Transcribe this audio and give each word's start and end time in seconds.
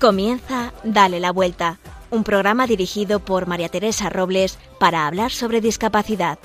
Comienza 0.00 0.72
Dale 0.82 1.20
la 1.20 1.30
Vuelta, 1.30 1.78
un 2.10 2.24
programa 2.24 2.66
dirigido 2.66 3.20
por 3.20 3.46
María 3.46 3.68
Teresa 3.68 4.08
Robles 4.08 4.58
para 4.78 5.06
hablar 5.06 5.30
sobre 5.30 5.60
discapacidad. 5.60 6.38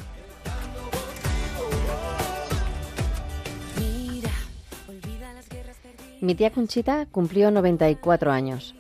Mi 6.19 6.35
tía 6.35 6.49
Conchita 6.49 7.05
cumplió 7.05 7.49
94 7.49 8.29
años. 8.33 8.75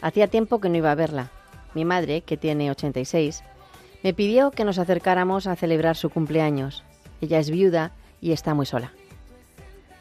Hacía 0.00 0.28
tiempo 0.28 0.60
que 0.60 0.68
no 0.68 0.76
iba 0.76 0.92
a 0.92 0.94
verla. 0.94 1.32
Mi 1.74 1.84
madre, 1.84 2.20
que 2.20 2.36
tiene 2.36 2.70
86, 2.70 3.42
me 4.04 4.14
pidió 4.14 4.52
que 4.52 4.62
nos 4.62 4.78
acercáramos 4.78 5.48
a 5.48 5.56
celebrar 5.56 5.96
su 5.96 6.08
cumpleaños. 6.08 6.84
Ella 7.20 7.40
es 7.40 7.50
viuda 7.50 7.90
y 8.20 8.30
está 8.30 8.54
muy 8.54 8.64
sola. 8.64 8.92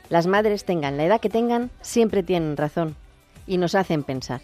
Las 0.09 0.27
madres, 0.27 0.65
tengan 0.65 0.97
la 0.97 1.05
edad 1.05 1.19
que 1.19 1.31
tengan, 1.31 1.71
siempre 1.81 2.21
tienen 2.21 2.57
razón 2.57 2.95
y 3.47 3.57
nos 3.57 3.73
hacen 3.73 4.03
pensar. 4.03 4.41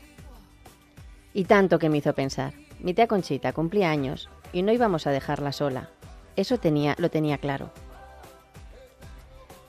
Y 1.34 1.46
tanto 1.46 1.78
que 1.78 1.90
me 1.90 1.98
hizo 1.98 2.14
pensar. 2.14 2.54
Mi 2.80 2.94
tía 2.94 3.08
Conchita 3.08 3.54
cumplía 3.54 3.92
años 3.92 4.30
y 4.52 4.64
no 4.64 4.72
íbamos 4.72 5.06
a 5.06 5.12
dejarla 5.12 5.52
sola. 5.52 5.90
Eso 6.36 6.58
tenía, 6.58 6.96
lo 6.98 7.10
tenía 7.12 7.38
claro. 7.38 7.72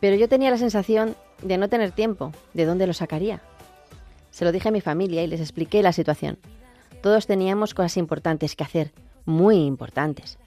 Pero 0.00 0.16
yo 0.16 0.28
tenía 0.28 0.50
la 0.50 0.58
sensación 0.58 1.16
de 1.42 1.58
no 1.58 1.68
tener 1.68 1.92
tiempo. 1.92 2.32
¿De 2.52 2.64
dónde 2.64 2.86
lo 2.86 2.92
sacaría? 2.92 3.42
Se 4.30 4.44
lo 4.44 4.52
dije 4.52 4.68
a 4.68 4.72
mi 4.72 4.80
familia 4.80 5.22
y 5.22 5.26
les 5.26 5.40
expliqué 5.40 5.82
la 5.82 5.92
situación. 5.92 6.38
Todos 7.02 7.26
teníamos 7.26 7.74
cosas 7.74 7.96
importantes 7.96 8.56
que 8.56 8.64
hacer, 8.64 8.92
muy 9.24 9.56
importantes. 9.56 10.38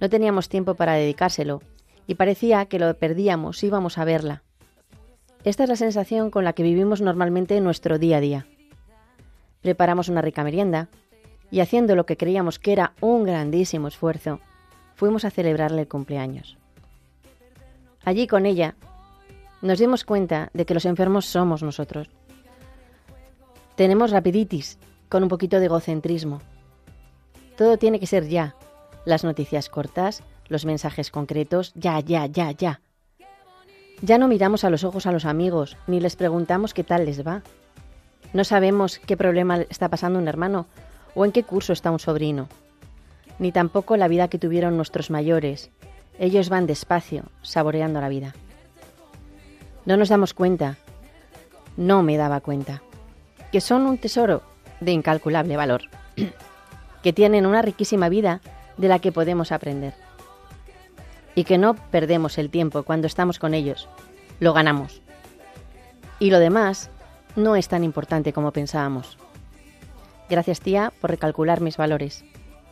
No 0.00 0.08
teníamos 0.08 0.48
tiempo 0.48 0.74
para 0.74 0.94
dedicárselo 0.94 1.62
y 2.06 2.14
parecía 2.14 2.66
que 2.66 2.78
lo 2.78 2.96
perdíamos 2.96 3.58
si 3.58 3.66
íbamos 3.66 3.98
a 3.98 4.04
verla. 4.04 4.42
Esta 5.44 5.64
es 5.64 5.68
la 5.68 5.76
sensación 5.76 6.30
con 6.30 6.44
la 6.44 6.52
que 6.52 6.62
vivimos 6.62 7.00
normalmente 7.00 7.56
en 7.56 7.64
nuestro 7.64 7.98
día 7.98 8.18
a 8.18 8.20
día. 8.20 8.46
Preparamos 9.60 10.08
una 10.08 10.22
rica 10.22 10.44
merienda 10.44 10.88
y 11.50 11.60
haciendo 11.60 11.96
lo 11.96 12.06
que 12.06 12.16
creíamos 12.16 12.60
que 12.60 12.72
era 12.72 12.92
un 13.00 13.24
grandísimo 13.24 13.88
esfuerzo, 13.88 14.38
fuimos 14.94 15.24
a 15.24 15.30
celebrarle 15.30 15.82
el 15.82 15.88
cumpleaños. 15.88 16.56
Allí 18.04 18.28
con 18.28 18.46
ella 18.46 18.76
nos 19.62 19.80
dimos 19.80 20.04
cuenta 20.04 20.50
de 20.54 20.64
que 20.64 20.74
los 20.74 20.84
enfermos 20.84 21.26
somos 21.26 21.62
nosotros. 21.62 22.08
Tenemos 23.74 24.12
rapiditis 24.12 24.78
con 25.08 25.24
un 25.24 25.28
poquito 25.28 25.58
de 25.58 25.66
egocentrismo. 25.66 26.40
Todo 27.56 27.78
tiene 27.78 27.98
que 27.98 28.06
ser 28.06 28.28
ya. 28.28 28.54
Las 29.04 29.24
noticias 29.24 29.68
cortas, 29.68 30.22
los 30.46 30.64
mensajes 30.64 31.10
concretos, 31.10 31.72
ya, 31.74 31.98
ya, 31.98 32.26
ya, 32.26 32.52
ya. 32.52 32.81
Ya 34.04 34.18
no 34.18 34.26
miramos 34.26 34.64
a 34.64 34.70
los 34.70 34.82
ojos 34.82 35.06
a 35.06 35.12
los 35.12 35.24
amigos, 35.24 35.76
ni 35.86 36.00
les 36.00 36.16
preguntamos 36.16 36.74
qué 36.74 36.82
tal 36.82 37.06
les 37.06 37.24
va. 37.24 37.42
No 38.32 38.42
sabemos 38.42 38.98
qué 38.98 39.16
problema 39.16 39.60
está 39.70 39.88
pasando 39.88 40.18
un 40.18 40.26
hermano 40.26 40.66
o 41.14 41.24
en 41.24 41.30
qué 41.30 41.44
curso 41.44 41.72
está 41.72 41.92
un 41.92 42.00
sobrino. 42.00 42.48
Ni 43.38 43.52
tampoco 43.52 43.96
la 43.96 44.08
vida 44.08 44.26
que 44.26 44.40
tuvieron 44.40 44.76
nuestros 44.76 45.10
mayores. 45.10 45.70
Ellos 46.18 46.48
van 46.48 46.66
despacio, 46.66 47.26
saboreando 47.42 48.00
la 48.00 48.08
vida. 48.08 48.34
No 49.84 49.96
nos 49.96 50.08
damos 50.08 50.34
cuenta, 50.34 50.78
no 51.76 52.02
me 52.02 52.16
daba 52.16 52.40
cuenta, 52.40 52.82
que 53.52 53.60
son 53.60 53.86
un 53.86 53.98
tesoro 53.98 54.42
de 54.80 54.90
incalculable 54.90 55.56
valor, 55.56 55.82
que 57.04 57.12
tienen 57.12 57.46
una 57.46 57.62
riquísima 57.62 58.08
vida 58.08 58.40
de 58.78 58.88
la 58.88 58.98
que 58.98 59.12
podemos 59.12 59.52
aprender 59.52 60.01
y 61.34 61.44
que 61.44 61.58
no 61.58 61.74
perdemos 61.74 62.38
el 62.38 62.50
tiempo 62.50 62.82
cuando 62.82 63.06
estamos 63.06 63.38
con 63.38 63.54
ellos, 63.54 63.88
lo 64.40 64.52
ganamos. 64.52 65.02
Y 66.18 66.30
lo 66.30 66.38
demás 66.38 66.90
no 67.36 67.56
es 67.56 67.68
tan 67.68 67.84
importante 67.84 68.32
como 68.32 68.52
pensábamos. 68.52 69.18
Gracias 70.28 70.60
tía 70.60 70.92
por 71.00 71.10
recalcular 71.10 71.60
mis 71.60 71.76
valores, 71.76 72.24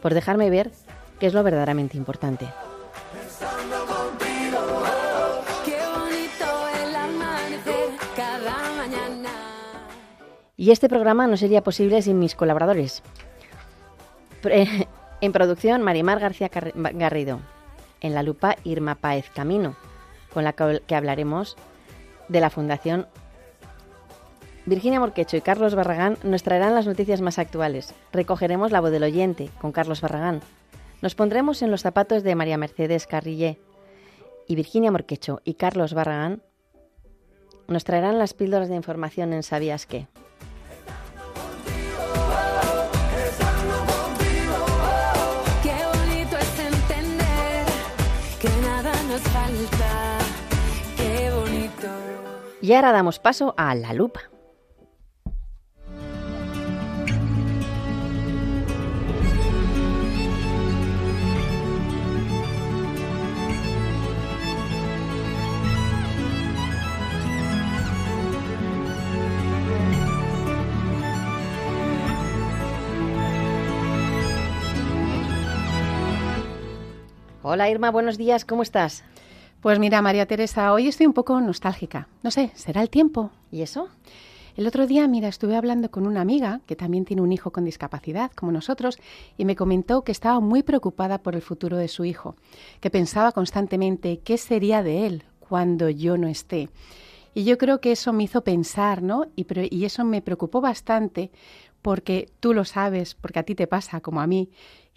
por 0.02 0.14
dejarme 0.14 0.50
ver 0.50 0.70
qué 1.18 1.26
es 1.26 1.34
lo 1.34 1.42
verdaderamente 1.42 1.96
importante. 1.96 2.46
Y 10.56 10.72
este 10.72 10.90
programa 10.90 11.26
no 11.26 11.38
sería 11.38 11.62
posible 11.62 12.02
sin 12.02 12.18
mis 12.18 12.34
colaboradores. 12.34 13.02
En 15.22 15.32
producción, 15.32 15.82
Marimar 15.82 16.18
García 16.18 16.50
Garrido 16.50 17.40
en 18.00 18.14
la 18.14 18.22
lupa 18.22 18.56
Irma 18.64 18.94
Páez 18.94 19.30
Camino, 19.30 19.76
con 20.32 20.44
la 20.44 20.52
que 20.52 20.94
hablaremos 20.94 21.56
de 22.28 22.40
la 22.40 22.50
Fundación. 22.50 23.06
Virginia 24.66 25.00
Morquecho 25.00 25.36
y 25.36 25.40
Carlos 25.40 25.74
Barragán 25.74 26.16
nos 26.22 26.42
traerán 26.42 26.74
las 26.74 26.86
noticias 26.86 27.20
más 27.20 27.38
actuales. 27.38 27.94
Recogeremos 28.12 28.72
la 28.72 28.80
voz 28.80 28.90
del 28.90 29.02
oyente 29.02 29.50
con 29.60 29.72
Carlos 29.72 30.00
Barragán. 30.00 30.40
Nos 31.02 31.14
pondremos 31.14 31.62
en 31.62 31.70
los 31.70 31.82
zapatos 31.82 32.22
de 32.22 32.34
María 32.34 32.58
Mercedes 32.58 33.06
Carrillé. 33.06 33.58
Y 34.46 34.54
Virginia 34.54 34.90
Morquecho 34.90 35.40
y 35.44 35.54
Carlos 35.54 35.94
Barragán 35.94 36.42
nos 37.68 37.84
traerán 37.84 38.18
las 38.18 38.34
píldoras 38.34 38.68
de 38.68 38.76
información 38.76 39.32
en 39.32 39.42
Sabías 39.42 39.86
qué. 39.86 40.08
Y 52.62 52.74
ahora 52.74 52.92
damos 52.92 53.18
paso 53.18 53.54
a 53.56 53.74
la 53.74 53.94
lupa. 53.94 54.20
Hola 77.42 77.68
Irma, 77.68 77.90
buenos 77.90 78.16
días, 78.16 78.44
¿cómo 78.44 78.62
estás? 78.62 79.02
Pues 79.60 79.78
mira, 79.78 80.00
María 80.00 80.24
Teresa, 80.24 80.72
hoy 80.72 80.88
estoy 80.88 81.04
un 81.04 81.12
poco 81.12 81.38
nostálgica. 81.38 82.08
No 82.22 82.30
sé, 82.30 82.50
¿será 82.54 82.80
el 82.80 82.88
tiempo? 82.88 83.30
¿Y 83.52 83.60
eso? 83.60 83.88
El 84.56 84.66
otro 84.66 84.86
día, 84.86 85.06
mira, 85.06 85.28
estuve 85.28 85.54
hablando 85.54 85.90
con 85.90 86.06
una 86.06 86.22
amiga 86.22 86.62
que 86.64 86.76
también 86.76 87.04
tiene 87.04 87.20
un 87.20 87.30
hijo 87.30 87.50
con 87.52 87.66
discapacidad, 87.66 88.30
como 88.32 88.52
nosotros, 88.52 88.98
y 89.36 89.44
me 89.44 89.56
comentó 89.56 90.02
que 90.02 90.12
estaba 90.12 90.40
muy 90.40 90.62
preocupada 90.62 91.18
por 91.18 91.34
el 91.34 91.42
futuro 91.42 91.76
de 91.76 91.88
su 91.88 92.06
hijo, 92.06 92.36
que 92.80 92.88
pensaba 92.88 93.32
constantemente 93.32 94.20
qué 94.24 94.38
sería 94.38 94.82
de 94.82 95.06
él 95.06 95.24
cuando 95.40 95.90
yo 95.90 96.16
no 96.16 96.26
esté. 96.26 96.70
Y 97.34 97.44
yo 97.44 97.58
creo 97.58 97.82
que 97.82 97.92
eso 97.92 98.14
me 98.14 98.24
hizo 98.24 98.42
pensar, 98.42 99.02
¿no? 99.02 99.26
Y, 99.36 99.46
y 99.76 99.84
eso 99.84 100.06
me 100.06 100.22
preocupó 100.22 100.62
bastante 100.62 101.30
porque 101.82 102.30
tú 102.40 102.54
lo 102.54 102.64
sabes, 102.64 103.14
porque 103.14 103.38
a 103.38 103.42
ti 103.42 103.54
te 103.54 103.66
pasa 103.66 104.00
como 104.00 104.22
a 104.22 104.26
mí, 104.26 104.50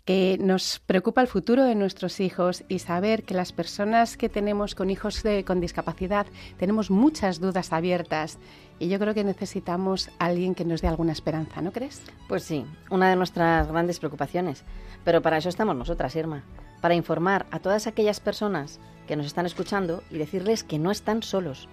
que 0.06 0.38
nos 0.42 0.80
preocupa 0.80 1.22
el 1.22 1.28
futuro 1.28 1.64
de 1.64 1.76
nuestros 1.76 2.20
hijos 2.20 2.66
y 2.68 2.80
saber 2.80 3.24
que 3.24 3.34
las 3.34 3.54
personas 3.54 4.18
que 4.18 4.28
tenemos 4.28 4.76
con 4.76 4.90
hijos 4.90 5.24
con 5.46 5.62
discapacidad 5.62 6.28
tenemos 6.58 6.92
muchas 6.92 7.40
dudas 7.40 7.72
abiertas 7.72 8.38
y 8.80 8.90
yo 8.90 9.00
creo 9.00 9.14
que 9.14 9.24
necesitamos 9.24 10.10
alguien 10.20 10.56
que 10.56 10.66
nos 10.66 10.82
dé 10.82 10.90
alguna 10.90 11.14
esperanza, 11.14 11.62
¿no 11.62 11.72
crees? 11.72 12.02
Pues 12.28 12.44
sí, 12.44 12.66
una 12.90 13.10
de 13.10 13.16
nuestras 13.16 13.68
grandes 13.70 14.00
preocupaciones. 14.00 14.64
Pero 15.06 15.22
para 15.22 15.38
eso 15.38 15.48
estamos 15.48 15.76
nosotras, 15.76 16.16
Irma, 16.16 16.44
para 16.82 16.96
informar 16.96 17.46
a 17.52 17.60
todas 17.60 17.88
aquellas 17.88 18.20
personas 18.20 18.82
que 19.08 19.16
nos 19.16 19.26
están 19.26 19.46
escuchando 19.46 20.04
y 20.10 20.18
decirles 20.18 20.66
que 20.66 20.80
no 20.80 20.92
están 20.92 21.24
solos, 21.24 21.70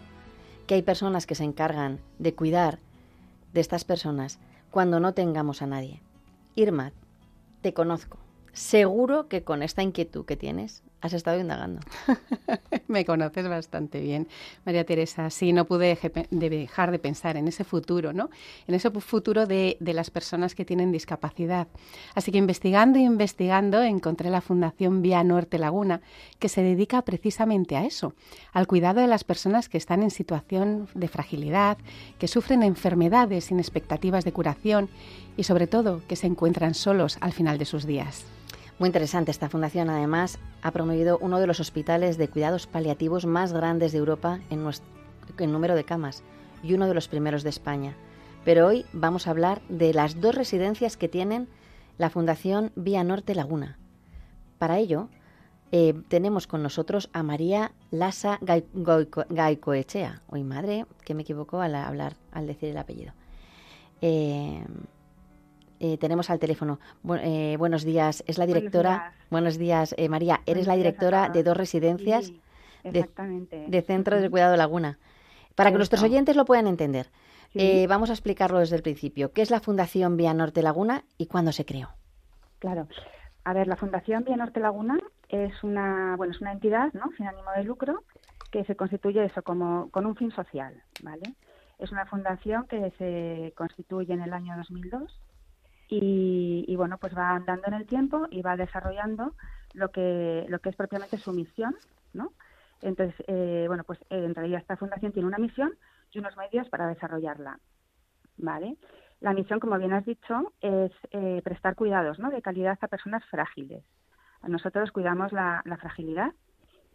que 0.69 0.75
hay 0.75 0.83
personas 0.83 1.27
que 1.27 1.35
se 1.35 1.43
encargan 1.43 1.99
de 2.21 2.35
cuidar 2.35 2.79
de 3.53 3.61
estas 3.61 3.85
personas 3.85 4.39
cuando 4.71 5.01
no 5.01 5.15
tengamos 5.15 5.63
a 5.63 5.67
nadie. 5.67 6.01
Irma, 6.55 6.93
te 7.61 7.75
conozco. 7.75 8.19
Seguro 8.53 9.29
que 9.29 9.45
con 9.45 9.63
esta 9.63 9.83
inquietud 9.83 10.25
que 10.25 10.37
tienes 10.37 10.83
has 11.01 11.13
estado 11.13 11.41
indagando. 11.41 11.81
Me 12.89 13.05
conoces 13.05 13.49
bastante 13.49 14.01
bien, 14.01 14.29
María 14.65 14.85
Teresa. 14.85 15.31
Sí, 15.31 15.53
no 15.53 15.65
pude 15.65 15.99
dejar 16.31 16.91
de 16.91 16.99
pensar 16.99 17.37
en 17.37 17.49
ese 17.49 17.65
futuro, 17.65 18.13
¿no? 18.13 18.31
En 18.67 18.75
ese 18.75 18.91
futuro 18.91 19.47
de, 19.47 19.77
las 19.81 20.11
personas 20.11 20.55
que 20.55 20.65
tienen 20.65 20.93
discapacidad. 20.93 21.69
Así 22.15 22.33
que 22.33 22.39
investigando 22.39 22.99
y 22.99 23.05
investigando 23.05 23.83
encontré 23.83 24.31
la 24.31 24.41
Fundación 24.41 25.03
Vía 25.03 25.25
Norte 25.25 25.59
Laguna, 25.59 26.01
que 26.39 26.49
se 26.49 26.63
dedica 26.63 27.03
precisamente 27.03 27.77
a 27.77 27.85
eso, 27.85 28.15
al 28.53 28.67
cuidado 28.67 29.01
de 29.01 29.07
las 29.07 29.25
personas 29.25 29.69
que 29.69 29.79
están 29.79 30.03
en 30.03 30.11
situación 30.11 30.89
de 30.95 31.09
fragilidad, 31.09 31.79
que 32.19 32.29
sufren 32.29 32.63
enfermedades 32.63 33.45
sin 33.45 33.59
expectativas 33.59 34.25
de 34.25 34.33
curación 34.33 34.89
y 35.37 35.45
sobre 35.45 35.67
todo 35.67 36.03
que 36.07 36.17
se 36.17 36.27
encuentran 36.27 36.75
solos 36.75 37.19
al 37.21 37.33
final 37.33 37.59
de 37.59 37.65
sus 37.65 37.87
días. 37.87 38.25
Muy 38.81 38.87
interesante. 38.87 39.31
Esta 39.31 39.51
fundación, 39.51 39.91
además, 39.91 40.39
ha 40.63 40.71
promovido 40.71 41.19
uno 41.21 41.39
de 41.39 41.47
los 41.47 41.61
hospitales 41.61 42.17
de 42.17 42.29
cuidados 42.29 42.67
paliativos 42.67 43.27
más 43.27 43.53
grandes 43.53 43.93
de 43.93 43.99
Europa 43.99 44.41
en, 44.49 45.53
número 45.53 45.75
de 45.75 45.85
camas 45.85 46.23
y 46.63 46.73
uno 46.73 46.87
de 46.87 46.95
los 46.95 47.07
primeros 47.07 47.43
de 47.43 47.51
España. 47.51 47.95
pero 48.43 48.67
hoy 48.67 48.87
vamos 48.95 49.27
a 49.27 49.33
hablar 49.33 49.61
de 49.69 49.93
las 49.93 50.19
dos 50.23 50.35
residencias 50.35 50.97
que 50.97 51.11
tienen 51.11 51.47
la 51.99 52.09
Fundación 52.09 52.73
Vía 52.75 53.05
Norte 53.05 53.35
Laguna. 53.35 53.79
Para 54.57 54.79
ello, 54.79 55.11
eh, 55.73 55.93
tenemos 56.09 56.47
con 56.47 56.63
nosotros 56.63 57.11
a 57.13 57.23
María 57.23 57.73
Lasa 57.91 58.39
Gaicoechea. 58.41 60.23
Hoy 60.27 60.43
madre, 60.43 60.87
que 61.05 61.13
me 61.13 61.21
equivocó 61.21 61.61
al 61.61 61.75
hablar, 61.75 62.17
al 62.33 62.47
decir 62.47 62.71
el 62.71 62.79
apellido. 62.79 63.13
Eh, 64.01 64.65
eh, 65.81 65.99
tenemos 65.99 66.31
al 66.31 66.39
teléfono. 66.39 66.79
buenos 67.03 67.85
días, 67.85 68.23
es 68.27 68.39
la 68.39 68.47
directora. 68.47 69.15
Buenos 69.31 69.59
días, 69.59 69.95
María. 70.09 70.41
Eres 70.47 70.67
la 70.67 70.77
directora 70.77 71.29
de 71.29 71.43
dos 71.43 71.57
residencias 71.57 72.33
de, 72.85 73.83
Centro 73.83 74.21
de 74.21 74.31
Cuidado 74.31 74.57
Laguna. 74.57 74.99
Para 75.57 75.71
que 75.71 75.77
nuestros 75.77 76.03
oyentes 76.03 76.37
lo 76.37 76.45
puedan 76.45 76.67
entender, 76.67 77.11
vamos 77.89 78.11
a 78.11 78.13
explicarlo 78.13 78.61
desde 78.61 78.77
el 78.77 78.83
principio. 78.83 79.33
¿Qué 79.33 79.43
es 79.43 79.51
la 79.51 79.61
Fundación 79.61 80.17
Vía 80.17 80.33
Norte 80.35 80.63
Laguna 80.63 81.05
y 81.19 81.27
cuándo 81.27 81.51
se 81.53 81.65
creó? 81.65 81.89
Claro. 82.61 82.87
A 83.45 83.53
ver, 83.53 83.67
la 83.67 83.77
Fundación 83.77 84.25
Vía 84.25 84.37
Norte 84.37 84.61
Laguna 84.61 84.99
es 85.29 85.65
una, 85.65 86.15
bueno, 86.17 86.33
es 86.33 86.41
una 86.41 86.53
entidad, 86.53 86.93
¿no? 86.93 87.11
Sin 87.17 87.27
ánimo 87.27 87.51
de 87.57 87.65
lucro 87.65 88.05
que 88.51 88.65
se 88.65 88.77
constituye 88.77 89.25
eso 89.25 89.43
como 89.43 89.91
con 89.91 90.07
un 90.07 90.17
fin 90.17 90.31
social, 90.33 90.83
¿vale? 91.03 91.35
Es 91.79 91.93
una 91.93 92.05
fundación 92.07 92.67
que 92.67 92.93
se 92.99 93.53
constituye 93.57 94.13
en 94.13 94.23
el 94.23 94.33
año 94.33 94.57
2002 94.57 95.21
y, 95.91 96.65
y 96.67 96.77
bueno, 96.77 96.99
pues 96.99 97.17
va 97.17 97.31
andando 97.31 97.67
en 97.67 97.75
el 97.75 97.87
tiempo 97.87 98.27
y 98.31 98.43
va 98.43 98.57
desarrollando 98.57 99.35
lo 99.75 99.91
que 99.91 100.47
lo 100.49 100.61
que 100.61 100.71
es 100.71 100.77
propiamente 100.77 101.19
su 101.19 101.33
misión, 101.33 101.77
¿no? 102.13 102.33
Entonces, 102.81 103.15
eh, 103.27 103.65
bueno, 103.67 103.85
pues 103.85 104.01
eh, 104.11 104.25
en 104.25 104.35
realidad 104.35 104.61
esta 104.61 104.77
fundación 104.77 105.13
tiene 105.13 105.29
una 105.29 105.39
misión 105.39 105.75
y 106.13 106.19
unos 106.19 106.37
medios 106.37 106.69
para 106.69 106.87
desarrollarla, 106.87 107.59
¿vale? 108.39 108.77
La 109.21 109.35
misión, 109.35 109.61
como 109.61 109.79
bien 109.79 109.93
has 109.93 110.07
dicho, 110.07 110.55
es 110.63 110.93
eh, 111.11 111.43
prestar 111.45 111.75
cuidados 111.75 112.19
¿no? 112.19 112.31
de 112.31 112.41
calidad 112.41 112.79
a 112.81 112.89
personas 112.89 113.23
frágiles. 113.27 113.85
Nosotros 114.43 114.91
cuidamos 114.93 115.33
la, 115.33 115.63
fragilidad 115.79 116.33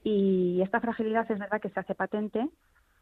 y 0.03 0.59
esta 0.63 0.79
fragilidad 0.79 1.31
es 1.31 1.37
verdad 1.37 1.61
que 1.61 1.69
se 1.69 1.79
hace 1.79 1.93
patente 1.93 2.49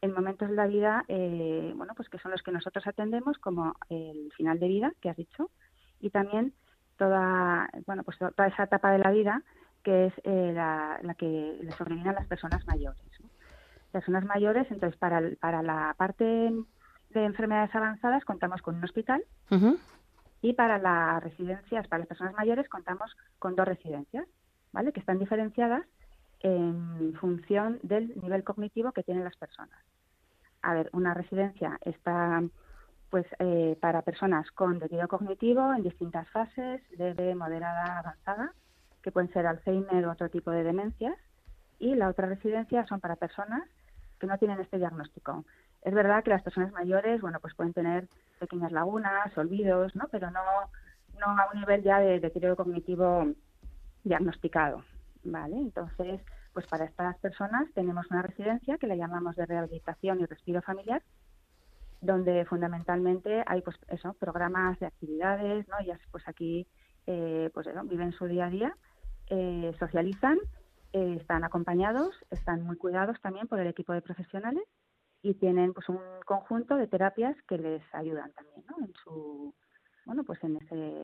en 0.01 0.13
momentos 0.13 0.50
de 0.50 0.56
la 0.56 0.68
vida, 0.68 1.06
eh, 1.07 1.72
bueno, 1.78 1.94
pues 1.96 2.10
que 2.10 2.19
son 2.19 2.31
los 2.31 2.44
que 2.44 2.51
nosotros 2.51 2.86
atendemos, 2.86 3.38
como 3.38 3.78
el 3.89 4.34
final 4.36 4.60
de 4.60 4.68
vida, 4.68 4.94
que 5.00 5.10
has 5.10 5.16
dicho, 5.16 5.50
y 6.04 6.10
también 6.10 6.54
toda, 6.98 7.70
bueno, 7.88 8.04
pues 8.04 8.18
toda 8.18 8.48
esa 8.48 8.64
etapa 8.64 8.92
de 8.92 9.00
la 9.00 9.10
vida 9.12 9.42
que 9.84 10.08
es 10.08 10.14
eh, 10.24 10.52
la, 10.54 11.16
que 11.18 11.60
le 11.62 11.72
sobreviene 11.72 12.10
a 12.10 12.14
las 12.14 12.28
personas 12.28 12.66
mayores. 12.68 13.02
Personas 13.92 14.26
mayores, 14.26 14.70
entonces, 14.70 14.98
para, 15.00 15.22
para 15.40 15.64
la 15.64 15.96
parte 15.98 16.24
de 16.24 17.26
enfermedades 17.26 17.74
avanzadas 17.74 18.26
contamos 18.26 18.62
con 18.62 18.76
un 18.76 18.84
hospital 18.84 19.24
y 20.42 20.54
para 20.54 20.78
las 20.78 21.24
residencias, 21.24 21.88
para 21.88 22.00
las 22.00 22.08
personas 22.08 22.34
mayores, 22.34 22.68
contamos 22.68 23.16
con 23.40 23.56
dos 23.56 23.68
residencias, 23.68 24.28
¿vale? 24.74 24.92
Que 24.92 25.00
están 25.00 25.20
diferenciadas 25.20 25.86
en 26.42 27.14
función 27.20 27.80
del 27.82 28.14
nivel 28.22 28.44
cognitivo 28.44 28.92
que 28.92 29.04
tienen 29.04 29.24
las 29.24 29.38
personas. 29.38 29.80
A 30.62 30.74
ver, 30.74 30.90
una 30.92 31.14
residencia 31.14 31.78
está 31.82 32.42
pues 33.13 33.27
eh, 33.38 33.77
para 33.80 34.01
personas 34.01 34.50
con 34.54 34.80
deterioro 34.80 35.07
cognitivo 35.07 35.71
en 35.71 35.83
distintas 35.83 36.27
fases, 36.31 36.81
leve, 36.98 37.36
moderada, 37.36 38.00
avanzada, 38.00 38.54
que 39.04 39.12
pueden 39.12 39.31
ser 39.31 39.45
Alzheimer 39.45 40.07
u 40.07 40.10
otro 40.10 40.30
tipo 40.30 40.50
de 40.50 40.63
demencias, 40.63 41.15
y 41.77 41.94
la 41.94 42.10
otra 42.10 42.25
residencia 42.25 42.88
son 42.88 43.00
para 43.00 43.15
personas 43.15 43.69
que 44.19 44.25
no 44.25 44.36
tienen 44.39 44.60
este 44.60 44.80
diagnóstico. 44.80 45.45
Es 45.83 45.94
verdad 45.94 46.24
que 46.24 46.31
las 46.31 46.42
personas 46.42 46.71
mayores, 46.71 47.21
bueno, 47.21 47.39
pues 47.39 47.54
pueden 47.54 47.74
tener 47.74 48.07
pequeñas 48.39 48.71
lagunas, 48.71 49.38
olvidos, 49.38 49.95
¿no? 49.95 50.07
Pero 50.07 50.31
no, 50.31 50.42
no 51.19 51.25
a 51.39 51.50
un 51.54 51.60
nivel 51.60 51.83
ya 51.83 52.00
de 52.00 52.19
deterioro 52.19 52.56
cognitivo 52.56 53.27
diagnosticado, 54.04 54.83
¿vale? 55.24 55.57
Entonces, 55.57 56.19
pues 56.51 56.65
para 56.65 56.86
estas 56.86 57.15
personas 57.19 57.71
tenemos 57.75 58.10
una 58.10 58.24
residencia 58.24 58.80
que 58.80 58.88
la 58.88 58.95
llamamos 58.95 59.36
de 59.36 59.45
rehabilitación 59.45 60.19
y 60.19 60.25
respiro 60.25 60.63
familiar, 60.63 61.04
donde 62.04 62.46
fundamentalmente 62.46 63.44
hay, 63.46 63.62
pues 63.62 63.78
eso, 63.88 64.14
programas 64.14 64.78
de 64.80 64.88
actividades, 64.88 65.68
¿no? 65.70 65.80
Ellas, 65.80 66.00
pues 66.12 66.28
aquí, 66.28 66.68
eh, 67.08 67.50
pues 67.54 67.68
viven 67.86 68.12
su 68.12 68.26
día 68.26 68.48
a 68.48 68.50
día, 68.50 68.78
eh, 69.30 69.74
socializan, 69.80 70.38
eh, 70.92 71.18
están 71.20 71.44
acompañados, 71.44 72.14
están 72.30 72.64
muy 72.64 72.76
cuidados 72.76 73.20
también 73.22 73.48
por 73.48 73.60
el 73.60 73.68
equipo 73.68 73.94
de 73.94 74.02
profesionales 74.02 74.64
y 75.22 75.36
tienen 75.36 75.74
pues 75.74 75.88
un 75.88 76.02
conjunto 76.26 76.76
de 76.76 76.88
terapias 76.88 77.36
que 77.48 77.58
les 77.58 77.82
ayudan 77.96 78.32
también 78.34 78.66
¿no? 78.70 78.86
en 78.86 78.94
su 79.02 79.56
bueno 80.06 80.26
pues 80.26 80.44
en 80.44 80.58
ese 80.58 81.02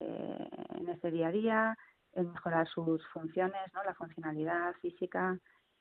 en 0.78 0.90
ese 0.90 1.10
día 1.10 1.30
a 1.30 1.32
día 1.32 1.78
en 2.14 2.34
mejorar 2.34 2.68
sus 2.68 3.02
funciones 3.08 3.62
no 3.74 3.82
la 3.86 3.94
funcionalidad 3.94 4.74
física 4.82 5.40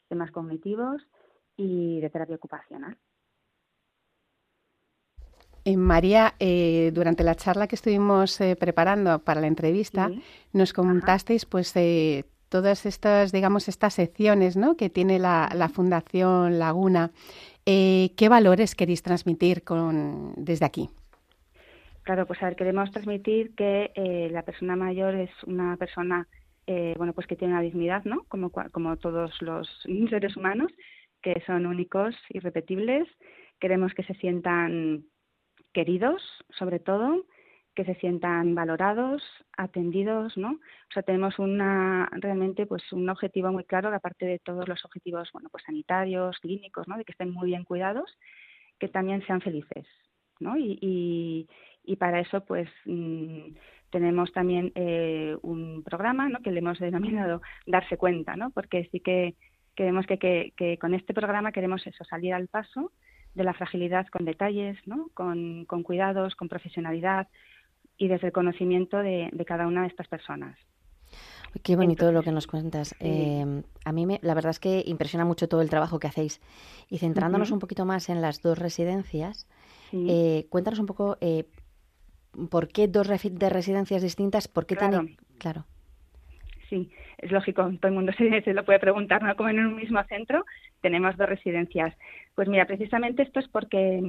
temas 0.09 0.31
cognitivos 0.31 1.03
y 1.57 2.01
de 2.01 2.11
terapia 2.11 2.37
ocupacional 2.37 2.97
eh, 5.69 5.77
María, 5.77 6.33
eh, 6.39 6.91
durante 6.95 7.23
la 7.23 7.35
charla 7.35 7.67
que 7.67 7.75
estuvimos 7.75 8.41
eh, 8.41 8.57
preparando 8.57 9.19
para 9.19 9.43
la 9.43 9.49
entrevista, 9.49 10.11
nos 10.55 10.73
comentasteis 10.73 11.45
pues 11.45 11.75
todas 12.49 12.87
estas, 12.87 13.33
digamos, 13.33 13.69
estas 13.69 13.93
secciones 13.93 14.57
¿no? 14.57 14.79
que 14.79 14.89
tiene 14.89 15.19
la, 15.19 15.51
la 15.55 15.69
Fundación 15.69 16.59
Laguna 16.59 17.11
¿Qué 17.67 18.29
valores 18.31 18.75
queréis 18.75 19.03
transmitir 19.03 19.63
con, 19.63 20.33
desde 20.37 20.65
aquí? 20.65 20.89
Claro, 22.03 22.25
pues 22.25 22.43
a 22.43 22.47
ver, 22.47 22.57
queremos 22.57 22.91
transmitir 22.91 23.55
que 23.55 24.31
la 24.33 24.43
persona 24.43 24.75
mayor 24.75 25.15
es 25.17 25.31
una 25.47 25.77
persona, 25.77 26.27
bueno, 26.97 27.13
pues 27.13 27.27
que 27.27 27.37
tiene 27.37 27.53
una 27.53 27.63
dignidad, 27.63 28.05
¿no? 28.07 28.25
Como, 28.29 28.51
como 28.51 28.97
todos 28.97 29.43
los 29.43 29.69
seres 30.09 30.35
humanos, 30.35 30.73
que 31.21 31.43
son 31.45 31.67
únicos, 31.67 32.15
irrepetibles. 32.31 33.07
Queremos 33.61 33.93
que 33.93 34.05
se 34.05 34.15
sientan 34.15 35.05
queridos, 35.73 36.23
sobre 36.51 36.79
todo, 36.79 37.25
que 37.79 37.85
se 37.85 37.95
sientan 38.01 38.57
valorados, 38.57 39.23
atendidos, 39.57 40.37
¿no? 40.37 40.51
O 40.51 40.93
sea, 40.93 41.05
tenemos 41.05 41.39
una 41.39 42.09
realmente 42.11 42.67
pues 42.67 42.83
un 42.93 43.09
objetivo 43.09 43.53
muy 43.53 43.63
claro, 43.63 43.95
aparte 43.95 44.27
de 44.27 44.41
todos 44.41 44.67
los 44.67 44.85
objetivos, 44.85 45.31
bueno, 45.33 45.49
pues 45.49 45.63
sanitarios, 45.65 46.37
clínicos, 46.41 46.89
¿no? 46.89 46.99
De 46.99 47.05
que 47.05 47.13
estén 47.13 47.31
muy 47.31 47.51
bien 47.51 47.63
cuidados, 47.63 48.19
que 48.81 48.89
también 48.89 49.25
sean 49.29 49.41
felices, 49.41 49.87
¿no? 50.41 50.57
Y, 50.57 51.47
y, 51.85 51.97
para 51.97 52.19
eso, 52.19 52.45
pues 52.45 52.69
mm, 52.85 53.55
tenemos 53.91 54.33
también 54.33 54.73
eh, 54.75 55.37
un 55.43 55.85
programa, 55.85 56.29
¿no? 56.29 56.41
Que 56.41 56.51
le 56.51 56.59
hemos 56.59 56.81
denominado 56.81 57.43
darse 57.69 57.97
cuenta, 57.97 58.35
¿no? 58.35 58.51
Porque 58.51 58.89
sí 58.91 58.99
que 58.99 59.37
queremos 59.77 60.05
que, 60.07 60.19
que, 60.19 60.53
que 60.57 60.79
con 60.79 60.95
este 60.95 61.15
programa 61.15 61.53
queremos 61.53 61.87
eso, 61.87 62.03
salir 62.03 62.35
al 62.35 62.49
paso 62.49 62.91
de 63.39 63.45
la 63.45 63.55
fragilidad 63.55 64.07
con 64.09 64.27
detalles, 64.27 64.77
¿no? 64.87 65.09
con, 65.15 65.65
con 65.65 65.83
cuidados, 65.83 66.35
con 66.35 66.49
profesionalidad, 66.49 67.29
y 67.97 68.09
desde 68.09 68.29
el 68.29 68.33
conocimiento 68.33 68.99
de, 68.99 69.31
cada 69.47 69.67
una 69.67 69.83
de 69.83 69.89
estas 69.89 70.07
personas. 70.09 70.57
Qué 71.63 71.77
bonito 71.77 72.13
lo 72.13 72.23
que 72.23 72.31
nos 72.31 72.47
cuentas. 72.47 72.95
Eh, 73.01 73.63
a 73.85 73.93
mí 73.93 74.07
me, 74.07 74.21
la 74.23 74.35
verdad 74.35 74.51
es 74.51 74.61
que 74.61 74.83
impresiona 74.87 75.25
mucho 75.25 75.49
todo 75.49 75.63
el 75.63 75.71
trabajo 75.71 75.99
que 75.99 76.07
hacéis. 76.07 76.41
Y 76.91 76.99
centrándonos 76.99 77.51
un 77.51 77.59
poquito 77.59 77.87
más 77.87 78.11
en 78.11 78.21
las 78.21 78.43
dos 78.43 78.59
residencias, 78.59 79.49
eh, 79.93 80.47
cuéntanos 80.51 80.79
un 80.79 80.87
poco 80.87 81.17
eh, 81.21 81.47
por 82.51 82.69
qué 82.69 82.87
dos 82.87 83.09
de 83.09 83.49
residencias 83.49 84.03
distintas, 84.03 84.47
por 84.47 84.67
qué 84.67 84.77
claro. 84.77 85.07
Claro. 85.39 85.65
Sí, 86.69 86.91
es 87.17 87.33
lógico, 87.33 87.63
todo 87.81 87.89
el 87.89 87.95
mundo 87.95 88.13
se, 88.19 88.43
se, 88.43 88.53
lo 88.53 88.65
puede 88.65 88.79
preguntar, 88.79 89.23
¿no? 89.23 89.35
Como 89.35 89.49
en 89.49 89.61
un 89.61 89.77
mismo 89.77 90.03
centro 90.05 90.45
tenemos 90.81 91.17
dos 91.17 91.29
residencias. 91.29 91.95
Pues 92.35 92.49
mira, 92.49 92.67
precisamente 92.67 93.23
esto 93.23 93.41
es 93.41 93.49
porque 93.49 94.03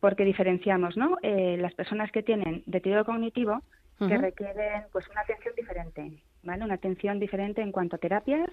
porque 0.00 0.24
diferenciamos 0.24 0.96
¿no? 0.96 1.16
Eh, 1.22 1.56
las 1.58 1.74
personas 1.74 2.12
que 2.12 2.22
tienen 2.22 2.62
deterioro 2.66 3.04
cognitivo 3.04 3.62
que 3.98 4.18
requieren 4.18 4.84
pues 4.92 5.08
una 5.08 5.22
atención 5.22 5.54
diferente, 5.56 6.12
¿vale? 6.42 6.64
Una 6.64 6.74
atención 6.74 7.18
diferente 7.18 7.62
en 7.62 7.72
cuanto 7.72 7.96
a 7.96 7.98
terapias, 7.98 8.50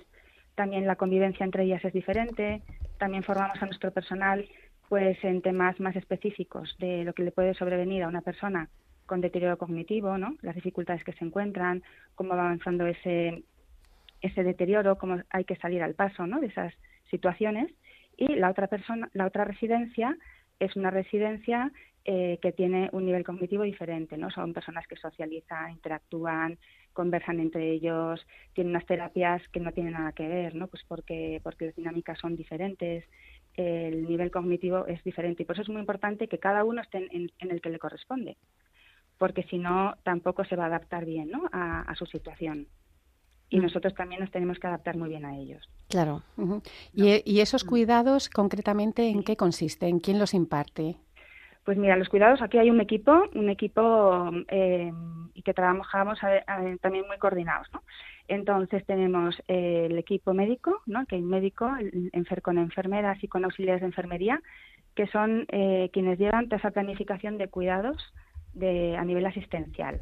también 0.55 0.87
la 0.87 0.95
convivencia 0.95 1.43
entre 1.43 1.63
ellas 1.63 1.83
es 1.83 1.91
diferente, 1.91 2.61
también 2.97 3.23
formamos 3.23 3.61
a 3.61 3.65
nuestro 3.65 3.91
personal 3.91 4.47
pues 4.87 5.21
en 5.23 5.41
temas 5.41 5.79
más 5.81 5.95
específicos 5.97 6.77
de 6.79 7.03
lo 7.03 7.13
que 7.13 7.23
le 7.23 7.31
puede 7.31 7.53
sobrevenir 7.55 8.03
a 8.03 8.07
una 8.07 8.21
persona 8.21 8.69
con 9.05 9.19
deterioro 9.19 9.57
cognitivo, 9.57 10.17
¿no? 10.17 10.35
Las 10.41 10.55
dificultades 10.55 11.03
que 11.03 11.13
se 11.13 11.25
encuentran, 11.25 11.83
cómo 12.15 12.35
va 12.35 12.45
avanzando 12.45 12.85
ese 12.85 13.43
ese 14.21 14.43
deterioro, 14.43 14.97
cómo 14.97 15.21
hay 15.29 15.43
que 15.43 15.57
salir 15.57 15.83
al 15.83 15.95
paso, 15.95 16.25
¿no? 16.25 16.39
De 16.39 16.47
esas 16.47 16.73
situaciones 17.13 17.71
y 18.17 18.27
la 18.35 18.49
otra 18.49 18.67
persona, 18.67 19.09
la 19.13 19.27
otra 19.27 19.45
residencia 19.45 20.17
es 20.59 20.75
una 20.75 20.89
residencia 20.89 21.71
eh, 22.05 22.37
que 22.41 22.51
tiene 22.51 22.89
un 22.91 23.05
nivel 23.05 23.23
cognitivo 23.23 23.63
diferente, 23.63 24.17
¿no? 24.17 24.29
Son 24.29 24.53
personas 24.53 24.85
que 24.87 24.97
socializan, 24.97 25.71
interactúan, 25.71 26.57
conversan 26.91 27.39
entre 27.39 27.71
ellos, 27.71 28.25
tienen 28.53 28.71
unas 28.71 28.85
terapias 28.85 29.41
que 29.53 29.61
no 29.61 29.71
tienen 29.71 29.93
nada 29.93 30.11
que 30.11 30.27
ver, 30.27 30.53
¿no? 30.53 30.67
Pues 30.67 30.83
porque, 30.87 31.39
porque 31.43 31.67
las 31.67 31.75
dinámicas 31.75 32.19
son 32.19 32.35
diferentes, 32.35 33.05
el 33.55 34.03
nivel 34.03 34.31
cognitivo 34.31 34.85
es 34.87 35.03
diferente. 35.03 35.43
Y 35.43 35.45
por 35.45 35.55
eso 35.55 35.63
es 35.63 35.69
muy 35.69 35.79
importante 35.79 36.27
que 36.27 36.39
cada 36.39 36.63
uno 36.63 36.81
esté 36.81 37.07
en, 37.09 37.29
el 37.39 37.61
que 37.61 37.69
le 37.69 37.79
corresponde, 37.79 38.35
porque 39.17 39.43
si 39.43 39.57
no, 39.57 39.95
tampoco 40.03 40.43
se 40.43 40.55
va 40.55 40.65
a 40.65 40.67
adaptar 40.67 41.05
bien 41.05 41.29
¿no? 41.31 41.49
a, 41.51 41.93
su 41.95 42.05
situación. 42.05 42.67
Y 43.49 43.59
nosotros 43.59 43.93
también 43.93 44.21
nos 44.21 44.31
tenemos 44.31 44.57
que 44.57 44.67
adaptar 44.67 44.97
muy 44.97 45.09
bien 45.09 45.25
a 45.25 45.37
ellos. 45.37 45.69
Claro. 45.89 46.23
¿Y, 46.93 47.39
esos 47.39 47.65
mm. 47.65 47.69
cuidados, 47.69 48.29
concretamente, 48.29 49.09
en 49.09 49.23
qué 49.23 49.35
consisten? 49.35 49.99
¿Quién 49.99 50.17
los 50.17 50.33
imparte? 50.33 50.95
Pues 51.63 51.77
mira, 51.77 51.95
los 51.95 52.09
cuidados, 52.09 52.41
aquí 52.41 52.57
hay 52.57 52.69
un 52.69 52.81
equipo, 52.81 53.23
un 53.35 53.49
equipo 53.49 54.31
eh, 54.49 54.91
y 55.33 55.41
que 55.43 55.53
trabajamos 55.53 56.19
también 56.81 57.07
muy 57.07 57.17
coordinados, 57.19 57.67
¿no? 57.71 57.83
Entonces 58.27 58.85
tenemos 58.85 59.35
eh, 59.47 59.87
el 59.89 59.97
equipo 59.97 60.33
médico, 60.33 60.81
¿no? 60.85 61.05
que 61.05 61.15
hay 61.15 61.21
médico 61.21 61.69
con 62.41 62.57
enfermeras 62.57 63.21
y 63.23 63.27
con 63.27 63.43
auxiliares 63.43 63.81
de 63.81 63.87
enfermería, 63.87 64.41
que 64.95 65.07
son 65.07 65.45
eh, 65.49 65.89
quienes 65.91 66.19
llevan 66.19 66.45
toda 66.45 66.57
esa 66.57 66.71
planificación 66.71 67.37
de 67.37 67.49
cuidados 67.49 67.97
de, 68.53 68.95
a 68.95 69.03
nivel 69.03 69.25
asistencial. 69.25 70.01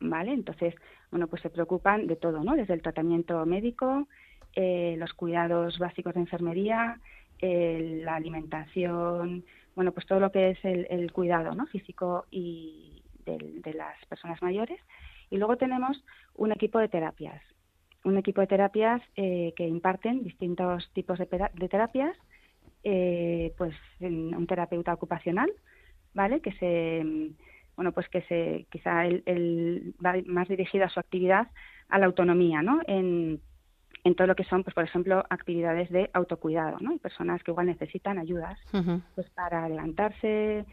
¿Vale? 0.00 0.32
Entonces, 0.32 0.74
bueno, 1.12 1.28
pues 1.28 1.42
se 1.42 1.50
preocupan 1.50 2.08
de 2.08 2.16
todo, 2.16 2.42
¿no? 2.42 2.56
Desde 2.56 2.74
el 2.74 2.82
tratamiento 2.82 3.46
médico, 3.46 4.08
eh, 4.56 4.96
los 4.98 5.12
cuidados 5.12 5.78
básicos 5.78 6.14
de 6.14 6.20
enfermería, 6.20 6.98
la 7.40 8.14
alimentación, 8.14 9.44
bueno, 9.74 9.90
pues 9.90 10.06
todo 10.06 10.20
lo 10.20 10.30
que 10.30 10.50
es 10.50 10.58
el, 10.64 11.12
cuidado, 11.12 11.54
¿no? 11.54 11.66
Físico 11.66 12.26
y 12.30 13.02
de 13.24 13.74
las 13.74 14.04
personas 14.06 14.40
mayores 14.42 14.80
y 15.32 15.38
luego 15.38 15.56
tenemos 15.56 16.04
un 16.34 16.52
equipo 16.52 16.78
de 16.78 16.88
terapias, 16.88 17.42
un 18.04 18.18
equipo 18.18 18.42
de 18.42 18.46
terapias 18.46 19.00
eh, 19.16 19.54
que 19.56 19.66
imparten 19.66 20.22
distintos 20.22 20.90
tipos 20.92 21.18
de, 21.18 21.26
terapias, 21.70 22.14
eh, 22.84 23.54
pues 23.56 23.74
un 24.00 24.46
terapeuta 24.46 24.92
ocupacional, 24.92 25.50
¿vale? 26.12 26.40
Que 26.42 26.52
se, 26.52 27.32
bueno, 27.76 27.92
pues 27.92 28.08
que 28.08 28.22
se, 28.22 28.66
quizá 28.70 29.06
él, 29.06 29.94
va 30.04 30.14
más 30.26 30.48
dirigido 30.48 30.84
a 30.84 30.88
su 30.88 31.00
actividad 31.00 31.48
a 31.88 31.98
la 31.98 32.06
autonomía, 32.06 32.62
¿no? 32.62 32.80
En, 32.86 33.40
en 34.04 34.14
todo 34.14 34.26
lo 34.26 34.34
que 34.34 34.44
son, 34.44 34.64
pues 34.64 34.74
por 34.74 34.84
ejemplo, 34.84 35.24
actividades 35.30 35.90
de 35.90 36.10
autocuidado, 36.12 36.78
¿no? 36.80 36.90
Hay 36.90 36.98
personas 36.98 37.42
que 37.42 37.50
igual 37.50 37.66
necesitan 37.66 38.18
ayudas, 38.18 38.58
pues 39.14 39.28
para 39.30 39.68
levantarse, 39.68 40.64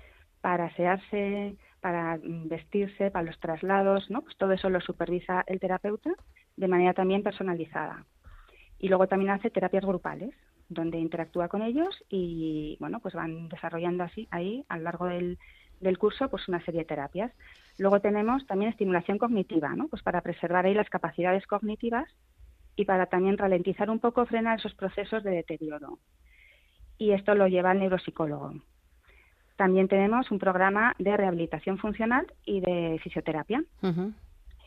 para 0.42 0.66
asearse, 0.66 1.56
para 1.82 2.20
vestirse, 2.24 3.12
para 3.12 3.26
los 3.26 3.40
traslados, 3.40 4.10
¿no? 4.10 4.22
Pues 4.22 4.36
todo 4.38 4.52
eso 4.54 4.70
lo 4.70 4.82
supervisa 4.82 5.44
el 5.48 5.60
terapeuta 5.60 6.12
de 6.58 6.68
manera 6.68 6.94
también 6.94 7.24
personalizada. 7.24 8.06
Y 8.80 8.88
luego 8.88 9.08
también 9.08 9.32
hace 9.32 9.50
terapias 9.50 9.86
grupales, 9.86 10.34
donde 10.70 11.00
interactúa 11.00 11.48
con 11.48 11.62
ellos 11.62 12.04
y, 12.10 12.78
bueno, 12.80 13.00
pues 13.00 13.14
van 13.14 13.50
desarrollando 13.50 14.04
así 14.04 14.28
ahí 14.32 14.66
a 14.70 14.78
lo 14.78 14.84
largo 14.84 15.06
del, 15.08 15.38
del 15.80 15.98
curso 15.98 16.30
pues 16.30 16.48
una 16.48 16.64
serie 16.64 16.82
de 16.82 16.86
terapias. 16.86 17.32
Luego 17.78 18.00
tenemos 18.02 18.46
también 18.46 18.72
estimulación 18.72 19.18
cognitiva, 19.18 19.70
¿no? 19.76 19.88
Pues 19.88 20.04
para 20.04 20.22
preservar 20.22 20.66
ahí 20.66 20.74
las 20.74 20.90
capacidades 20.90 21.46
cognitivas 21.48 22.10
y 22.76 22.86
para 22.86 23.08
también 23.08 23.38
ralentizar 23.38 23.90
un 23.90 24.00
poco, 24.00 24.26
frenar 24.26 24.60
esos 24.60 24.74
procesos 24.74 25.24
de 25.24 25.32
deterioro. 25.32 26.00
Y 26.98 27.12
esto 27.12 27.36
lo 27.36 27.48
lleva 27.48 27.72
el 27.72 27.80
neuropsicólogo. 27.80 28.54
También 29.56 29.88
tenemos 29.90 30.32
un 30.32 30.40
programa 30.40 30.96
de 31.00 31.18
rehabilitación 31.18 31.78
funcional 31.78 32.26
y 32.46 32.62
de 32.62 33.00
fisioterapia. 33.04 33.64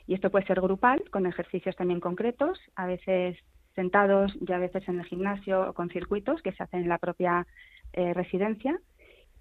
Y 0.06 0.14
esto 0.14 0.30
puede 0.30 0.46
ser 0.46 0.60
grupal, 0.60 1.02
con 1.10 1.24
ejercicios 1.24 1.76
también 1.76 2.00
concretos, 2.00 2.58
a 2.76 2.86
veces 2.86 3.38
sentados 3.74 4.36
y 4.46 4.52
a 4.52 4.58
veces 4.58 4.86
en 4.88 5.00
el 5.00 5.06
gimnasio 5.06 5.70
o 5.70 5.72
con 5.72 5.88
circuitos 5.88 6.42
que 6.42 6.52
se 6.52 6.62
hacen 6.62 6.82
en 6.82 6.88
la 6.90 6.98
propia 6.98 7.46
eh, 7.94 8.12
residencia 8.12 8.78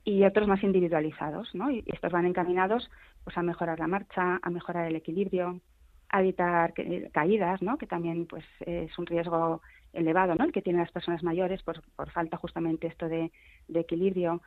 y 0.04 0.24
otros 0.24 0.48
más 0.48 0.64
individualizados, 0.64 1.54
¿no? 1.54 1.70
Y 1.70 1.84
estos 1.88 2.12
van 2.12 2.26
encaminados 2.26 2.90
pues 3.24 3.38
a 3.38 3.44
mejorar 3.44 3.80
la 3.80 3.88
marcha, 3.88 4.40
a 4.42 4.50
mejorar 4.50 4.88
el 4.88 4.96
equilibrio, 4.96 5.62
a 6.10 6.22
evitar 6.22 6.74
caídas, 7.12 7.62
¿no? 7.62 7.78
Que 7.78 7.88
también 7.88 8.26
pues 8.26 8.44
es 8.62 8.98
un 8.98 9.06
riesgo 9.06 9.62
elevado, 9.94 10.36
¿no? 10.36 10.46
El 10.46 10.52
que 10.52 10.62
tienen 10.62 10.82
las 10.82 10.92
personas 10.92 11.24
mayores 11.24 11.62
por, 11.64 11.82
por 11.96 12.10
falta 12.12 12.38
justamente 12.38 12.88
esto 12.88 13.08
de, 13.08 13.32
de 13.68 13.80
equilibrio 13.80 14.42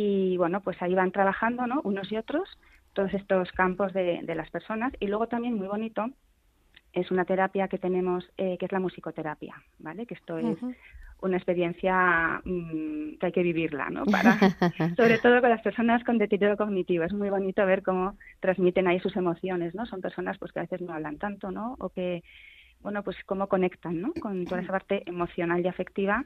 y 0.00 0.36
bueno, 0.36 0.60
pues 0.60 0.80
ahí 0.80 0.94
van 0.94 1.10
trabajando, 1.10 1.66
¿no? 1.66 1.80
Unos 1.82 2.12
y 2.12 2.16
otros, 2.16 2.48
todos 2.92 3.12
estos 3.14 3.50
campos 3.50 3.92
de, 3.92 4.22
las 4.22 4.48
personas. 4.48 4.92
Y 5.00 5.08
luego 5.08 5.26
también 5.26 5.54
muy 5.54 5.66
bonito 5.66 6.06
es 6.92 7.10
una 7.10 7.24
terapia 7.24 7.66
que 7.66 7.78
tenemos, 7.78 8.24
eh, 8.36 8.56
que 8.58 8.66
es 8.66 8.70
la 8.72 8.78
musicoterapia, 8.78 9.60
¿vale? 9.80 10.06
Que 10.06 10.14
esto 10.14 10.38
es 10.38 10.56
una 11.20 11.36
experiencia 11.36 12.40
mm, 12.44 13.18
que 13.18 13.26
hay 13.26 13.32
que 13.32 13.42
vivirla, 13.42 13.90
¿no? 13.90 14.04
Para, 14.04 14.38
sobre 14.96 15.18
todo 15.18 15.40
con 15.40 15.50
las 15.50 15.62
personas 15.62 16.04
con 16.04 16.18
deterioro 16.18 16.56
cognitivo. 16.56 17.04
Es 17.04 17.12
muy 17.12 17.30
bonito 17.30 17.64
ver 17.66 17.82
cómo 17.82 18.16
transmiten 18.40 18.86
ahí 18.86 19.00
sus 19.00 19.16
emociones, 19.16 19.74
¿no? 19.74 19.86
Son 19.86 20.00
personas 20.00 20.38
pues 20.38 20.52
que 20.52 20.60
a 20.60 20.62
veces 20.62 20.80
no 20.80 20.92
hablan 20.92 21.18
tanto, 21.18 21.50
¿no? 21.50 21.76
O 21.80 21.88
que, 21.88 22.22
bueno, 22.80 23.02
pues 23.02 23.16
cómo 23.26 23.48
conectan, 23.48 24.00
¿no? 24.00 24.12
Con 24.20 24.44
toda 24.44 24.60
esa 24.60 24.72
parte 24.72 25.02
emocional 25.06 25.60
y 25.60 25.68
afectiva 25.68 26.24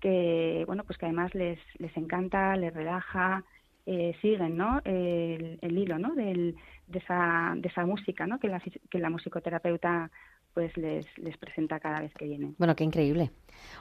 que 0.00 0.64
bueno 0.66 0.84
pues 0.84 0.98
que 0.98 1.06
además 1.06 1.34
les, 1.34 1.58
les 1.78 1.96
encanta, 1.96 2.56
les 2.56 2.74
relaja, 2.74 3.42
eh, 3.86 4.16
siguen 4.22 4.56
¿no? 4.56 4.80
el, 4.84 5.58
hilo 5.62 5.98
¿no? 5.98 6.14
Del, 6.14 6.56
de, 6.86 6.98
esa, 6.98 7.54
de 7.56 7.68
esa 7.68 7.84
música 7.84 8.26
¿no? 8.26 8.38
que, 8.38 8.48
la, 8.48 8.62
que 8.90 8.98
la 8.98 9.10
musicoterapeuta 9.10 10.10
pues 10.54 10.76
les, 10.76 11.06
les 11.18 11.36
presenta 11.36 11.80
cada 11.80 12.00
vez 12.00 12.14
que 12.14 12.24
vienen. 12.24 12.54
Bueno, 12.58 12.74
qué 12.76 12.84
increíble. 12.84 13.30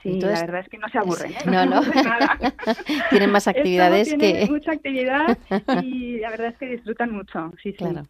Sí, 0.01 0.19
la 0.19 0.41
verdad 0.41 0.61
es 0.61 0.69
que 0.69 0.77
no 0.77 0.89
se 0.89 0.97
aburren. 0.97 1.31
¿eh? 1.31 1.37
No, 1.45 1.65
no. 1.65 1.81
Tienen 3.09 3.31
más 3.31 3.47
actividades 3.47 4.13
que... 4.13 4.47
mucha 4.49 4.71
actividad 4.71 5.37
y 5.83 6.19
la 6.19 6.31
verdad 6.31 6.47
es 6.47 6.57
que 6.57 6.65
disfrutan 6.67 7.11
mucho. 7.11 7.51
Sí, 7.61 7.73
claro. 7.73 8.03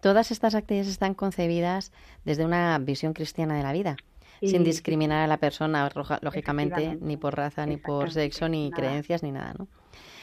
Todas 0.00 0.30
estas 0.30 0.54
actividades 0.54 0.90
están 0.90 1.14
concebidas 1.14 1.92
desde 2.24 2.44
una 2.44 2.76
visión 2.78 3.14
cristiana 3.14 3.56
de 3.56 3.62
la 3.62 3.72
vida 3.72 3.96
sin 4.42 4.64
discriminar 4.64 5.24
a 5.24 5.26
la 5.26 5.38
persona, 5.38 5.88
lógicamente, 6.20 6.98
ni 7.00 7.16
por 7.16 7.34
raza, 7.34 7.64
ni 7.64 7.78
por 7.78 8.10
sexo, 8.10 8.48
ni 8.48 8.70
creencias, 8.70 9.22
ni 9.22 9.32
nada, 9.32 9.54
¿no? 9.58 9.68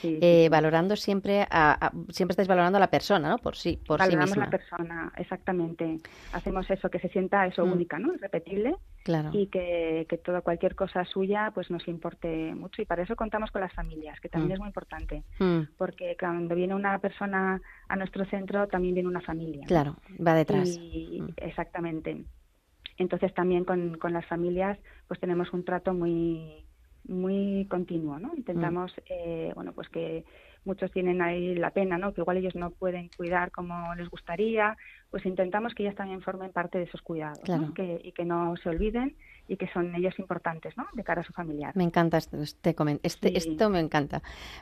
Eh, 0.04 0.50
valorando 0.50 0.96
siempre, 0.96 1.46
a, 1.50 1.92
siempre 2.10 2.34
estáis 2.34 2.48
valorando 2.48 2.78
a 2.78 2.80
la 2.80 2.90
persona, 2.90 3.30
¿no? 3.30 3.38
Por 3.38 3.56
sí, 3.56 3.78
por 3.86 4.00
Valoramos 4.00 4.32
sí 4.32 4.40
misma. 4.40 4.46
la 4.46 4.52
persona, 4.52 5.14
exactamente. 5.18 6.00
Hacemos 6.34 6.70
eso, 6.70 6.90
que 6.90 7.00
se 7.00 7.10
sienta 7.10 7.46
eso 7.46 7.66
mm. 7.66 7.72
única, 7.72 8.00
¿no? 8.00 8.14
Irrepetible. 8.14 8.76
Claro. 9.04 9.30
Y 9.34 9.48
que, 9.48 10.06
que 10.10 10.18
toda 10.18 10.42
cualquier 10.42 10.76
cosa 10.76 11.06
suya, 11.06 11.52
pues 11.54 11.70
nos 11.72 11.88
importe 11.88 12.54
mucho. 12.56 12.82
Y 12.82 12.86
para 12.86 13.04
eso 13.04 13.16
contamos 13.16 13.52
con 13.52 13.62
las 13.62 13.74
familias, 13.74 14.20
que 14.20 14.30
también 14.30 14.52
mm. 14.52 14.54
es 14.54 14.60
muy 14.60 14.68
importante. 14.68 15.24
Mm. 15.40 15.62
Porque 15.78 16.16
cuando 16.20 16.56
viene 16.56 16.76
una 16.76 16.98
persona 17.00 17.62
a 17.88 17.96
nuestro 17.96 18.26
centro, 18.26 18.68
también 18.68 18.96
viene 18.96 19.10
una 19.10 19.22
familia. 19.22 19.66
Claro, 19.68 19.98
va 20.26 20.34
detrás. 20.34 20.80
Exactamente. 21.38 22.26
Entonces 22.98 23.34
también 23.34 23.66
con, 23.66 23.98
con 23.98 24.14
las 24.14 24.26
familias 24.28 24.78
pues 25.08 25.20
tenemos 25.20 25.52
un 25.54 25.66
trato 25.66 25.94
muy 25.94 26.66
muy 27.08 27.66
continuo, 27.70 28.20
¿no? 28.20 28.32
Intentamos, 28.36 28.92
mm. 28.92 29.02
eh, 29.10 29.52
bueno, 29.56 29.74
pues 29.74 29.90
que 29.90 30.24
muchos 30.66 30.92
tienen 30.92 31.22
ahí 31.22 31.56
la 31.56 31.72
pena, 31.72 31.98
¿no? 31.98 32.14
Que 32.14 32.22
igual 32.22 32.38
ellos 32.38 32.56
no 32.56 32.72
pueden 32.72 33.10
cuidar 33.18 33.52
como 33.52 33.96
les 33.96 34.10
gustaría, 34.10 34.78
pues 35.10 35.26
intentamos 35.26 35.74
que 35.74 35.84
ellas 35.84 35.96
también 35.96 36.22
formen 36.22 36.52
parte 36.52 36.78
de 36.78 36.86
esos 36.86 37.02
cuidados, 37.02 37.40
que, 37.76 38.00
y 38.04 38.12
que 38.12 38.26
no 38.26 38.56
se 38.58 38.70
olviden 38.70 39.16
y 39.48 39.58
que 39.58 39.68
son 39.70 39.94
ellos 39.96 40.18
importantes, 40.20 40.78
¿no? 40.78 40.88
De 40.94 41.04
cara 41.04 41.22
a 41.22 41.24
su 41.24 41.34
familiar. 41.34 41.76
Me 41.76 41.84
encanta 41.84 42.18
este, 42.18 42.42
este, 42.42 42.76
este 43.04 43.38
esto 43.38 43.70
me 43.70 43.80
encanta, 43.80 44.22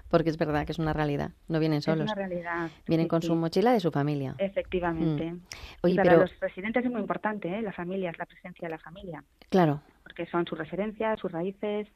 porque 0.09 0.29
es 0.29 0.37
verdad 0.37 0.65
que 0.65 0.71
es 0.71 0.79
una 0.79 0.93
realidad, 0.93 1.31
no 1.47 1.59
vienen 1.59 1.81
solos. 1.81 2.05
Es 2.05 2.13
una 2.13 2.27
realidad. 2.27 2.71
Vienen 2.87 3.07
con 3.07 3.21
su 3.21 3.35
mochila 3.35 3.73
de 3.73 3.79
su 3.79 3.91
familia. 3.91 4.35
Efectivamente. 4.37 5.33
Mm. 5.33 5.87
y 5.87 5.95
para 5.95 6.17
los 6.17 6.39
residentes 6.39 6.85
es 6.85 6.91
muy 6.91 7.01
importante, 7.01 7.49
¿eh? 7.49 7.61
La 7.61 7.73
familia, 7.73 8.09
es 8.09 8.17
la 8.17 8.25
presencia 8.25 8.67
de 8.67 8.71
la 8.71 8.79
familia. 8.79 9.23
Claro. 9.49 9.81
Porque 10.03 10.25
son 10.27 10.45
sus 10.47 10.57
referencias, 10.57 11.19
sus 11.19 11.31
raíces, 11.31 11.87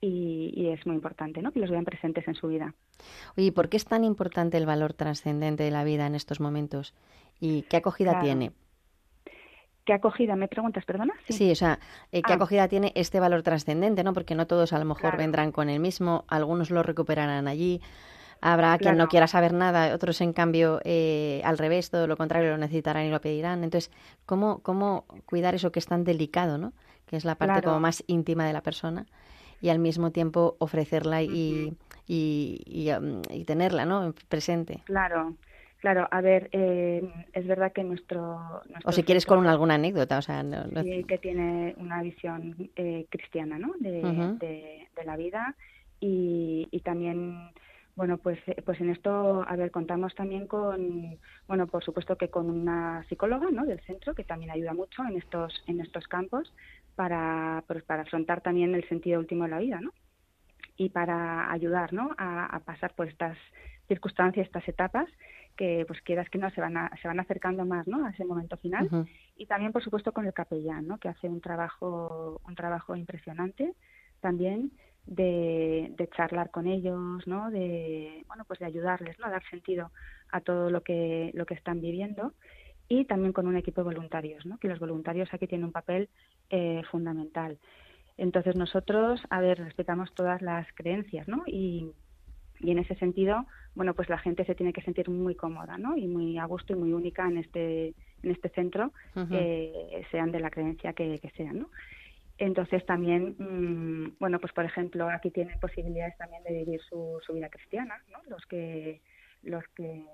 y, 0.00 0.68
es 0.68 0.86
muy 0.86 0.96
importante 0.96 1.42
¿no? 1.42 1.52
que 1.52 1.60
los 1.60 1.70
vean 1.70 1.84
presentes 1.84 2.26
en 2.28 2.34
su 2.34 2.48
vida. 2.48 2.74
Oye, 3.36 3.52
¿por 3.52 3.68
qué 3.68 3.76
es 3.76 3.84
tan 3.84 4.04
importante 4.04 4.56
el 4.56 4.66
valor 4.66 4.92
trascendente 4.92 5.64
de 5.64 5.70
la 5.70 5.84
vida 5.84 6.06
en 6.06 6.14
estos 6.14 6.40
momentos? 6.40 6.94
¿Y 7.40 7.62
qué 7.62 7.78
acogida 7.78 8.20
tiene? 8.20 8.52
¿Qué 9.84 9.92
acogida? 9.92 10.34
¿Me 10.34 10.48
preguntas, 10.48 10.84
perdona? 10.84 11.14
Sí, 11.28 11.50
o 11.52 11.54
sea, 11.54 11.78
eh, 12.10 12.22
¿qué 12.22 12.32
ah. 12.32 12.36
acogida 12.36 12.68
tiene 12.68 12.92
este 12.96 13.20
valor 13.20 13.42
trascendente? 13.42 14.02
¿no? 14.02 14.12
Porque 14.12 14.34
no 14.34 14.46
todos 14.46 14.72
a 14.72 14.78
lo 14.78 14.84
mejor 14.84 15.16
vendrán 15.16 15.52
con 15.52 15.68
el 15.68 15.80
mismo, 15.80 16.24
algunos 16.28 16.70
lo 16.70 16.82
recuperarán 16.82 17.46
allí. 17.46 17.80
Habrá 18.40 18.76
quien 18.76 18.98
no 18.98 19.08
quiera 19.08 19.28
saber 19.28 19.54
nada, 19.54 19.94
otros 19.94 20.20
en 20.20 20.34
cambio 20.34 20.80
eh, 20.84 21.40
al 21.44 21.56
revés, 21.56 21.88
todo 21.88 22.06
lo 22.06 22.18
contrario, 22.18 22.50
lo 22.50 22.58
necesitarán 22.58 23.06
y 23.06 23.10
lo 23.10 23.20
pedirán. 23.20 23.64
Entonces, 23.64 23.90
¿cómo, 24.26 24.58
cómo 24.58 25.06
cuidar 25.24 25.54
eso 25.54 25.72
que 25.72 25.78
es 25.78 25.86
tan 25.86 26.04
delicado, 26.04 26.58
¿no? 26.58 26.72
que 27.06 27.16
es 27.16 27.24
la 27.24 27.36
parte 27.36 27.62
como 27.62 27.80
más 27.80 28.04
íntima 28.08 28.46
de 28.46 28.52
la 28.52 28.62
persona? 28.62 29.06
Y 29.60 29.68
al 29.68 29.78
mismo 29.78 30.10
tiempo 30.12 30.56
ofrecerla 30.58 31.22
y, 31.22 31.76
y, 32.06 32.90
um, 32.90 33.22
y, 33.30 33.44
tenerla 33.44 33.84
¿no? 33.84 34.14
presente. 34.28 34.82
Claro, 34.84 35.36
Claro, 35.78 36.08
a 36.10 36.20
ver, 36.20 36.48
eh, 36.52 37.02
es 37.32 37.46
verdad 37.46 37.70
que 37.72 37.84
nuestro, 37.84 38.62
o 38.84 38.92
si 38.92 39.02
quieres 39.02 39.26
con 39.26 39.46
alguna 39.46 39.74
anécdota, 39.74 40.18
o 40.18 40.22
sea, 40.22 40.42
sí, 40.82 41.04
que 41.04 41.18
tiene 41.18 41.74
una 41.76 42.02
visión 42.02 42.70
eh, 42.74 43.06
cristiana, 43.10 43.58
¿no? 43.58 43.74
De, 43.78 44.00
de, 44.40 45.04
la 45.04 45.16
vida 45.16 45.54
y, 46.00 46.66
y 46.70 46.80
también 46.80 47.50
bueno, 47.96 48.18
pues, 48.18 48.38
eh, 48.46 48.62
pues 48.64 48.78
en 48.80 48.90
esto, 48.90 49.44
a 49.48 49.56
ver, 49.56 49.70
contamos 49.70 50.14
también 50.14 50.46
con, 50.46 51.18
bueno, 51.48 51.66
por 51.66 51.82
supuesto 51.82 52.16
que 52.16 52.28
con 52.28 52.50
una 52.50 53.04
psicóloga, 53.08 53.50
¿no? 53.50 53.64
Del 53.64 53.80
centro 53.80 54.14
que 54.14 54.22
también 54.22 54.50
ayuda 54.50 54.74
mucho 54.74 55.02
en 55.04 55.16
estos, 55.16 55.64
en 55.66 55.80
estos 55.80 56.06
campos 56.06 56.52
para, 56.96 57.62
pues, 57.66 57.84
para 57.84 58.02
afrontar 58.02 58.40
también 58.40 58.74
el 58.74 58.88
sentido 58.88 59.20
último 59.20 59.44
de 59.44 59.50
la 59.50 59.58
vida, 59.58 59.80
¿no? 59.80 59.92
Y 60.76 60.90
para 60.90 61.50
ayudar, 61.52 61.92
¿no? 61.92 62.10
A, 62.18 62.60
pasar 62.64 62.94
por 62.94 63.06
estas 63.08 63.38
circunstancias, 63.86 64.46
estas 64.46 64.66
etapas 64.68 65.08
que, 65.56 65.84
pues 65.86 66.00
quieras 66.02 66.28
que 66.28 66.38
no, 66.38 66.50
se 66.50 66.60
van, 66.60 66.74
se 67.00 67.08
van 67.08 67.20
acercando 67.20 67.64
más, 67.64 67.86
¿no? 67.86 68.04
A 68.04 68.10
ese 68.10 68.24
momento 68.24 68.56
final. 68.56 69.06
Y 69.36 69.46
también, 69.46 69.72
por 69.72 69.82
supuesto, 69.82 70.12
con 70.12 70.26
el 70.26 70.34
capellán, 70.34 70.86
¿no? 70.86 70.98
Que 70.98 71.08
hace 71.08 71.28
un 71.28 71.40
trabajo, 71.40 72.40
un 72.46 72.54
trabajo 72.54 72.96
impresionante 72.96 73.74
también 74.20 74.72
de, 75.06 75.94
de, 75.96 76.08
charlar 76.08 76.50
con 76.50 76.66
ellos, 76.66 77.26
¿no? 77.26 77.50
De, 77.50 78.24
bueno, 78.26 78.44
pues 78.44 78.58
de 78.58 78.66
ayudarles, 78.66 79.18
¿no? 79.18 79.26
A 79.26 79.30
dar 79.30 79.48
sentido 79.48 79.92
a 80.30 80.40
todo 80.40 80.68
lo 80.68 80.82
que, 80.82 81.30
lo 81.34 81.46
que 81.46 81.54
están 81.54 81.80
viviendo 81.80 82.32
y 82.88 83.04
también 83.04 83.32
con 83.32 83.46
un 83.46 83.56
equipo 83.56 83.80
de 83.80 83.94
voluntarios, 83.94 84.46
¿no? 84.46 84.58
Que 84.58 84.68
los 84.68 84.78
voluntarios 84.78 85.32
aquí 85.32 85.46
tienen 85.46 85.66
un 85.66 85.72
papel 85.72 86.08
eh, 86.50 86.82
fundamental. 86.90 87.58
Entonces 88.16 88.56
nosotros, 88.56 89.20
a 89.30 89.40
ver, 89.40 89.58
respetamos 89.58 90.14
todas 90.14 90.40
las 90.42 90.66
creencias, 90.74 91.28
¿no? 91.28 91.42
Y, 91.46 91.92
y 92.60 92.70
en 92.70 92.78
ese 92.78 92.94
sentido, 92.94 93.46
bueno, 93.74 93.94
pues 93.94 94.08
la 94.08 94.18
gente 94.18 94.44
se 94.44 94.54
tiene 94.54 94.72
que 94.72 94.80
sentir 94.82 95.10
muy 95.10 95.34
cómoda, 95.34 95.76
¿no? 95.76 95.96
Y 95.96 96.06
muy 96.06 96.38
a 96.38 96.46
gusto 96.46 96.72
y 96.72 96.76
muy 96.76 96.92
única 96.92 97.26
en 97.26 97.38
este 97.38 97.94
en 98.22 98.30
este 98.30 98.48
centro, 98.48 98.92
eh, 99.30 100.04
sean 100.10 100.32
de 100.32 100.40
la 100.40 100.50
creencia 100.50 100.92
que, 100.94 101.18
que 101.18 101.30
sean, 101.30 101.60
¿no? 101.60 101.70
Entonces 102.38 102.84
también, 102.84 103.34
mm, 103.38 104.16
bueno, 104.18 104.38
pues 104.40 104.52
por 104.52 104.64
ejemplo, 104.64 105.08
aquí 105.08 105.30
tienen 105.30 105.58
posibilidades 105.58 106.16
también 106.18 106.42
de 106.42 106.52
vivir 106.52 106.80
su, 106.82 107.18
su 107.24 107.32
vida 107.32 107.48
cristiana, 107.48 107.94
¿no? 108.10 108.18
Los 108.28 108.44
que, 108.46 109.00
los 109.42 109.64
que, 109.74 110.04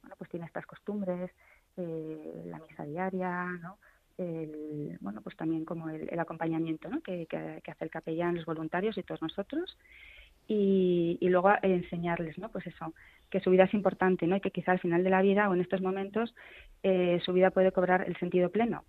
bueno, 0.00 0.16
pues 0.16 0.30
tienen 0.30 0.46
estas 0.46 0.66
costumbres, 0.66 1.30
eh, 1.76 2.42
la 2.46 2.58
misa 2.60 2.84
diaria, 2.84 3.44
¿no? 3.60 3.78
El, 4.18 4.98
bueno, 5.00 5.22
pues 5.22 5.36
también 5.36 5.64
como 5.64 5.88
el, 5.88 6.08
el 6.10 6.20
acompañamiento, 6.20 6.88
¿no? 6.90 7.00
Que, 7.00 7.26
que, 7.26 7.70
hace 7.70 7.84
el 7.84 7.90
capellán, 7.90 8.36
los 8.36 8.44
voluntarios 8.44 8.98
y 8.98 9.02
todos 9.02 9.22
nosotros. 9.22 9.78
Y, 10.48 11.18
y, 11.20 11.28
luego 11.28 11.52
enseñarles, 11.62 12.38
¿no? 12.38 12.50
Pues 12.50 12.66
eso, 12.66 12.94
que 13.30 13.40
su 13.40 13.50
vida 13.50 13.64
es 13.64 13.74
importante, 13.74 14.26
¿no? 14.26 14.36
Y 14.36 14.40
que 14.40 14.50
quizá 14.50 14.72
al 14.72 14.80
final 14.80 15.04
de 15.04 15.10
la 15.10 15.22
vida 15.22 15.48
o 15.48 15.54
en 15.54 15.60
estos 15.60 15.82
momentos 15.82 16.34
eh, 16.82 17.20
su 17.24 17.32
vida 17.32 17.50
puede 17.50 17.72
cobrar 17.72 18.04
el 18.08 18.16
sentido 18.18 18.50
pleno, 18.50 18.84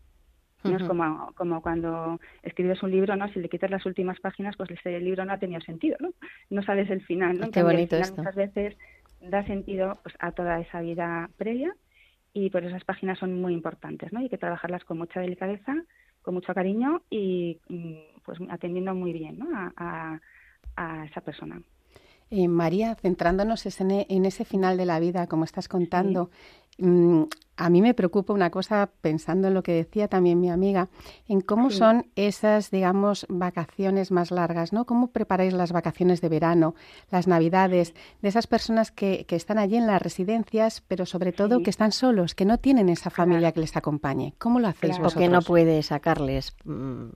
no 0.63 0.75
es 0.75 0.83
como, 0.83 1.31
como 1.35 1.61
cuando 1.61 2.19
escribes 2.43 2.83
un 2.83 2.91
libro, 2.91 3.15
¿no? 3.15 3.29
Si 3.29 3.39
le 3.39 3.47
quitas 3.47 3.71
las 3.71 3.85
últimas 3.85 4.19
páginas, 4.19 4.57
pues 4.57 4.69
ese 4.71 4.99
libro 4.99 5.23
no 5.23 5.33
ha 5.33 5.37
tenido 5.37 5.61
sentido, 5.61 5.95
¿no? 5.99 6.13
No 6.49 6.61
sabes 6.63 6.89
el 6.89 7.01
final, 7.05 7.39
¿no? 7.39 7.49
Qué 7.49 7.63
bonito 7.63 7.95
esto. 7.95 8.17
Muchas 8.17 8.35
veces 8.35 8.77
da 9.21 9.45
sentido 9.45 9.97
pues, 10.03 10.15
a 10.19 10.31
toda 10.31 10.59
esa 10.59 10.81
vida 10.81 11.29
previa 11.37 11.73
y 12.33 12.49
por 12.49 12.63
esas 12.63 12.83
páginas 12.83 13.19
son 13.19 13.39
muy 13.41 13.53
importantes, 13.53 14.11
¿no? 14.13 14.19
hay 14.19 14.29
que 14.29 14.37
trabajarlas 14.37 14.83
con 14.83 14.97
mucha 14.97 15.19
delicadeza, 15.19 15.75
con 16.21 16.33
mucho 16.33 16.53
cariño 16.53 17.03
y 17.09 17.59
mm, 17.69 18.21
pues 18.23 18.39
atendiendo 18.49 18.93
muy 18.93 19.13
bien, 19.13 19.39
¿no? 19.39 19.47
a, 19.53 20.19
a, 20.75 21.05
esa 21.05 21.21
persona. 21.21 21.61
Eh, 22.31 22.47
María, 22.47 22.93
centrándonos 22.95 23.65
en, 23.65 24.25
ese 24.25 24.45
final 24.45 24.77
de 24.77 24.85
la 24.85 24.99
vida, 24.99 25.25
como 25.27 25.45
estás 25.45 25.67
contando, 25.67 26.29
Mm, 26.79 27.23
a 27.59 27.69
mí 27.69 27.81
me 27.81 27.93
preocupa 27.93 28.31
una 28.31 28.49
cosa, 28.49 28.89
pensando 29.01 29.49
en 29.49 29.53
lo 29.53 29.63
que 29.63 29.73
decía 29.73 30.07
también 30.07 30.39
mi 30.39 30.49
amiga, 30.49 30.87
en 31.27 31.41
cómo 31.41 31.71
son 31.71 32.07
esas, 32.15 32.71
digamos, 32.71 33.25
vacaciones 33.27 34.11
más 34.11 34.31
largas, 34.31 34.71
¿no? 34.71 34.85
¿Cómo 34.85 35.11
preparáis 35.11 35.53
las 35.53 35.73
vacaciones 35.73 36.21
de 36.21 36.29
verano, 36.29 36.73
las 37.11 37.27
navidades, 37.27 37.93
de 38.21 38.29
esas 38.29 38.47
personas 38.47 38.91
que, 38.91 39.25
que 39.27 39.35
están 39.35 39.57
allí 39.57 39.75
en 39.75 39.87
las 39.87 40.01
residencias, 40.01 40.81
pero 40.87 41.05
sobre 41.05 41.33
todo 41.33 41.61
que 41.61 41.69
están 41.69 41.91
solos, 41.91 42.33
que 42.33 42.45
no 42.45 42.59
tienen 42.59 42.87
esa 42.87 43.09
familia 43.09 43.51
que 43.51 43.59
les 43.59 43.75
acompañe? 43.75 44.33
¿Cómo 44.37 44.61
lo 44.61 44.69
hacéis 44.69 44.97
vosotros? 44.97 45.13
Porque 45.15 45.27
no 45.27 45.41
puede 45.41 45.83
sacarles 45.83 46.55
mm, 46.63 47.07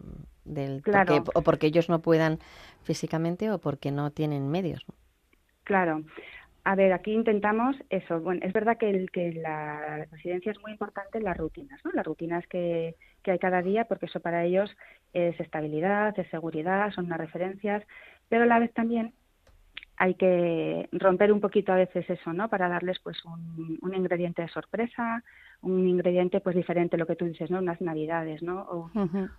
del... 0.43 0.81
Porque, 0.81 1.23
o 1.33 1.41
porque 1.41 1.67
ellos 1.67 1.87
no 1.87 2.01
puedan 2.01 2.39
físicamente 2.81 3.49
o 3.49 3.59
porque 3.59 3.91
no 3.91 4.11
tienen 4.11 4.49
medios. 4.49 4.85
Claro. 5.63 6.03
A 6.65 6.75
ver, 6.75 6.93
aquí 6.93 7.11
intentamos 7.11 7.75
eso. 7.89 8.21
Bueno, 8.21 8.39
es 8.43 8.53
verdad 8.53 8.77
que, 8.77 8.89
el, 8.89 9.11
que 9.11 9.33
la 9.33 10.05
residencia 10.09 10.51
es 10.51 10.61
muy 10.61 10.71
importante 10.71 11.17
en 11.17 11.25
las 11.25 11.35
rutinas, 11.35 11.79
¿no? 11.83 11.91
Las 11.91 12.05
rutinas 12.05 12.47
que, 12.47 12.95
que 13.21 13.31
hay 13.31 13.39
cada 13.39 13.61
día, 13.61 13.85
porque 13.85 14.05
eso 14.05 14.21
para 14.21 14.45
ellos 14.45 14.73
es 15.11 15.37
estabilidad, 15.41 16.17
es 16.17 16.29
seguridad, 16.29 16.91
son 16.91 17.07
unas 17.07 17.19
referencias, 17.19 17.83
pero 18.29 18.43
a 18.43 18.47
la 18.47 18.59
vez 18.59 18.73
también 18.73 19.13
hay 19.97 20.15
que 20.15 20.87
romper 20.93 21.31
un 21.31 21.41
poquito 21.41 21.73
a 21.73 21.77
veces 21.77 22.09
eso, 22.09 22.31
¿no? 22.31 22.49
Para 22.49 22.69
darles 22.69 22.97
pues 22.99 23.23
un, 23.25 23.77
un 23.81 23.93
ingrediente 23.93 24.41
de 24.41 24.47
sorpresa, 24.47 25.23
un 25.61 25.87
ingrediente 25.87 26.39
pues 26.39 26.55
diferente, 26.55 26.97
lo 26.97 27.05
que 27.05 27.15
tú 27.15 27.25
dices, 27.25 27.51
¿no? 27.51 27.59
Unas 27.59 27.81
navidades, 27.81 28.41
¿no? 28.41 28.61
O 28.61 28.91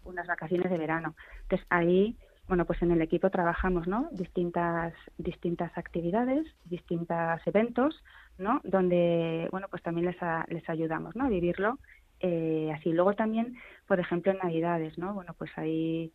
unas 0.04 0.26
vacaciones 0.26 0.70
de 0.70 0.78
verano. 0.78 1.14
Entonces 1.42 1.66
ahí 1.70 2.16
bueno, 2.46 2.66
pues 2.66 2.82
en 2.82 2.90
el 2.90 3.00
equipo 3.00 3.30
trabajamos, 3.30 3.86
¿no? 3.86 4.08
Distintas, 4.12 4.92
distintas 5.16 5.76
actividades, 5.78 6.46
distintos 6.64 7.40
eventos, 7.46 8.02
¿no? 8.38 8.60
Donde, 8.64 9.48
bueno, 9.50 9.68
pues 9.70 9.82
también 9.82 10.06
les, 10.06 10.16
les 10.48 10.68
ayudamos, 10.68 11.16
¿no? 11.16 11.24
A 11.24 11.28
vivirlo 11.28 11.78
eh, 12.20 12.70
así. 12.74 12.92
Luego 12.92 13.14
también, 13.14 13.56
por 13.86 13.98
ejemplo, 13.98 14.32
en 14.32 14.38
Navidades, 14.38 14.98
¿no? 14.98 15.14
Bueno, 15.14 15.34
pues 15.38 15.50
ahí 15.56 16.12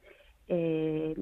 eh, 0.47 1.15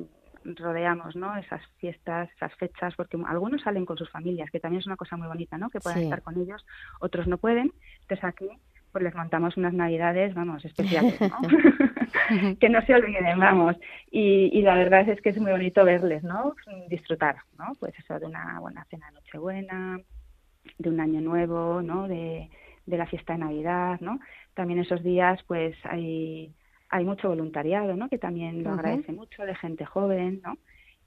rodeamos, 0.43 1.15
¿no? 1.15 1.35
Esas 1.37 1.61
fiestas, 1.77 2.29
esas 2.35 2.53
fechas, 2.55 2.95
porque 2.95 3.17
algunos 3.27 3.61
salen 3.61 3.85
con 3.85 3.97
sus 3.97 4.09
familias, 4.09 4.49
que 4.51 4.59
también 4.59 4.81
es 4.81 4.87
una 4.87 4.97
cosa 4.97 5.17
muy 5.17 5.27
bonita, 5.27 5.57
¿no? 5.57 5.69
Que 5.69 5.79
puedan 5.79 6.01
estar 6.01 6.21
con 6.21 6.39
ellos, 6.39 6.65
otros 6.99 7.27
no 7.27 7.37
pueden. 7.37 7.71
Entonces 8.01 8.23
aquí 8.23 8.49
pues 8.97 9.03
les 9.03 9.15
montamos 9.15 9.55
unas 9.57 9.73
navidades, 9.73 10.33
vamos, 10.33 10.65
especiales, 10.65 11.21
¿no? 11.21 11.37
que 12.59 12.67
no 12.67 12.81
se 12.81 12.95
olviden, 12.95 13.39
vamos. 13.39 13.75
Y, 14.09 14.49
y, 14.51 14.63
la 14.63 14.73
verdad 14.73 15.07
es 15.07 15.21
que 15.21 15.29
es 15.29 15.39
muy 15.39 15.51
bonito 15.51 15.85
verles, 15.85 16.23
¿no? 16.23 16.55
Disfrutar, 16.89 17.35
¿no? 17.59 17.73
Pues 17.79 17.93
eso 17.99 18.17
de 18.19 18.25
una 18.25 18.59
buena 18.59 18.85
cena 18.85 19.05
de 19.07 19.13
Nochebuena, 19.13 19.99
de 20.79 20.89
un 20.89 20.99
año 20.99 21.21
nuevo, 21.21 21.83
¿no? 21.83 22.07
De, 22.07 22.49
de 22.87 22.97
la 22.97 23.05
fiesta 23.05 23.33
de 23.33 23.39
Navidad, 23.39 23.99
¿no? 24.01 24.19
También 24.55 24.79
esos 24.79 25.03
días, 25.03 25.39
pues 25.45 25.75
hay, 25.83 26.51
hay 26.89 27.05
mucho 27.05 27.29
voluntariado, 27.29 27.95
¿no? 27.95 28.09
Que 28.09 28.17
también 28.17 28.63
lo 28.63 28.71
agradece 28.71 29.11
mucho, 29.11 29.43
de 29.43 29.53
gente 29.53 29.85
joven, 29.85 30.41
¿no? 30.43 30.55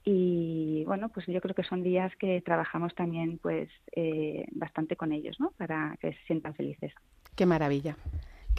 y 0.03 0.83
bueno 0.87 1.11
pues 1.11 1.27
yo 1.27 1.43
creo 1.43 1.55
que 1.55 1.63
son 1.63 1.83
días 1.83 2.11
que 2.17 2.41
trabajamos 2.41 2.95
también 2.95 3.37
pues 3.37 3.69
eh, 3.93 4.47
bastante 4.53 4.97
con 4.97 5.13
ellos 5.13 5.39
no 5.39 5.51
para 5.59 5.95
que 6.01 6.15
se 6.15 6.23
sientan 6.27 6.55
felices 6.55 6.95
qué 7.35 7.47
maravilla 7.47 7.97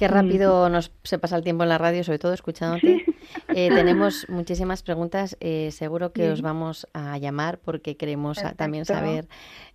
Qué 0.02 0.08
rápido 0.08 0.68
nos 0.70 0.92
se 1.04 1.20
pasa 1.20 1.36
el 1.36 1.44
tiempo 1.44 1.62
en 1.62 1.70
la 1.70 1.78
radio, 1.78 2.04
sobre 2.04 2.20
todo 2.20 2.34
escuchándote. 2.34 3.06
Eh, 3.54 3.70
tenemos 3.70 4.28
muchísimas 4.30 4.82
preguntas. 4.82 5.38
Eh, 5.40 5.70
seguro 5.72 6.12
que 6.12 6.32
os 6.32 6.42
vamos 6.42 6.88
a 6.94 7.18
llamar 7.18 7.60
porque 7.60 7.96
queremos 7.96 8.42
también 8.56 8.84
saber 8.84 9.28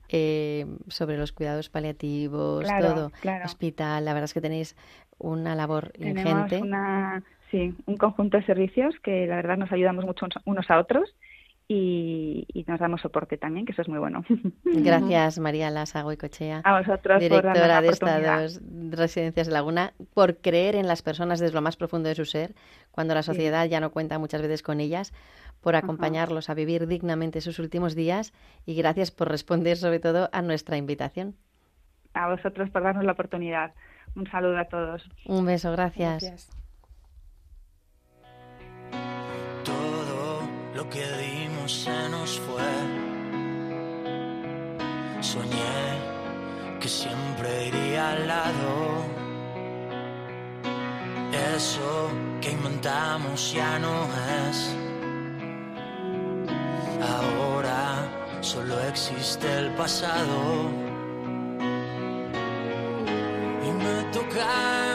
eh, 0.08 0.66
sobre 0.88 1.16
los 1.16 1.32
cuidados 1.32 1.68
paliativos, 1.68 2.66
todo, 2.80 3.12
hospital. 3.44 4.04
La 4.04 4.14
verdad 4.14 4.24
es 4.24 4.34
que 4.34 4.40
tenéis 4.40 4.76
una 5.18 5.54
labor 5.54 5.92
ingente. 5.98 6.60
Una, 6.60 7.22
sí, 7.50 7.74
un 7.86 7.96
conjunto 7.96 8.36
de 8.36 8.44
servicios 8.46 8.94
que 9.02 9.26
la 9.26 9.36
verdad 9.36 9.56
nos 9.56 9.70
ayudamos 9.70 10.04
mucho 10.04 10.26
unos 10.44 10.68
a 10.70 10.78
otros 10.78 11.14
y, 11.68 12.64
nos 12.66 12.78
damos 12.78 13.00
soporte 13.00 13.36
también, 13.36 13.66
que 13.66 13.72
eso 13.72 13.82
es 13.82 13.88
muy 13.88 13.98
bueno. 13.98 14.24
Gracias, 14.64 15.38
María 15.38 15.70
Lasa 15.70 16.02
Goicochea, 16.02 16.60
a 16.64 16.78
vosotros 16.78 17.20
directora 17.20 17.80
de 17.80 17.88
estas 17.88 18.60
residencias 18.90 19.48
de 19.48 19.52
Laguna, 19.52 19.92
por 20.14 20.36
creer 20.36 20.76
en 20.76 20.86
las 20.86 21.02
personas 21.02 21.40
desde 21.40 21.54
lo 21.54 21.62
más 21.62 21.76
profundo 21.76 22.08
de 22.08 22.14
su 22.14 22.24
ser, 22.24 22.54
cuando 22.92 23.14
la 23.14 23.22
sociedad 23.22 23.66
ya 23.66 23.80
no 23.80 23.90
cuenta 23.90 24.18
muchas 24.18 24.42
veces 24.42 24.62
con 24.62 24.80
ellas, 24.80 25.12
por 25.60 25.74
acompañarlos 25.74 26.50
a 26.50 26.54
vivir 26.54 26.86
dignamente 26.86 27.40
sus 27.40 27.58
últimos 27.58 27.96
días 27.96 28.32
y 28.64 28.74
gracias 28.76 29.10
por 29.10 29.28
responder 29.28 29.76
sobre 29.76 29.98
todo 29.98 30.28
a 30.32 30.42
nuestra 30.42 30.76
invitación. 30.76 31.34
A 32.14 32.28
vosotros 32.28 32.70
por 32.70 32.82
darnos 32.82 33.04
la 33.04 33.12
oportunidad. 33.12 33.74
Un 34.14 34.30
saludo 34.30 34.58
a 34.58 34.64
todos. 34.66 35.08
Un 35.26 35.44
beso, 35.44 35.72
gracias. 35.72 36.48
Todo 36.48 36.65
lo 40.76 40.88
que 40.90 41.06
se 41.66 42.08
nos 42.10 42.38
fue. 42.40 42.72
Soñé 45.20 45.80
que 46.80 46.88
siempre 46.88 47.68
iría 47.68 48.12
al 48.12 48.28
lado. 48.28 48.74
Eso 51.56 52.10
que 52.40 52.50
inventamos 52.52 53.52
ya 53.52 53.78
no 53.78 53.96
es. 54.48 54.76
Ahora 57.14 58.08
solo 58.42 58.78
existe 58.84 59.46
el 59.58 59.70
pasado. 59.74 60.70
Y 63.66 63.70
me 63.82 64.02
toca 64.12 64.85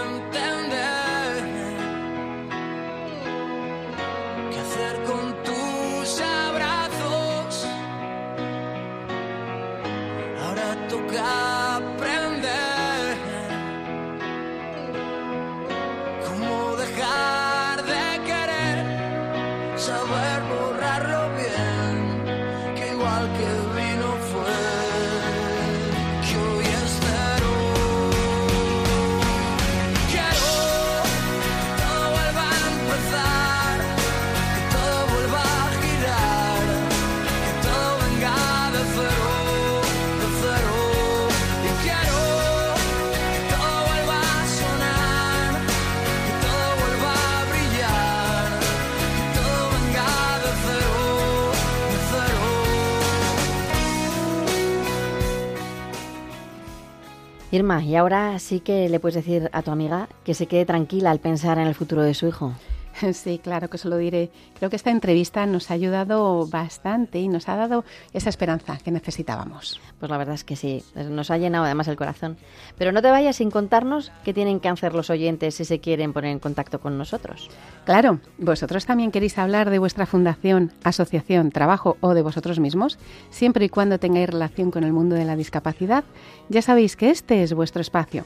Irma, 57.54 57.84
y 57.84 57.98
ahora 57.98 58.40
sí 58.40 58.62
que 58.62 58.88
le 58.88 59.02
puedes 59.02 59.16
decir 59.16 59.50
a 59.52 59.62
tu 59.62 59.72
amiga 59.72 60.08
que 60.24 60.34
se 60.34 60.48
quede 60.48 60.66
tranquila 60.66 61.12
al 61.12 61.20
pensar 61.20 61.58
en 61.58 61.68
el 61.68 61.76
futuro 61.76 62.02
de 62.02 62.14
su 62.14 62.28
hijo. 62.28 62.54
Sí, 63.14 63.40
claro 63.40 63.70
que 63.70 63.78
se 63.78 63.90
lo 63.90 63.98
diré. 63.98 64.32
Creo 64.58 64.70
que 64.70 64.76
esta 64.76 64.92
entrevista 64.92 65.46
nos 65.46 65.72
ha 65.72 65.74
ayudado 65.74 66.48
bastante 66.48 67.20
y 67.20 67.28
nos 67.28 67.50
ha 67.50 67.56
dado 67.56 67.84
esa 68.14 68.30
esperanza 68.30 68.78
que 68.84 68.92
necesitábamos. 68.92 69.80
Pues 70.00 70.10
la 70.10 70.18
verdad 70.18 70.36
es 70.36 70.44
que 70.44 70.56
sí, 70.56 70.84
nos 70.96 71.32
ha 71.32 71.38
llenado 71.38 71.66
además 71.66 71.88
el 71.88 71.96
corazón. 71.96 72.38
Pero 72.78 72.92
no 72.92 73.02
te 73.02 73.12
vayas 73.12 73.38
sin 73.38 73.52
contarnos 73.52 74.12
qué 74.24 74.34
tienen 74.34 74.60
que 74.60 74.70
hacer 74.70 74.94
los 74.94 75.10
oyentes 75.10 75.56
si 75.56 75.66
se 75.66 75.80
quieren 75.80 76.14
poner 76.14 76.32
en 76.32 76.40
contacto 76.40 76.80
con 76.80 76.98
nosotros. 76.98 77.50
Claro, 77.86 78.20
vosotros 78.38 78.86
también 78.86 79.12
queréis 79.12 79.38
hablar 79.38 79.70
de 79.70 79.80
vuestra 79.80 80.06
fundación, 80.06 80.72
asociación, 80.84 81.52
trabajo 81.52 81.98
o 82.02 82.14
de 82.14 82.22
vosotros 82.22 82.60
mismos, 82.60 82.98
siempre 83.30 83.66
y 83.66 83.70
cuando 83.70 84.00
tengáis 84.00 84.30
relación 84.30 84.72
con 84.72 84.84
el 84.84 84.94
mundo 84.94 85.16
de 85.16 85.26
la 85.26 85.36
discapacidad, 85.36 86.04
ya 86.50 86.62
sabéis 86.62 86.96
que 86.96 87.10
este 87.10 87.44
es 87.44 87.54
vuestro 87.54 87.82
espacio. 87.82 88.26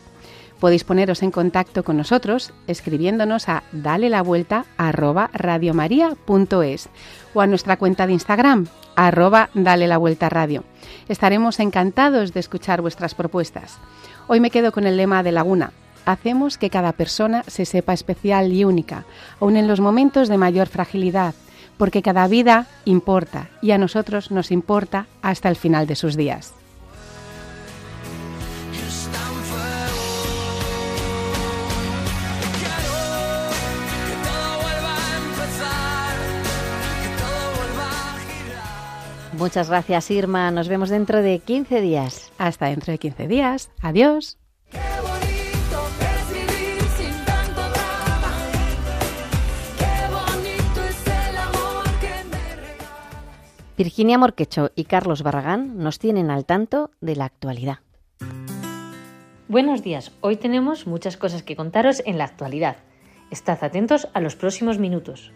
Podéis 0.59 0.83
poneros 0.83 1.21
en 1.21 1.31
contacto 1.31 1.83
con 1.83 1.97
nosotros 1.97 2.53
escribiéndonos 2.67 3.49
a 3.49 3.63
dale 3.71 4.09
la 4.09 4.21
vuelta 4.21 4.65
arroba 4.77 5.29
o 7.33 7.41
a 7.41 7.47
nuestra 7.47 7.77
cuenta 7.77 8.07
de 8.07 8.13
Instagram 8.13 8.67
arroba 8.95 9.49
dale 9.53 9.87
la 9.87 9.97
vuelta 9.97 10.29
radio. 10.29 10.63
Estaremos 11.09 11.59
encantados 11.59 12.33
de 12.33 12.39
escuchar 12.39 12.81
vuestras 12.81 13.13
propuestas. 13.13 13.77
Hoy 14.27 14.39
me 14.39 14.49
quedo 14.49 14.71
con 14.71 14.87
el 14.87 14.97
lema 14.97 15.23
de 15.23 15.31
Laguna. 15.31 15.71
Hacemos 16.05 16.57
que 16.57 16.69
cada 16.69 16.93
persona 16.93 17.43
se 17.47 17.65
sepa 17.65 17.93
especial 17.93 18.53
y 18.53 18.63
única, 18.63 19.05
aun 19.39 19.57
en 19.57 19.67
los 19.67 19.79
momentos 19.79 20.29
de 20.29 20.37
mayor 20.37 20.67
fragilidad, 20.67 21.33
porque 21.77 22.01
cada 22.01 22.27
vida 22.27 22.67
importa 22.85 23.49
y 23.61 23.71
a 23.71 23.77
nosotros 23.77 24.31
nos 24.31 24.51
importa 24.51 25.07
hasta 25.21 25.49
el 25.49 25.55
final 25.55 25.87
de 25.87 25.95
sus 25.95 26.15
días. 26.15 26.53
Muchas 39.37 39.69
gracias 39.69 40.09
Irma, 40.11 40.49
nos 40.49 40.69
vemos 40.69 40.89
dentro 40.89 41.21
de 41.21 41.39
15 41.39 41.81
días. 41.81 42.31
Hasta 42.37 42.67
dentro 42.67 42.93
de 42.93 42.99
15 42.99 43.27
días. 43.27 43.69
Adiós. 43.81 44.37
Virginia 53.77 54.17
Morquecho 54.17 54.71
y 54.73 54.85
Carlos 54.85 55.21
Barragán 55.21 55.79
nos 55.79 55.99
tienen 55.99 56.31
al 56.31 56.45
tanto 56.45 56.91
de 57.01 57.17
la 57.17 57.25
actualidad. 57.25 57.79
Buenos 59.49 59.83
días, 59.83 60.13
hoy 60.21 60.37
tenemos 60.37 60.87
muchas 60.87 61.17
cosas 61.17 61.43
que 61.43 61.57
contaros 61.57 62.01
en 62.05 62.17
la 62.17 62.23
actualidad. 62.23 62.77
Estad 63.31 63.61
atentos 63.63 64.07
a 64.13 64.21
los 64.21 64.37
próximos 64.37 64.79
minutos. 64.79 65.33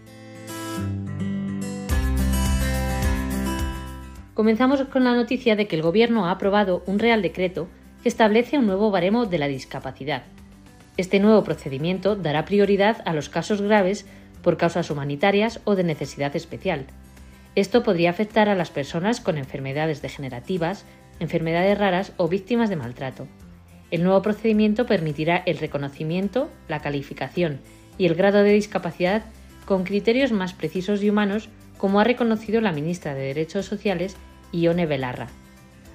Comenzamos 4.39 4.81
con 4.83 5.03
la 5.03 5.15
noticia 5.15 5.57
de 5.57 5.67
que 5.67 5.75
el 5.75 5.81
Gobierno 5.81 6.25
ha 6.25 6.31
aprobado 6.31 6.81
un 6.85 6.97
Real 6.97 7.21
Decreto 7.21 7.67
que 8.01 8.07
establece 8.07 8.57
un 8.57 8.67
nuevo 8.67 8.89
baremo 8.89 9.25
de 9.25 9.37
la 9.37 9.49
discapacidad. 9.49 10.23
Este 10.95 11.19
nuevo 11.19 11.43
procedimiento 11.43 12.15
dará 12.15 12.45
prioridad 12.45 13.01
a 13.03 13.11
los 13.11 13.27
casos 13.27 13.61
graves 13.61 14.05
por 14.41 14.55
causas 14.55 14.89
humanitarias 14.91 15.59
o 15.65 15.75
de 15.75 15.83
necesidad 15.83 16.37
especial. 16.37 16.85
Esto 17.55 17.83
podría 17.83 18.11
afectar 18.11 18.47
a 18.47 18.55
las 18.55 18.69
personas 18.69 19.19
con 19.19 19.37
enfermedades 19.37 20.01
degenerativas, 20.01 20.85
enfermedades 21.19 21.77
raras 21.77 22.13
o 22.15 22.29
víctimas 22.29 22.69
de 22.69 22.77
maltrato. 22.77 23.27
El 23.91 24.03
nuevo 24.03 24.21
procedimiento 24.21 24.85
permitirá 24.85 25.43
el 25.47 25.57
reconocimiento, 25.57 26.49
la 26.69 26.79
calificación 26.79 27.59
y 27.97 28.05
el 28.05 28.15
grado 28.15 28.41
de 28.43 28.53
discapacidad 28.53 29.25
con 29.65 29.83
criterios 29.83 30.31
más 30.31 30.53
precisos 30.53 31.03
y 31.03 31.09
humanos, 31.09 31.49
como 31.77 31.99
ha 31.99 32.05
reconocido 32.05 32.61
la 32.61 32.71
ministra 32.71 33.13
de 33.13 33.23
Derechos 33.23 33.65
Sociales, 33.65 34.15
Ione 34.51 34.85
Belarra, 34.85 35.27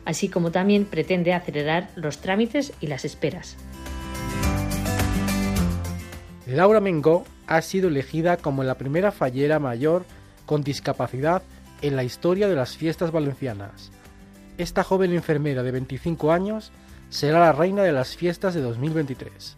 así 0.04 0.28
como 0.28 0.50
también 0.50 0.84
pretende 0.84 1.32
acelerar 1.32 1.90
los 1.96 2.18
trámites 2.18 2.72
y 2.80 2.86
las 2.86 3.04
esperas. 3.04 3.56
Laura 6.46 6.80
Mengó 6.80 7.24
ha 7.46 7.62
sido 7.62 7.88
elegida 7.88 8.36
como 8.36 8.64
la 8.64 8.76
primera 8.76 9.12
fallera 9.12 9.58
mayor 9.58 10.04
con 10.46 10.62
discapacidad 10.62 11.42
en 11.82 11.96
la 11.96 12.04
historia 12.04 12.48
de 12.48 12.54
las 12.54 12.76
fiestas 12.76 13.12
valencianas. 13.12 13.90
Esta 14.58 14.84
joven 14.84 15.12
enfermera 15.12 15.62
de 15.62 15.70
25 15.70 16.32
años 16.32 16.70
será 17.10 17.40
la 17.40 17.52
reina 17.52 17.82
de 17.82 17.92
las 17.92 18.16
fiestas 18.16 18.54
de 18.54 18.60
2023. 18.60 19.56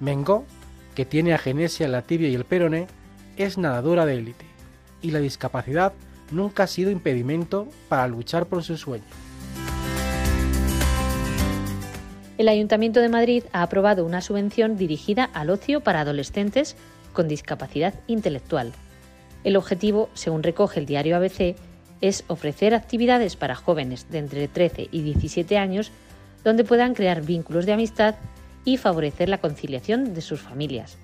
Mengó, 0.00 0.44
que 0.94 1.04
tiene 1.04 1.34
agenesia 1.34 1.86
en 1.86 1.92
la 1.92 2.02
tibia 2.02 2.28
y 2.28 2.34
el 2.34 2.44
peroné, 2.44 2.86
es 3.36 3.58
nadadora 3.58 4.06
de 4.06 4.16
élite, 4.16 4.44
y 5.00 5.10
la 5.10 5.20
discapacidad 5.20 5.92
nunca 6.32 6.64
ha 6.64 6.66
sido 6.66 6.90
impedimento 6.90 7.68
para 7.88 8.08
luchar 8.08 8.46
por 8.46 8.62
su 8.62 8.76
sueño. 8.76 9.04
El 12.38 12.48
Ayuntamiento 12.48 13.00
de 13.00 13.08
Madrid 13.08 13.44
ha 13.52 13.62
aprobado 13.62 14.04
una 14.04 14.20
subvención 14.20 14.76
dirigida 14.76 15.24
al 15.32 15.50
ocio 15.50 15.80
para 15.80 16.00
adolescentes 16.00 16.76
con 17.12 17.28
discapacidad 17.28 17.94
intelectual. 18.06 18.72
El 19.44 19.56
objetivo, 19.56 20.08
según 20.14 20.42
recoge 20.42 20.80
el 20.80 20.86
diario 20.86 21.16
ABC, 21.16 21.56
es 22.00 22.24
ofrecer 22.26 22.74
actividades 22.74 23.36
para 23.36 23.54
jóvenes 23.54 24.10
de 24.10 24.18
entre 24.18 24.48
13 24.48 24.88
y 24.90 25.02
17 25.02 25.56
años 25.56 25.92
donde 26.42 26.64
puedan 26.64 26.94
crear 26.94 27.22
vínculos 27.22 27.66
de 27.66 27.72
amistad 27.72 28.16
y 28.64 28.76
favorecer 28.76 29.28
la 29.28 29.38
conciliación 29.38 30.14
de 30.14 30.20
sus 30.20 30.40
familias. 30.40 30.98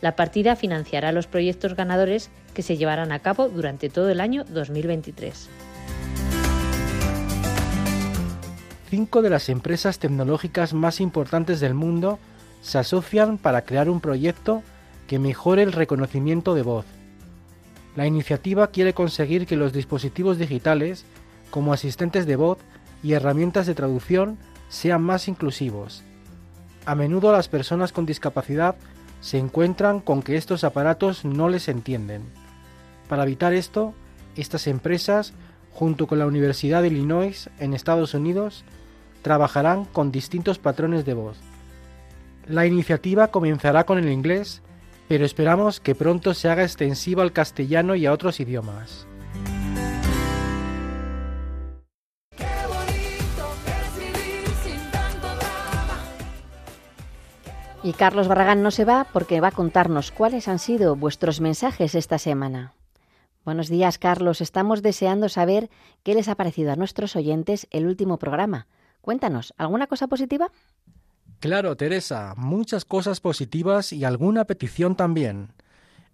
La 0.00 0.14
partida 0.14 0.54
financiará 0.54 1.12
los 1.12 1.26
proyectos 1.26 1.74
ganadores 1.74 2.30
que 2.54 2.62
se 2.62 2.76
llevarán 2.76 3.12
a 3.12 3.18
cabo 3.18 3.48
durante 3.48 3.88
todo 3.88 4.10
el 4.10 4.20
año 4.20 4.44
2023. 4.44 5.48
Cinco 8.90 9.22
de 9.22 9.30
las 9.30 9.48
empresas 9.48 9.98
tecnológicas 9.98 10.72
más 10.72 11.00
importantes 11.00 11.60
del 11.60 11.74
mundo 11.74 12.18
se 12.62 12.78
asocian 12.78 13.38
para 13.38 13.62
crear 13.62 13.90
un 13.90 14.00
proyecto 14.00 14.62
que 15.06 15.18
mejore 15.18 15.62
el 15.62 15.72
reconocimiento 15.72 16.54
de 16.54 16.62
voz. 16.62 16.86
La 17.96 18.06
iniciativa 18.06 18.68
quiere 18.68 18.94
conseguir 18.94 19.46
que 19.46 19.56
los 19.56 19.72
dispositivos 19.72 20.38
digitales, 20.38 21.04
como 21.50 21.72
asistentes 21.72 22.26
de 22.26 22.36
voz 22.36 22.58
y 23.02 23.12
herramientas 23.12 23.66
de 23.66 23.74
traducción, 23.74 24.38
sean 24.68 25.02
más 25.02 25.28
inclusivos. 25.28 26.02
A 26.86 26.94
menudo 26.94 27.32
las 27.32 27.48
personas 27.48 27.92
con 27.92 28.06
discapacidad 28.06 28.76
se 29.20 29.38
encuentran 29.38 30.00
con 30.00 30.22
que 30.22 30.36
estos 30.36 30.64
aparatos 30.64 31.24
no 31.24 31.48
les 31.48 31.68
entienden. 31.68 32.22
Para 33.08 33.24
evitar 33.24 33.52
esto, 33.52 33.94
estas 34.36 34.66
empresas, 34.66 35.32
junto 35.72 36.06
con 36.06 36.18
la 36.18 36.26
Universidad 36.26 36.82
de 36.82 36.88
Illinois 36.88 37.50
en 37.58 37.74
Estados 37.74 38.14
Unidos, 38.14 38.64
trabajarán 39.22 39.84
con 39.84 40.12
distintos 40.12 40.58
patrones 40.58 41.04
de 41.04 41.14
voz. 41.14 41.38
La 42.46 42.66
iniciativa 42.66 43.28
comenzará 43.28 43.84
con 43.84 43.98
el 43.98 44.10
inglés, 44.10 44.62
pero 45.08 45.24
esperamos 45.24 45.80
que 45.80 45.94
pronto 45.94 46.34
se 46.34 46.48
haga 46.48 46.62
extensiva 46.62 47.22
al 47.22 47.32
castellano 47.32 47.94
y 47.94 48.06
a 48.06 48.12
otros 48.12 48.40
idiomas. 48.40 49.07
Y 57.82 57.92
Carlos 57.92 58.28
Barragán 58.28 58.62
no 58.62 58.70
se 58.70 58.84
va 58.84 59.06
porque 59.12 59.40
va 59.40 59.48
a 59.48 59.52
contarnos 59.52 60.10
cuáles 60.10 60.48
han 60.48 60.58
sido 60.58 60.96
vuestros 60.96 61.40
mensajes 61.40 61.94
esta 61.94 62.18
semana. 62.18 62.74
Buenos 63.44 63.68
días, 63.68 63.98
Carlos. 63.98 64.40
Estamos 64.40 64.82
deseando 64.82 65.28
saber 65.28 65.70
qué 66.02 66.14
les 66.14 66.28
ha 66.28 66.34
parecido 66.34 66.72
a 66.72 66.76
nuestros 66.76 67.16
oyentes 67.16 67.66
el 67.70 67.86
último 67.86 68.18
programa, 68.18 68.66
Cuéntanos, 69.08 69.54
¿alguna 69.56 69.86
cosa 69.86 70.06
positiva? 70.06 70.50
Claro, 71.40 71.76
Teresa, 71.76 72.34
muchas 72.36 72.84
cosas 72.84 73.20
positivas 73.20 73.92
y 73.92 74.04
alguna 74.04 74.44
petición 74.44 74.96
también. 74.96 75.52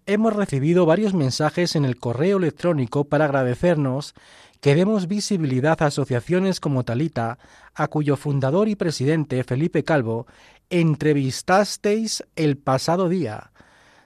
Hemos 0.05 0.33
recibido 0.33 0.85
varios 0.85 1.13
mensajes 1.13 1.75
en 1.75 1.83
el 1.83 1.97
correo 1.97 2.37
electrónico 2.37 3.03
para 3.05 3.25
agradecernos 3.25 4.13
que 4.61 4.75
demos 4.75 5.07
visibilidad 5.07 5.81
a 5.81 5.87
asociaciones 5.87 6.59
como 6.59 6.85
Talita, 6.85 7.37
a 7.73 7.87
cuyo 7.87 8.15
fundador 8.15 8.69
y 8.69 8.75
presidente, 8.75 9.43
Felipe 9.43 9.83
Calvo, 9.83 10.25
entrevistasteis 10.69 12.23
el 12.35 12.57
pasado 12.57 13.09
día. 13.09 13.51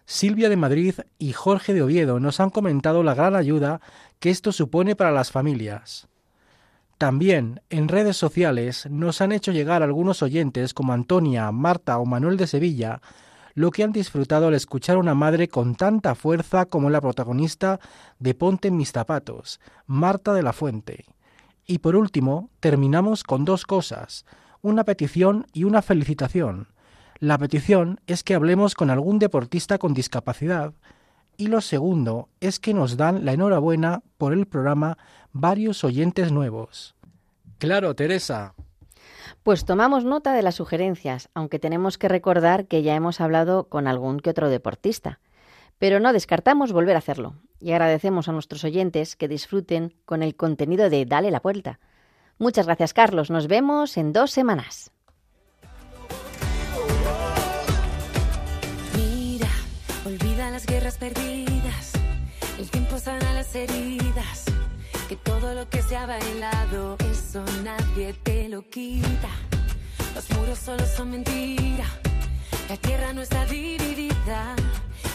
Silvia 0.05 0.49
de 0.49 0.55
Madrid 0.55 0.95
y 1.17 1.33
Jorge 1.33 1.73
de 1.73 1.83
Oviedo 1.83 2.19
nos 2.19 2.39
han 2.39 2.49
comentado 2.49 3.03
la 3.03 3.13
gran 3.13 3.35
ayuda 3.35 3.81
que 4.19 4.29
esto 4.29 4.51
supone 4.51 4.95
para 4.95 5.11
las 5.11 5.31
familias. 5.31 6.07
También 6.97 7.61
en 7.69 7.87
redes 7.87 8.17
sociales 8.17 8.87
nos 8.89 9.21
han 9.21 9.31
hecho 9.31 9.51
llegar 9.51 9.83
algunos 9.83 10.21
oyentes 10.21 10.73
como 10.73 10.93
Antonia, 10.93 11.51
Marta 11.51 11.97
o 11.97 12.05
Manuel 12.05 12.37
de 12.37 12.47
Sevilla, 12.47 13.01
lo 13.53 13.71
que 13.71 13.83
han 13.83 13.91
disfrutado 13.91 14.47
al 14.47 14.53
escuchar 14.53 14.97
a 14.97 14.99
una 14.99 15.15
madre 15.15 15.47
con 15.47 15.75
tanta 15.75 16.15
fuerza 16.15 16.65
como 16.65 16.89
la 16.89 17.01
protagonista 17.01 17.79
de 18.19 18.33
Ponte 18.33 18.67
en 18.67 18.77
mis 18.77 18.91
zapatos, 18.91 19.59
Marta 19.85 20.33
de 20.33 20.43
la 20.43 20.53
Fuente. 20.53 21.05
Y 21.65 21.79
por 21.79 21.95
último, 21.95 22.49
terminamos 22.59 23.23
con 23.23 23.45
dos 23.45 23.65
cosas, 23.65 24.25
una 24.61 24.83
petición 24.83 25.47
y 25.53 25.63
una 25.63 25.81
felicitación. 25.81 26.67
La 27.19 27.37
petición 27.37 27.99
es 28.07 28.23
que 28.23 28.35
hablemos 28.35 28.75
con 28.75 28.89
algún 28.89 29.19
deportista 29.19 29.77
con 29.77 29.93
discapacidad 29.93 30.73
y 31.37 31.47
lo 31.47 31.61
segundo 31.61 32.29
es 32.41 32.59
que 32.59 32.73
nos 32.73 32.97
dan 32.97 33.25
la 33.25 33.33
enhorabuena 33.33 34.03
por 34.17 34.33
el 34.33 34.45
programa 34.45 34.97
varios 35.31 35.83
oyentes 35.83 36.31
nuevos. 36.31 36.95
Claro, 37.57 37.95
Teresa. 37.95 38.53
Pues 39.43 39.65
tomamos 39.65 40.03
nota 40.03 40.33
de 40.33 40.41
las 40.41 40.55
sugerencias, 40.55 41.29
aunque 41.33 41.59
tenemos 41.59 41.97
que 41.97 42.09
recordar 42.09 42.67
que 42.67 42.83
ya 42.83 42.95
hemos 42.95 43.21
hablado 43.21 43.65
con 43.65 43.87
algún 43.87 44.19
que 44.19 44.29
otro 44.31 44.49
deportista. 44.49 45.19
Pero 45.77 46.01
no 46.01 46.11
descartamos 46.11 46.73
volver 46.73 46.95
a 46.95 46.99
hacerlo 46.99 47.35
y 47.61 47.71
agradecemos 47.71 48.27
a 48.27 48.33
nuestros 48.33 48.63
oyentes 48.65 49.15
que 49.15 49.29
disfruten 49.29 49.93
con 50.05 50.23
el 50.23 50.35
contenido 50.35 50.89
de 50.89 51.05
Dale 51.05 51.31
la 51.31 51.39
Vuelta. 51.39 51.79
Muchas 52.39 52.67
gracias, 52.67 52.93
Carlos. 52.93 53.29
Nos 53.29 53.47
vemos 53.47 53.97
en 53.97 54.13
dos 54.13 54.31
semanas. 54.31 54.91
Mira, 58.95 59.49
olvida 60.05 60.49
las 60.49 60.65
guerras 60.65 60.97
perdidas. 60.97 61.91
El 62.57 62.69
tiempo 62.71 62.97
sana 62.97 63.33
las 63.33 63.53
heridas. 63.53 64.45
Que 65.09 65.17
todo 65.17 65.53
lo 65.53 65.69
que 65.69 65.81
se 65.81 65.97
ha 65.97 66.05
bailado, 66.05 66.95
eso 67.11 67.43
nadie 67.61 68.13
te 68.23 68.47
lo 68.47 68.61
quita. 68.61 69.29
Los 70.15 70.29
muros 70.37 70.59
solo 70.59 70.85
son 70.85 71.11
mentira. 71.11 71.85
La 72.69 72.77
tierra 72.77 73.11
no 73.11 73.21
está 73.21 73.45
dividida. 73.47 74.55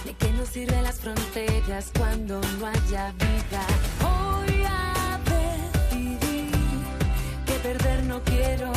¿De 0.05 0.13
qué 0.13 0.31
nos 0.33 0.51
sirven 0.51 0.83
las 0.83 1.01
fronteras 1.01 1.91
cuando 1.97 2.39
no 2.59 2.67
haya 2.67 3.13
vida? 3.13 3.67
Perder 7.65 8.05
no 8.05 8.21
quiero. 8.25 8.71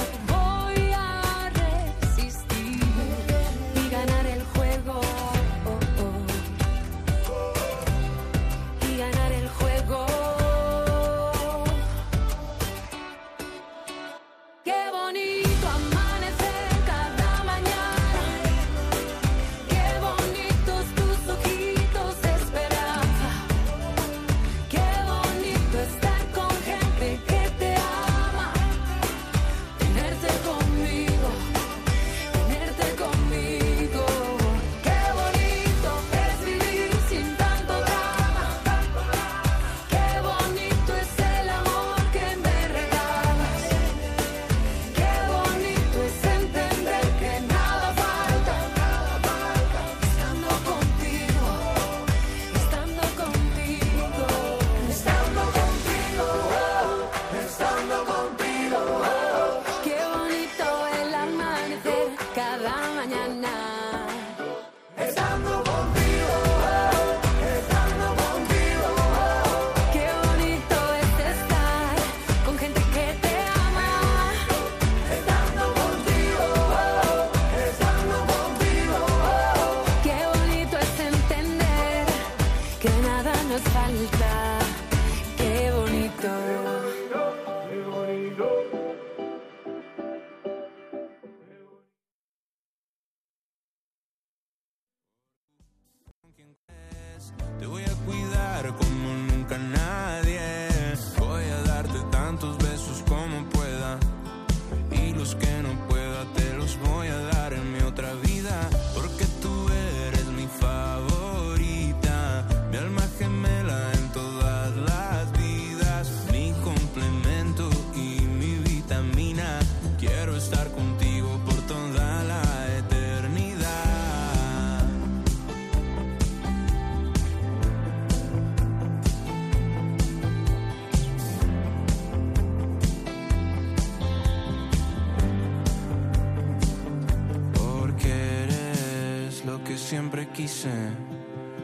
Quise. 140.37 140.69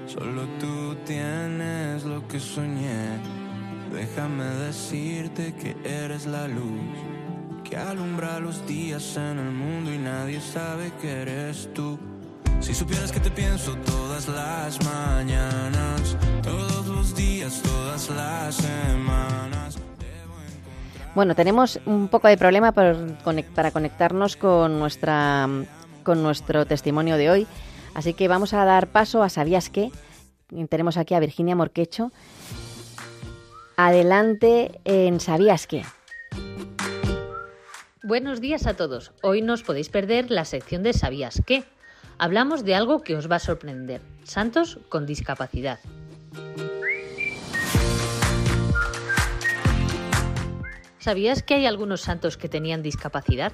Solo 0.07 0.47
tú 0.59 0.95
tienes 1.05 2.03
lo 2.03 2.27
que 2.27 2.39
soñé. 2.39 3.19
Déjame 3.93 4.45
decirte 4.65 5.53
que 5.53 5.77
eres 5.85 6.25
la 6.25 6.47
luz 6.47 6.97
que 7.63 7.77
alumbra 7.77 8.39
los 8.39 8.65
días 8.67 9.15
en 9.15 9.37
el 9.37 9.51
mundo 9.51 9.93
y 9.93 9.97
nadie 9.99 10.41
sabe 10.41 10.91
que 10.99 11.21
eres 11.21 11.69
tú. 11.73 11.99
Si 12.59 12.73
supieras 12.73 13.11
que 13.11 13.19
te 13.19 13.29
pienso 13.29 13.75
todas 13.85 14.27
las 14.27 14.83
mañanas, 14.83 16.17
todos 16.41 16.87
los 16.87 17.15
días, 17.15 17.61
todas 17.61 18.09
las 18.09 18.55
semanas. 18.55 19.77
Bueno, 21.13 21.35
tenemos 21.35 21.79
un 21.85 22.07
poco 22.07 22.27
de 22.27 22.37
problema 22.37 22.71
para 22.71 22.95
conectarnos 23.23 24.35
con, 24.35 24.79
nuestra, 24.79 25.47
con 26.03 26.23
nuestro 26.23 26.65
testimonio 26.65 27.17
de 27.17 27.29
hoy, 27.29 27.47
así 27.93 28.13
que 28.13 28.27
vamos 28.27 28.53
a 28.53 28.65
dar 28.65 28.87
paso 28.87 29.23
a 29.23 29.29
¿Sabías 29.29 29.69
qué? 29.69 29.91
Tenemos 30.69 30.97
aquí 30.97 31.13
a 31.13 31.19
Virginia 31.19 31.55
Morquecho. 31.55 32.11
Adelante 33.75 34.79
en 34.85 35.19
¿Sabías 35.19 35.67
qué? 35.67 35.83
Buenos 38.03 38.41
días 38.41 38.67
a 38.67 38.75
todos. 38.75 39.13
Hoy 39.21 39.41
no 39.41 39.53
os 39.53 39.63
podéis 39.63 39.89
perder 39.89 40.29
la 40.29 40.45
sección 40.45 40.83
de 40.83 40.93
¿Sabías 40.93 41.41
qué? 41.45 41.63
Hablamos 42.17 42.63
de 42.63 42.75
algo 42.75 43.01
que 43.01 43.15
os 43.15 43.31
va 43.31 43.37
a 43.37 43.39
sorprender. 43.39 44.01
Santos 44.23 44.79
con 44.89 45.05
discapacidad. 45.05 45.79
¿Sabías 50.99 51.43
que 51.43 51.55
hay 51.55 51.65
algunos 51.65 52.01
santos 52.01 52.37
que 52.37 52.47
tenían 52.47 52.81
discapacidad? 52.81 53.51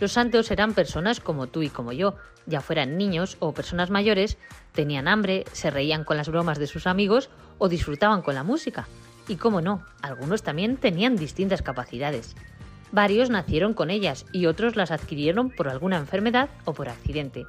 Los 0.00 0.12
santos 0.12 0.50
eran 0.50 0.74
personas 0.74 1.20
como 1.20 1.46
tú 1.46 1.62
y 1.62 1.68
como 1.68 1.92
yo, 1.92 2.16
ya 2.46 2.60
fueran 2.60 2.98
niños 2.98 3.36
o 3.40 3.54
personas 3.54 3.90
mayores, 3.90 4.38
tenían 4.72 5.08
hambre, 5.08 5.44
se 5.52 5.70
reían 5.70 6.04
con 6.04 6.16
las 6.16 6.28
bromas 6.28 6.58
de 6.58 6.66
sus 6.66 6.86
amigos 6.86 7.30
o 7.58 7.68
disfrutaban 7.68 8.22
con 8.22 8.34
la 8.34 8.42
música. 8.42 8.88
Y 9.28 9.36
cómo 9.36 9.60
no, 9.60 9.82
algunos 10.02 10.42
también 10.42 10.76
tenían 10.76 11.16
distintas 11.16 11.62
capacidades. 11.62 12.34
Varios 12.92 13.30
nacieron 13.30 13.74
con 13.74 13.90
ellas 13.90 14.26
y 14.32 14.46
otros 14.46 14.76
las 14.76 14.90
adquirieron 14.90 15.50
por 15.50 15.68
alguna 15.68 15.96
enfermedad 15.96 16.50
o 16.64 16.74
por 16.74 16.88
accidente. 16.88 17.46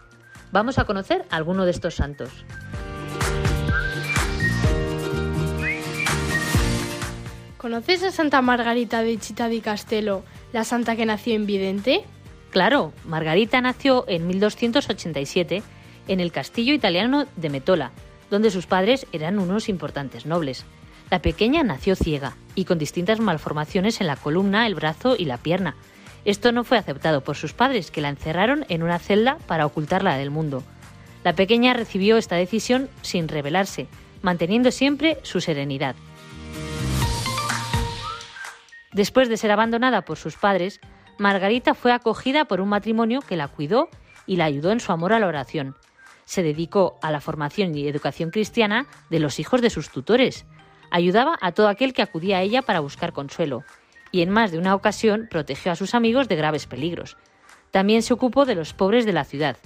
Vamos 0.51 0.79
a 0.79 0.85
conocer 0.85 1.25
alguno 1.29 1.65
de 1.65 1.71
estos 1.71 1.95
santos. 1.95 2.29
¿Conoces 7.57 8.03
a 8.03 8.11
Santa 8.11 8.41
Margarita 8.43 9.01
de 9.01 9.17
Chita 9.17 9.47
di 9.47 9.59
Castello, 9.59 10.23
la 10.53 10.63
santa 10.63 10.95
que 10.95 11.05
nació 11.05 11.33
invidente? 11.33 12.05
Claro, 12.55 12.93
Margarita 13.03 13.59
nació 13.59 14.05
en 14.07 14.27
1287 14.27 15.61
en 16.07 16.19
el 16.21 16.31
castillo 16.31 16.73
italiano 16.73 17.25
de 17.35 17.49
Metola, 17.49 17.91
donde 18.31 18.49
sus 18.49 18.65
padres 18.65 19.07
eran 19.11 19.39
unos 19.39 19.67
importantes 19.67 20.25
nobles. 20.25 20.63
La 21.11 21.21
pequeña 21.21 21.63
nació 21.63 21.97
ciega 21.97 22.37
y 22.55 22.63
con 22.63 22.77
distintas 22.77 23.19
malformaciones 23.19 23.99
en 23.99 24.07
la 24.07 24.15
columna, 24.15 24.67
el 24.67 24.73
brazo 24.73 25.17
y 25.19 25.25
la 25.25 25.35
pierna. 25.35 25.75
Esto 26.23 26.53
no 26.53 26.63
fue 26.63 26.77
aceptado 26.77 27.25
por 27.25 27.35
sus 27.35 27.51
padres, 27.51 27.91
que 27.91 27.99
la 27.99 28.07
encerraron 28.07 28.65
en 28.69 28.83
una 28.83 28.99
celda 28.99 29.37
para 29.47 29.65
ocultarla 29.65 30.15
del 30.15 30.31
mundo. 30.31 30.63
La 31.25 31.33
pequeña 31.33 31.73
recibió 31.73 32.15
esta 32.15 32.37
decisión 32.37 32.87
sin 33.01 33.27
rebelarse, 33.27 33.87
manteniendo 34.21 34.71
siempre 34.71 35.17
su 35.23 35.41
serenidad. 35.41 35.97
Después 38.93 39.27
de 39.27 39.35
ser 39.35 39.51
abandonada 39.51 40.03
por 40.03 40.15
sus 40.15 40.37
padres, 40.37 40.79
Margarita 41.17 41.73
fue 41.73 41.91
acogida 41.91 42.45
por 42.45 42.59
un 42.61 42.69
matrimonio 42.69 43.21
que 43.21 43.37
la 43.37 43.47
cuidó 43.47 43.89
y 44.25 44.35
la 44.35 44.45
ayudó 44.45 44.71
en 44.71 44.79
su 44.79 44.91
amor 44.91 45.13
a 45.13 45.19
la 45.19 45.27
oración. 45.27 45.75
Se 46.25 46.43
dedicó 46.43 46.97
a 47.01 47.11
la 47.11 47.21
formación 47.21 47.75
y 47.75 47.87
educación 47.87 48.31
cristiana 48.31 48.87
de 49.09 49.19
los 49.19 49.39
hijos 49.39 49.61
de 49.61 49.69
sus 49.69 49.89
tutores. 49.89 50.45
Ayudaba 50.91 51.37
a 51.41 51.51
todo 51.51 51.69
aquel 51.69 51.93
que 51.93 52.01
acudía 52.01 52.37
a 52.37 52.41
ella 52.41 52.61
para 52.63 52.79
buscar 52.79 53.13
consuelo, 53.13 53.63
y 54.11 54.21
en 54.21 54.29
más 54.29 54.51
de 54.51 54.57
una 54.57 54.75
ocasión 54.75 55.27
protegió 55.29 55.71
a 55.71 55.75
sus 55.75 55.93
amigos 55.93 56.27
de 56.27 56.35
graves 56.35 56.67
peligros. 56.67 57.17
También 57.71 58.01
se 58.01 58.13
ocupó 58.13 58.45
de 58.45 58.55
los 58.55 58.73
pobres 58.73 59.05
de 59.05 59.13
la 59.13 59.25
ciudad. 59.25 59.57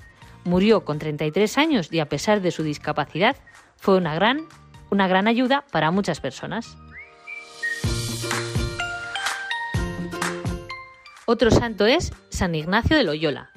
Murió 0.44 0.86
con 0.86 1.00
33 1.00 1.58
años 1.58 1.92
y 1.92 2.00
a 2.00 2.10
pesar 2.10 2.42
de 2.42 2.52
su 2.52 2.64
discapacidad, 2.64 3.36
fue 3.78 3.98
una 3.98 4.16
gran, 4.16 4.48
una 4.90 5.08
gran 5.08 5.28
ayuda 5.28 5.66
para 5.72 5.92
muchas 5.92 6.20
personas. 6.20 6.78
Otro 11.32 11.52
santo 11.52 11.86
es 11.86 12.12
San 12.30 12.56
Ignacio 12.56 12.98
de 12.98 13.04
Loyola. 13.04 13.52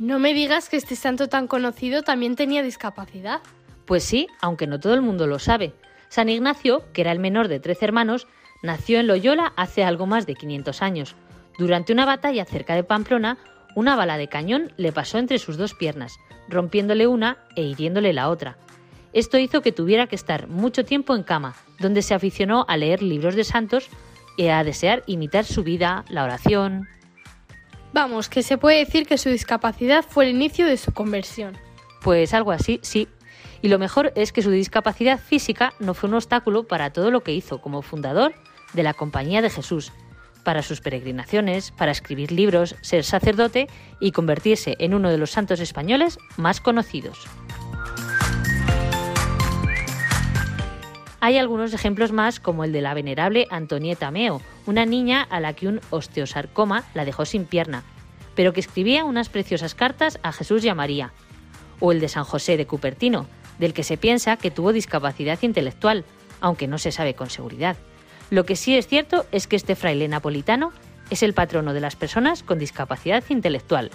No 0.00 0.18
me 0.18 0.34
digas 0.34 0.68
que 0.68 0.76
este 0.76 0.96
santo 0.96 1.28
tan 1.28 1.46
conocido 1.46 2.02
también 2.02 2.34
tenía 2.34 2.64
discapacidad. 2.64 3.42
Pues 3.86 4.02
sí, 4.02 4.26
aunque 4.40 4.66
no 4.66 4.80
todo 4.80 4.94
el 4.94 5.00
mundo 5.00 5.28
lo 5.28 5.38
sabe. 5.38 5.72
San 6.08 6.28
Ignacio, 6.28 6.82
que 6.92 7.02
era 7.02 7.12
el 7.12 7.20
menor 7.20 7.46
de 7.46 7.60
trece 7.60 7.84
hermanos, 7.84 8.26
nació 8.64 8.98
en 8.98 9.06
Loyola 9.06 9.52
hace 9.56 9.84
algo 9.84 10.06
más 10.06 10.26
de 10.26 10.34
500 10.34 10.82
años. 10.82 11.14
Durante 11.60 11.92
una 11.92 12.06
batalla 12.06 12.44
cerca 12.44 12.74
de 12.74 12.82
Pamplona, 12.82 13.38
una 13.76 13.94
bala 13.94 14.18
de 14.18 14.26
cañón 14.26 14.72
le 14.76 14.90
pasó 14.90 15.18
entre 15.18 15.38
sus 15.38 15.56
dos 15.56 15.74
piernas, 15.74 16.18
rompiéndole 16.48 17.06
una 17.06 17.38
e 17.54 17.62
hiriéndole 17.62 18.12
la 18.12 18.28
otra. 18.28 18.56
Esto 19.12 19.38
hizo 19.38 19.62
que 19.62 19.70
tuviera 19.70 20.08
que 20.08 20.16
estar 20.16 20.48
mucho 20.48 20.84
tiempo 20.84 21.14
en 21.14 21.22
cama, 21.22 21.54
donde 21.78 22.02
se 22.02 22.14
aficionó 22.14 22.64
a 22.66 22.76
leer 22.76 23.00
libros 23.00 23.36
de 23.36 23.44
santos 23.44 23.88
y 24.36 24.48
a 24.48 24.64
desear 24.64 25.02
imitar 25.06 25.44
su 25.44 25.62
vida, 25.62 26.04
la 26.08 26.24
oración. 26.24 26.88
Vamos, 27.92 28.28
que 28.28 28.42
se 28.42 28.58
puede 28.58 28.78
decir 28.78 29.06
que 29.06 29.18
su 29.18 29.28
discapacidad 29.28 30.04
fue 30.08 30.24
el 30.24 30.36
inicio 30.36 30.66
de 30.66 30.76
su 30.76 30.92
conversión. 30.92 31.56
Pues 32.02 32.34
algo 32.34 32.52
así, 32.52 32.78
sí. 32.82 33.08
Y 33.62 33.68
lo 33.68 33.78
mejor 33.78 34.12
es 34.14 34.32
que 34.32 34.42
su 34.42 34.50
discapacidad 34.50 35.18
física 35.18 35.74
no 35.80 35.94
fue 35.94 36.08
un 36.08 36.14
obstáculo 36.14 36.66
para 36.66 36.92
todo 36.92 37.10
lo 37.10 37.22
que 37.22 37.34
hizo 37.34 37.60
como 37.60 37.82
fundador 37.82 38.32
de 38.72 38.82
la 38.82 38.94
Compañía 38.94 39.42
de 39.42 39.50
Jesús, 39.50 39.92
para 40.44 40.62
sus 40.62 40.80
peregrinaciones, 40.80 41.70
para 41.72 41.92
escribir 41.92 42.32
libros, 42.32 42.76
ser 42.80 43.04
sacerdote 43.04 43.68
y 44.00 44.12
convertirse 44.12 44.76
en 44.78 44.94
uno 44.94 45.10
de 45.10 45.18
los 45.18 45.30
santos 45.30 45.60
españoles 45.60 46.18
más 46.36 46.60
conocidos. 46.60 47.26
Hay 51.22 51.36
algunos 51.36 51.74
ejemplos 51.74 52.12
más, 52.12 52.40
como 52.40 52.64
el 52.64 52.72
de 52.72 52.80
la 52.80 52.94
venerable 52.94 53.46
Antonieta 53.50 54.10
Meo, 54.10 54.40
una 54.64 54.86
niña 54.86 55.22
a 55.22 55.38
la 55.38 55.52
que 55.52 55.68
un 55.68 55.80
osteosarcoma 55.90 56.84
la 56.94 57.04
dejó 57.04 57.26
sin 57.26 57.44
pierna, 57.44 57.84
pero 58.34 58.54
que 58.54 58.60
escribía 58.60 59.04
unas 59.04 59.28
preciosas 59.28 59.74
cartas 59.74 60.18
a 60.22 60.32
Jesús 60.32 60.64
y 60.64 60.70
a 60.70 60.74
María. 60.74 61.12
O 61.78 61.92
el 61.92 62.00
de 62.00 62.08
San 62.08 62.24
José 62.24 62.56
de 62.56 62.66
Cupertino, 62.66 63.26
del 63.58 63.74
que 63.74 63.84
se 63.84 63.98
piensa 63.98 64.38
que 64.38 64.50
tuvo 64.50 64.72
discapacidad 64.72 65.38
intelectual, 65.42 66.06
aunque 66.40 66.66
no 66.66 66.78
se 66.78 66.90
sabe 66.90 67.12
con 67.12 67.28
seguridad. 67.28 67.76
Lo 68.30 68.46
que 68.46 68.56
sí 68.56 68.76
es 68.76 68.86
cierto 68.86 69.26
es 69.30 69.46
que 69.46 69.56
este 69.56 69.76
fraile 69.76 70.08
napolitano 70.08 70.72
es 71.10 71.22
el 71.22 71.34
patrono 71.34 71.74
de 71.74 71.80
las 71.80 71.96
personas 71.96 72.42
con 72.42 72.58
discapacidad 72.58 73.22
intelectual. 73.28 73.90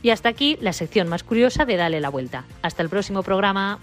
Y 0.00 0.10
hasta 0.10 0.28
aquí 0.28 0.58
la 0.60 0.74
sección 0.74 1.08
más 1.08 1.24
curiosa 1.24 1.64
de 1.64 1.76
Dale 1.76 2.00
la 2.00 2.10
Vuelta. 2.10 2.44
Hasta 2.62 2.82
el 2.82 2.90
próximo 2.90 3.22
programa. 3.22 3.80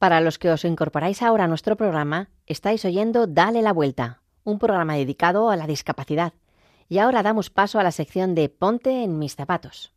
Para 0.00 0.22
los 0.22 0.38
que 0.38 0.50
os 0.50 0.64
incorporáis 0.64 1.20
ahora 1.20 1.44
a 1.44 1.46
nuestro 1.46 1.76
programa, 1.76 2.30
estáis 2.46 2.86
oyendo 2.86 3.26
Dale 3.26 3.60
la 3.60 3.74
Vuelta, 3.74 4.22
un 4.44 4.58
programa 4.58 4.94
dedicado 4.94 5.50
a 5.50 5.56
la 5.56 5.66
discapacidad. 5.66 6.32
Y 6.88 6.96
ahora 7.00 7.22
damos 7.22 7.50
paso 7.50 7.78
a 7.78 7.82
la 7.82 7.92
sección 7.92 8.34
de 8.34 8.48
Ponte 8.48 9.04
en 9.04 9.18
mis 9.18 9.36
zapatos. 9.36 9.92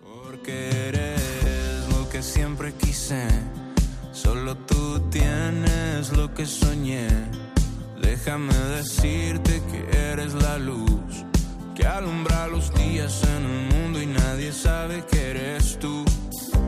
Porque 0.00 0.70
eres 0.88 1.86
lo 1.90 2.08
que 2.08 2.22
siempre 2.22 2.72
quise. 2.72 3.28
Solo 4.12 4.56
tú 4.56 4.98
tienes 5.10 6.10
lo 6.16 6.32
que 6.32 6.46
soñé. 6.46 7.08
Déjame 8.00 8.54
decirte 8.54 9.60
que 9.70 10.10
eres 10.10 10.32
la 10.32 10.56
luz 10.56 11.26
que 11.74 11.86
alumbra 11.86 12.46
los 12.48 12.72
días 12.72 13.22
en 13.24 13.44
el 13.44 13.74
mundo 13.74 14.00
y 14.00 14.06
nadie 14.06 14.52
sabe 14.52 15.04
que 15.04 15.32
eres 15.32 15.78
tú. 15.78 16.02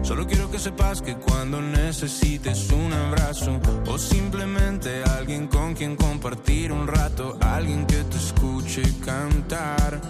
Solo 0.07 0.25
quiero 0.25 0.49
que 0.49 0.61
sepas 0.61 1.03
que 1.03 1.17
cuando 1.17 1.61
necesites 1.61 2.71
un 2.71 2.93
abrazo 2.93 3.61
o 3.89 3.99
simplemente 3.99 5.03
alguien 5.03 5.49
con 5.49 5.75
quien 5.75 5.97
compartir 5.97 6.71
un 6.71 6.87
rato, 6.87 7.37
alguien 7.41 7.85
que 7.87 8.05
te 8.05 8.17
escuche 8.17 8.83
cantar, 9.05 10.01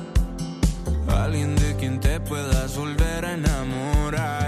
alguien 1.08 1.56
de 1.56 1.76
quien 1.76 1.98
te 1.98 2.20
puedas 2.20 2.76
volver 2.76 3.24
a 3.24 3.32
enamorar. 3.32 4.45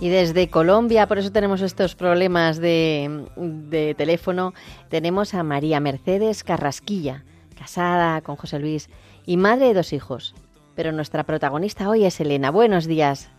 Y 0.00 0.10
desde 0.10 0.48
Colombia, 0.48 1.06
por 1.06 1.18
eso 1.18 1.32
tenemos 1.32 1.62
estos 1.62 1.94
problemas 1.94 2.58
de, 2.58 3.24
de 3.36 3.94
teléfono, 3.94 4.52
tenemos 4.90 5.32
a 5.34 5.42
María 5.42 5.80
Mercedes 5.80 6.44
Carrasquilla, 6.44 7.24
casada 7.58 8.20
con 8.20 8.36
José 8.36 8.58
Luis 8.58 8.90
y 9.24 9.38
madre 9.38 9.68
de 9.68 9.74
dos 9.74 9.92
hijos. 9.94 10.34
Pero 10.74 10.92
nuestra 10.92 11.24
protagonista 11.24 11.88
hoy 11.88 12.04
es 12.04 12.20
Elena. 12.20 12.50
Buenos 12.50 12.86
días. 12.86 13.30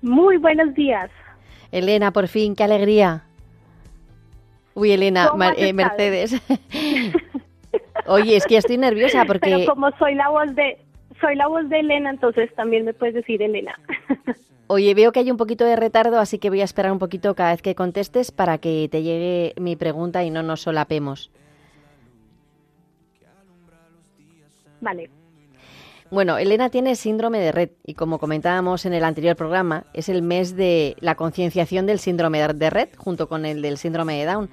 Muy 0.00 0.38
buenos 0.38 0.74
días. 0.74 1.10
Elena, 1.72 2.10
por 2.12 2.28
fin, 2.28 2.54
qué 2.56 2.64
alegría. 2.64 3.24
Uy, 4.74 4.92
Elena, 4.92 5.26
¿Cómo 5.28 5.38
Mar- 5.38 5.52
has 5.52 5.58
eh? 5.62 5.72
Mercedes. 5.74 6.42
Oye, 8.06 8.36
es 8.36 8.46
que 8.46 8.56
estoy 8.56 8.78
nerviosa 8.78 9.24
porque... 9.26 9.50
Pero 9.50 9.74
como 9.74 9.90
soy 9.98 10.14
la 10.14 10.30
voz 10.30 10.54
de 10.54 10.78
soy 11.20 11.34
la 11.34 11.48
voz 11.48 11.68
de 11.68 11.80
Elena, 11.80 12.10
entonces 12.10 12.54
también 12.54 12.84
me 12.86 12.94
puedes 12.94 13.14
decir 13.14 13.42
Elena. 13.42 13.78
Oye, 14.68 14.94
veo 14.94 15.12
que 15.12 15.20
hay 15.20 15.30
un 15.30 15.36
poquito 15.36 15.64
de 15.64 15.76
retardo, 15.76 16.18
así 16.18 16.38
que 16.38 16.50
voy 16.50 16.60
a 16.60 16.64
esperar 16.64 16.90
un 16.90 16.98
poquito 16.98 17.34
cada 17.36 17.52
vez 17.52 17.62
que 17.62 17.76
contestes 17.76 18.32
para 18.32 18.58
que 18.58 18.88
te 18.90 19.02
llegue 19.02 19.54
mi 19.60 19.76
pregunta 19.76 20.24
y 20.24 20.30
no 20.30 20.42
nos 20.42 20.62
solapemos. 20.62 21.30
vale. 24.80 25.10
Bueno, 26.10 26.38
Elena 26.38 26.68
tiene 26.70 26.94
síndrome 26.94 27.40
de 27.40 27.50
Red 27.50 27.70
y 27.84 27.94
como 27.94 28.18
comentábamos 28.18 28.86
en 28.86 28.92
el 28.92 29.02
anterior 29.02 29.34
programa, 29.34 29.86
es 29.92 30.08
el 30.08 30.22
mes 30.22 30.54
de 30.54 30.96
la 31.00 31.16
concienciación 31.16 31.86
del 31.86 31.98
síndrome 31.98 32.40
de 32.40 32.70
Red 32.70 32.90
junto 32.96 33.28
con 33.28 33.44
el 33.44 33.62
del 33.62 33.78
síndrome 33.78 34.16
de 34.16 34.26
Down. 34.26 34.50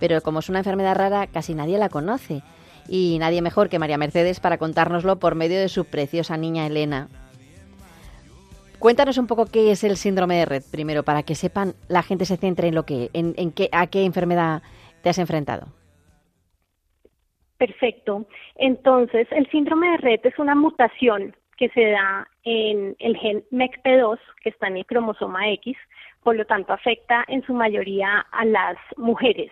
Pero 0.00 0.22
como 0.22 0.38
es 0.38 0.48
una 0.48 0.58
enfermedad 0.60 0.96
rara, 0.96 1.26
casi 1.26 1.54
nadie 1.54 1.78
la 1.78 1.90
conoce. 1.90 2.42
Y 2.88 3.18
nadie 3.18 3.42
mejor 3.42 3.68
que 3.68 3.78
María 3.78 3.98
Mercedes 3.98 4.40
para 4.40 4.58
contárnoslo 4.58 5.18
por 5.18 5.34
medio 5.34 5.60
de 5.60 5.68
su 5.68 5.84
preciosa 5.84 6.36
niña 6.36 6.66
Elena. 6.66 7.08
Cuéntanos 8.84 9.16
un 9.16 9.26
poco 9.26 9.46
qué 9.46 9.70
es 9.70 9.82
el 9.82 9.96
síndrome 9.96 10.36
de 10.36 10.44
Red, 10.44 10.62
primero, 10.70 11.04
para 11.04 11.22
que 11.22 11.34
sepan, 11.34 11.72
la 11.88 12.02
gente 12.02 12.26
se 12.26 12.36
centre 12.36 12.68
en 12.68 12.74
lo 12.74 12.82
que, 12.82 13.08
en, 13.14 13.32
en 13.38 13.50
qué, 13.50 13.70
a 13.72 13.86
qué 13.86 14.04
enfermedad 14.04 14.60
te 15.02 15.08
has 15.08 15.16
enfrentado. 15.16 15.68
Perfecto. 17.56 18.26
Entonces, 18.56 19.26
el 19.30 19.50
síndrome 19.50 19.88
de 19.88 19.96
Red 19.96 20.20
es 20.24 20.38
una 20.38 20.54
mutación 20.54 21.34
que 21.56 21.70
se 21.70 21.92
da 21.92 22.28
en 22.42 22.94
el 22.98 23.16
gen 23.16 23.42
MECP2, 23.50 24.18
que 24.42 24.50
está 24.50 24.66
en 24.66 24.76
el 24.76 24.84
cromosoma 24.84 25.48
X, 25.52 25.78
por 26.22 26.36
lo 26.36 26.44
tanto 26.44 26.74
afecta 26.74 27.24
en 27.28 27.42
su 27.46 27.54
mayoría 27.54 28.26
a 28.32 28.44
las 28.44 28.76
mujeres. 28.98 29.50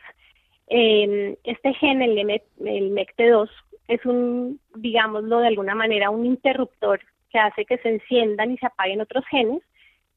Este 0.67 1.73
gen, 1.81 2.03
el, 2.03 2.19
M- 2.19 2.43
el 2.67 2.91
MECP2, 2.93 3.49
es 3.89 4.05
un, 4.05 4.61
digámoslo 4.75 5.39
de 5.39 5.47
alguna 5.47 5.75
manera, 5.75 6.11
un 6.11 6.27
interruptor 6.27 7.01
que 7.33 7.39
hace 7.39 7.65
que 7.65 7.79
se 7.79 7.89
enciendan 7.89 8.51
y 8.53 8.59
se 8.59 8.67
apaguen 8.67 9.01
otros 9.01 9.25
genes 9.27 9.63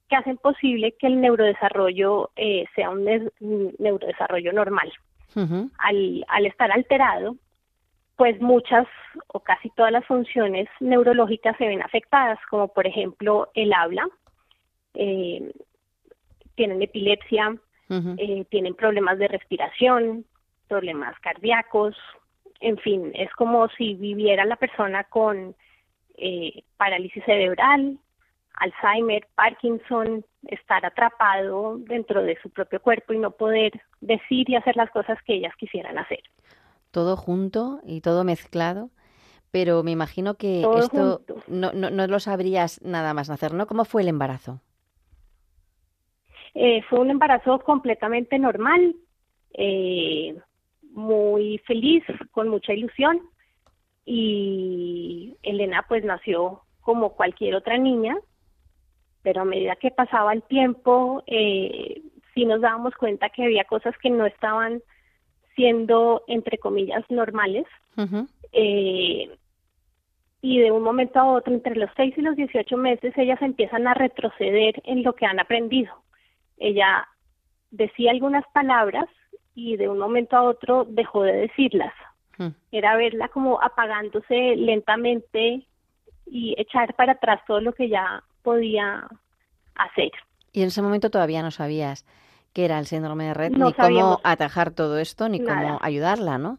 que 0.10 0.16
hacen 0.16 0.38
posible 0.38 0.94
que 1.00 1.08
el 1.08 1.20
neurodesarrollo 1.20 2.30
eh, 2.36 2.66
sea 2.76 2.92
un, 2.92 3.06
ne- 3.06 3.30
un 3.40 3.74
neurodesarrollo 3.80 4.54
normal. 4.54 4.92
Al, 5.80 6.26
al 6.28 6.46
estar 6.46 6.72
alterado, 6.72 7.36
pues 8.16 8.40
muchas 8.40 8.88
o 9.28 9.40
casi 9.42 9.70
todas 9.72 9.92
las 9.92 10.06
funciones 10.06 10.68
neurológicas 10.80 11.58
se 11.58 11.68
ven 11.68 11.82
afectadas, 11.82 12.40
como 12.50 12.68
por 12.70 12.88
ejemplo 12.88 13.50
el 13.56 13.74
habla, 13.74 14.08
eh, 14.94 15.52
tienen 16.56 16.82
epilepsia, 16.82 17.56
eh, 18.18 18.46
tienen 18.50 18.76
problemas 18.76 19.18
de 19.20 19.28
respiración, 19.28 20.26
problemas 20.68 21.20
cardíacos, 21.20 21.96
en 22.62 22.78
fin, 22.78 23.12
es 23.14 23.32
como 23.34 23.68
si 23.70 23.96
viviera 23.96 24.46
la 24.46 24.56
persona 24.56 25.04
con 25.04 25.56
eh, 26.18 26.64
parálisis 26.78 27.24
cerebral, 27.26 27.98
Alzheimer, 28.56 29.28
Parkinson, 29.36 30.26
estar 30.48 30.86
atrapado 30.86 31.78
dentro 31.80 32.24
de 32.24 32.38
su 32.42 32.50
propio 32.50 32.82
cuerpo 32.82 33.14
y 33.14 33.20
no 33.20 33.32
poder 33.32 33.74
decir 34.02 34.50
y 34.50 34.56
hacer 34.56 34.76
las 34.78 34.90
cosas 34.92 35.18
que 35.24 35.36
ellas 35.36 35.54
quisieran 35.58 35.98
hacer. 35.98 36.22
Todo 36.92 37.18
junto 37.18 37.82
y 37.84 38.02
todo 38.02 38.24
mezclado. 38.24 38.90
Pero 39.52 39.84
me 39.84 39.92
imagino 39.92 40.36
que 40.36 40.62
Todo 40.62 40.80
esto 40.80 41.22
no, 41.48 41.72
no, 41.72 41.90
no 41.90 42.08
lo 42.08 42.20
sabrías 42.20 42.82
nada 42.82 43.14
más 43.14 43.30
nacer, 43.30 43.54
¿no? 43.54 43.68
¿Cómo 43.68 43.86
fue 43.86 44.02
el 44.02 44.10
embarazo? 44.10 44.60
Eh, 46.54 46.82
fue 46.90 47.00
un 47.00 47.10
embarazo 47.10 47.60
completamente 47.60 48.38
normal, 48.38 48.96
eh, 49.54 50.38
muy 50.92 51.58
feliz, 51.60 52.04
con 52.32 52.50
mucha 52.50 52.74
ilusión 52.74 53.22
y 54.06 55.36
Elena 55.42 55.84
pues 55.88 56.04
nació 56.04 56.62
como 56.82 57.14
cualquier 57.14 57.56
otra 57.56 57.78
niña, 57.78 58.16
pero 59.24 59.42
a 59.42 59.46
medida 59.46 59.76
que 59.76 59.92
pasaba 59.92 60.34
el 60.34 60.44
tiempo 60.44 61.24
eh, 61.26 62.02
sí 62.34 62.46
nos 62.46 62.62
dábamos 62.62 62.94
cuenta 62.96 63.30
que 63.30 63.44
había 63.44 63.64
cosas 63.64 63.98
que 63.98 64.10
no 64.10 64.26
estaban 64.26 64.82
siendo 65.56 66.24
entre 66.28 66.58
comillas 66.58 67.04
normales 67.10 67.66
eh, 68.52 69.30
y 70.42 70.60
de 70.60 70.72
un 70.72 70.84
momento 70.84 71.20
a 71.20 71.26
otro, 71.26 71.52
entre 71.52 71.76
los 71.76 71.90
6 71.96 72.14
y 72.18 72.22
los 72.22 72.36
18 72.36 72.78
meses, 72.78 73.18
ellas 73.18 73.42
empiezan 73.42 73.88
a 73.88 73.96
retroceder 73.96 74.80
en 74.86 75.02
lo 75.02 75.14
que 75.14 75.26
han 75.26 75.40
aprendido. 75.40 75.92
Ella 76.58 77.08
decía 77.72 78.12
algunas 78.12 78.46
palabras 78.54 79.06
y 79.56 79.76
de 79.78 79.90
un 79.90 79.98
momento 79.98 80.36
a 80.36 80.44
otro 80.44 80.86
dejó 80.86 81.24
de 81.24 81.34
decirlas. 81.34 81.94
Mm. 82.38 82.48
Era 82.72 82.96
verla 82.98 83.28
como 83.30 83.62
apagándose 83.62 84.56
lentamente 84.56 85.66
y 86.26 86.56
echar 86.58 86.94
para 86.96 87.14
atrás 87.14 87.42
todo 87.48 87.62
lo 87.62 87.74
que 87.74 87.90
ya 87.90 88.24
podía 88.44 89.08
hacer. 89.76 90.12
Y 90.52 90.62
en 90.62 90.68
ese 90.68 90.82
momento 90.82 91.10
todavía 91.10 91.42
no 91.42 91.52
sabías 91.52 92.06
qué 92.54 92.66
era 92.66 92.80
el 92.80 92.86
síndrome 92.86 93.26
de 93.26 93.34
Red, 93.34 93.52
No 93.52 93.68
ni 93.68 93.74
cómo 93.74 94.20
atajar 94.24 94.72
todo 94.72 94.98
esto, 95.00 95.28
ni 95.30 95.40
nada. 95.40 95.62
cómo 95.62 95.80
ayudarla, 95.82 96.38
¿no? 96.38 96.58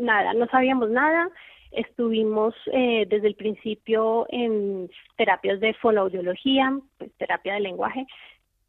nada, 0.00 0.32
no 0.34 0.46
sabíamos 0.46 0.90
nada. 0.90 1.28
Estuvimos 1.70 2.54
eh, 2.72 3.06
desde 3.08 3.28
el 3.28 3.36
principio 3.36 4.26
en 4.30 4.90
terapias 5.16 5.60
de 5.60 5.74
fonoaudiología, 5.74 6.76
pues, 6.98 7.12
terapia 7.16 7.54
de 7.54 7.60
lenguaje, 7.60 8.06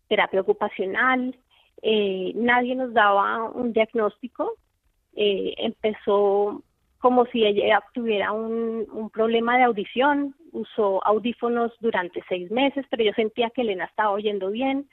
terapia 0.07 0.41
ocupacional. 0.41 1.35
eh, 1.83 2.31
nadie 2.35 2.75
nos 2.75 2.93
daba 2.93 3.49
un 3.49 3.73
diagnóstico. 3.73 4.53
Eh, 5.15 5.53
empezó 5.57 6.61
como 6.99 7.25
si 7.27 7.43
ella 7.45 7.81
tuviera 7.93 8.31
un, 8.31 8.85
un 8.91 9.09
problema 9.09 9.57
de 9.57 9.63
audición. 9.63 10.35
Usó 10.51 11.05
audífonos 11.05 11.71
durante 11.79 12.21
seis 12.29 12.51
meses, 12.51 12.85
pero 12.89 13.03
yo 13.03 13.13
sentía 13.13 13.49
que 13.49 13.61
Elena 13.61 13.85
estaba 13.85 14.11
oyendo 14.11 14.51
bien 14.51 14.87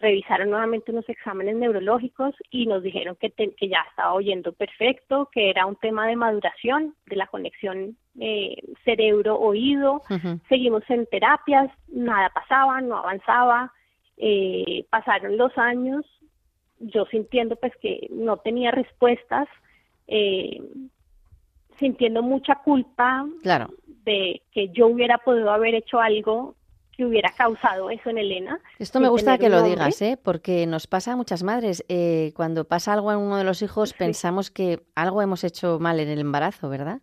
revisaron 0.00 0.50
nuevamente 0.50 0.92
unos 0.92 1.08
exámenes 1.08 1.56
neurológicos 1.56 2.32
y 2.52 2.66
nos 2.66 2.84
dijeron 2.84 3.16
que, 3.20 3.30
te- 3.30 3.52
que 3.56 3.66
ya 3.68 3.84
estaba 3.90 4.12
oyendo 4.12 4.52
perfecto, 4.52 5.28
que 5.32 5.50
era 5.50 5.66
un 5.66 5.74
tema 5.74 6.06
de 6.06 6.14
maduración 6.14 6.94
de 7.06 7.16
la 7.16 7.26
conexión 7.26 7.96
eh, 8.20 8.56
cerebro-oído. 8.84 10.02
Seguimos 10.48 10.82
en 10.88 11.04
terapias, 11.06 11.70
nada 11.88 12.30
pasaba, 12.30 12.80
no 12.80 12.96
avanzaba. 12.98 13.72
eh, 14.18 14.84
pasaron 14.90 15.36
los 15.36 15.56
años, 15.58 16.04
yo 16.80 17.06
sintiendo 17.06 17.56
pues 17.56 17.72
que 17.80 18.06
no 18.10 18.36
tenía 18.38 18.70
respuestas, 18.70 19.48
eh, 20.06 20.60
sintiendo 21.78 22.22
mucha 22.22 22.56
culpa 22.56 23.26
Claro. 23.42 23.68
de 24.04 24.42
que 24.52 24.68
yo 24.70 24.86
hubiera 24.88 25.18
podido 25.18 25.50
haber 25.50 25.74
hecho 25.74 26.00
algo 26.00 26.54
que 26.96 27.04
hubiera 27.06 27.30
causado 27.36 27.90
eso 27.90 28.10
en 28.10 28.18
Elena. 28.18 28.58
Esto 28.80 28.98
me 28.98 29.08
gusta 29.08 29.38
que 29.38 29.48
lo 29.48 29.56
nombre. 29.60 29.70
digas, 29.70 30.02
¿eh? 30.02 30.18
Porque 30.20 30.66
nos 30.66 30.88
pasa 30.88 31.12
a 31.12 31.16
muchas 31.16 31.44
madres. 31.44 31.84
eh, 31.88 32.32
cuando 32.34 32.64
pasa 32.64 32.92
algo 32.92 33.12
en 33.12 33.18
uno 33.18 33.36
de 33.36 33.44
los 33.44 33.62
hijos, 33.62 33.92
pensamos 33.94 34.50
que 34.50 34.80
algo 34.96 35.22
hemos 35.22 35.44
hecho 35.44 35.78
mal 35.78 36.00
en 36.00 36.08
el 36.08 36.18
embarazo, 36.18 36.68
¿verdad? 36.68 37.00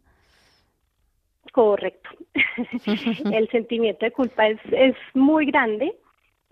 Correcto. 1.53 2.09
el 3.31 3.47
sentimiento 3.49 4.05
de 4.05 4.11
culpa 4.11 4.47
es, 4.49 4.59
es 4.71 4.95
muy 5.13 5.45
grande 5.45 5.95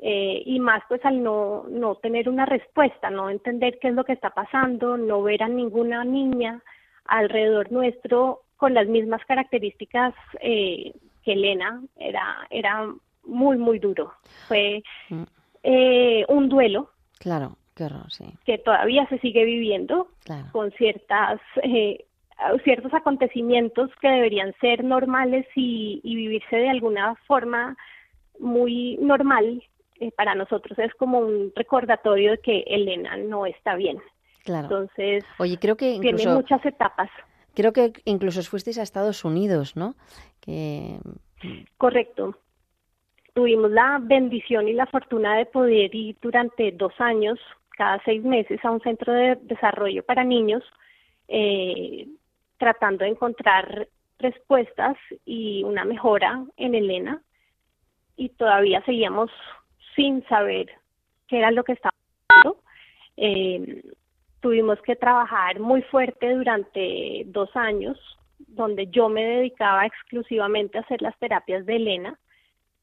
eh, 0.06 0.43
y 0.45 0.60
más 0.60 0.84
pues 0.89 1.04
al 1.06 1.24
no, 1.24 1.64
no 1.70 1.95
tener 1.95 2.28
una 2.28 2.45
respuesta, 2.45 3.10
no 3.10 3.30
entender 3.30 3.80
qué 3.80 3.88
es 3.88 3.93
lo 3.95 4.04
que 4.04 4.12
está 4.12 4.32
pasando, 4.32 4.97
no 4.97 5.24
ver 5.24 5.41
a 5.43 5.47
ninguna 5.47 6.04
niña 6.04 6.62
alrededor 7.06 7.72
nuestro 7.72 8.41
con 8.58 8.74
las 8.74 8.88
mismas 8.88 9.24
características 9.26 10.14
eh, 10.41 10.91
que 11.24 11.32
Elena, 11.34 11.82
era, 11.97 12.45
era 12.49 12.86
muy, 13.26 13.58
muy 13.58 13.80
duro. 13.80 14.12
Fue 14.49 14.84
Mm. 15.10 15.24
eh, 15.64 16.26
un 16.28 16.49
duelo 16.49 16.89
Claro, 17.20 17.56
qué 17.74 17.86
horror, 17.86 18.12
sí. 18.12 18.26
que 18.45 18.58
todavía 18.58 19.08
se 19.08 19.20
sigue 19.20 19.45
viviendo 19.45 20.08
Claro. 20.26 20.47
con 20.51 20.72
ciertas 20.72 21.39
eh, 21.64 22.04
ciertos 22.66 22.93
acontecimientos 22.93 23.89
que 24.01 24.10
deberían 24.10 24.54
ser 24.60 24.84
normales 24.84 25.45
y, 25.56 26.01
y 26.04 26.16
vivirse 26.16 26.58
de 26.58 26.68
alguna 26.70 27.16
forma 27.28 27.78
muy 28.39 28.97
normal 28.99 29.64
eh, 30.00 30.12
para 30.12 30.36
nosotros 30.36 30.78
es 30.80 30.94
como 30.96 31.20
un 31.20 31.52
recordatorio 31.56 32.32
de 32.32 32.38
que 32.39 32.64
Elena 32.68 33.18
no 33.18 33.46
está 33.46 33.76
bien 33.76 34.00
Claro. 34.44 34.66
entonces 34.66 35.24
Oye, 35.39 35.58
creo 35.58 35.78
que 35.78 36.00
tiene 36.00 36.10
incluso 36.10 36.32
muchas 36.32 36.66
etapas 36.66 37.10
creo 37.54 37.74
que 37.74 37.94
incluso 38.06 38.41
fuisteis 38.44 38.78
a 38.78 38.84
Estados 38.84 39.24
Unidos, 39.24 39.76
¿no? 39.76 39.96
Que 40.41 41.00
Correcto. 41.78 42.38
Tuvimos 43.34 43.72
la 43.72 44.00
bendición 44.02 44.68
y 44.68 44.74
la 44.74 44.86
fortuna 44.86 45.38
de 45.38 45.46
poder 45.46 45.94
ir 45.94 46.16
durante 46.22 46.72
dos 46.72 46.94
años, 47.00 47.39
cada 47.72 48.02
seis 48.04 48.24
meses, 48.24 48.64
a 48.64 48.72
un 48.72 48.80
centro 48.82 49.12
de 49.12 49.36
desarrollo 49.41 50.04
para 50.04 50.24
niños, 50.24 50.64
eh, 51.28 52.08
tratando 52.58 53.04
de 53.04 53.12
encontrar 53.12 53.88
respuestas 54.20 54.98
y 55.26 55.64
una 55.64 55.84
mejora 55.84 56.46
en 56.58 56.76
Elena. 56.76 57.22
Y 58.16 58.30
todavía 58.30 58.84
seguíamos 58.86 59.32
sin 59.96 60.26
saber 60.28 60.68
qué 61.28 61.39
era 61.39 61.52
lo 61.52 61.64
que 61.64 61.74
estaba 61.74 61.96
pasando. 62.28 62.62
Eh, 63.18 63.84
tuvimos 64.41 64.82
que 64.82 64.96
trabajar 64.96 65.60
muy 65.60 65.82
fuerte 65.84 66.34
durante 66.34 67.24
dos 67.28 67.50
años, 67.56 67.98
donde 68.48 68.88
yo 68.88 69.10
me 69.10 69.24
dedicaba 69.24 69.86
exclusivamente 69.86 70.78
a 70.78 70.82
hacer 70.82 71.02
las 71.02 71.18
terapias 71.20 71.66
de 71.66 71.76
Elena. 71.76 72.20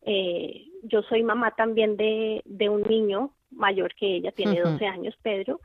Eh, 0.03 0.67
yo 0.83 1.03
soy 1.03 1.23
mamá 1.23 1.51
también 1.53 1.97
de, 1.97 2.43
de 2.47 2.69
un 2.69 2.83
niño 2.83 3.33
mayor 3.51 3.95
que 3.95 4.17
ella, 4.17 4.33
tiene 4.33 4.63
Ujú. 4.63 4.73
12 4.73 4.87
años, 4.87 5.15
Pedro, 5.23 5.61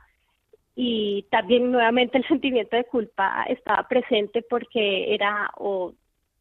y 0.74 1.24
también 1.30 1.72
nuevamente 1.72 2.18
el 2.18 2.28
sentimiento 2.28 2.76
de 2.76 2.84
culpa 2.84 3.44
estaba 3.48 3.88
presente 3.88 4.42
porque 4.42 5.14
era 5.14 5.50
o 5.56 5.94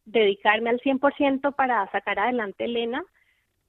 dedicarme 0.06 0.70
al 0.70 0.80
100% 0.82 1.56
para 1.56 1.90
sacar 1.92 2.20
adelante 2.20 2.64
a 2.64 2.68
Elena 2.68 3.06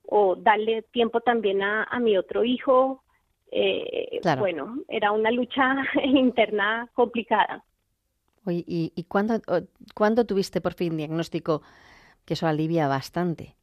o 0.09 0.37
darle 0.37 0.83
tiempo 0.83 1.21
también 1.21 1.63
a, 1.63 1.85
a 1.85 1.99
mi 2.01 2.17
otro 2.17 2.45
hijo. 2.45 3.03
Eh, 3.51 4.19
Claro. 4.23 4.41
Bueno, 4.41 4.79
era 4.89 5.13
una 5.13 5.31
lucha 5.31 5.77
interna 6.05 6.89
complicada. 6.95 7.65
Oye, 8.45 8.65
¿y, 8.67 8.93
y 8.95 9.05
cuándo, 9.05 9.35
cuándo 9.95 10.25
tuviste 10.25 10.61
por 10.61 10.75
fin 10.75 10.97
diagnóstico? 10.97 11.63
Que 12.25 12.35
eso 12.35 12.47
alivia 12.47 12.89
bastante. 12.89 13.55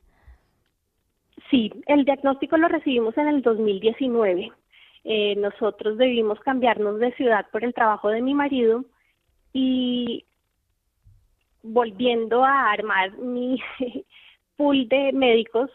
Sí, 1.50 1.72
el 1.88 2.06
diagnóstico 2.06 2.58
lo 2.58 2.68
recibimos 2.68 3.18
en 3.18 3.28
el 3.28 3.42
2019. 3.42 4.52
Eh, 5.06 5.36
nosotros 5.36 5.98
debimos 5.98 6.40
cambiarnos 6.40 7.00
de 7.00 7.14
ciudad 7.14 7.46
por 7.52 7.64
el 7.64 7.74
trabajo 7.74 8.10
de 8.10 8.22
mi 8.22 8.34
marido 8.34 8.86
y 9.52 10.26
volviendo 11.62 12.44
a 12.44 12.72
armar 12.72 13.18
mi 13.18 13.60
pool 14.58 14.88
de 14.88 15.12
médicos, 15.14 15.70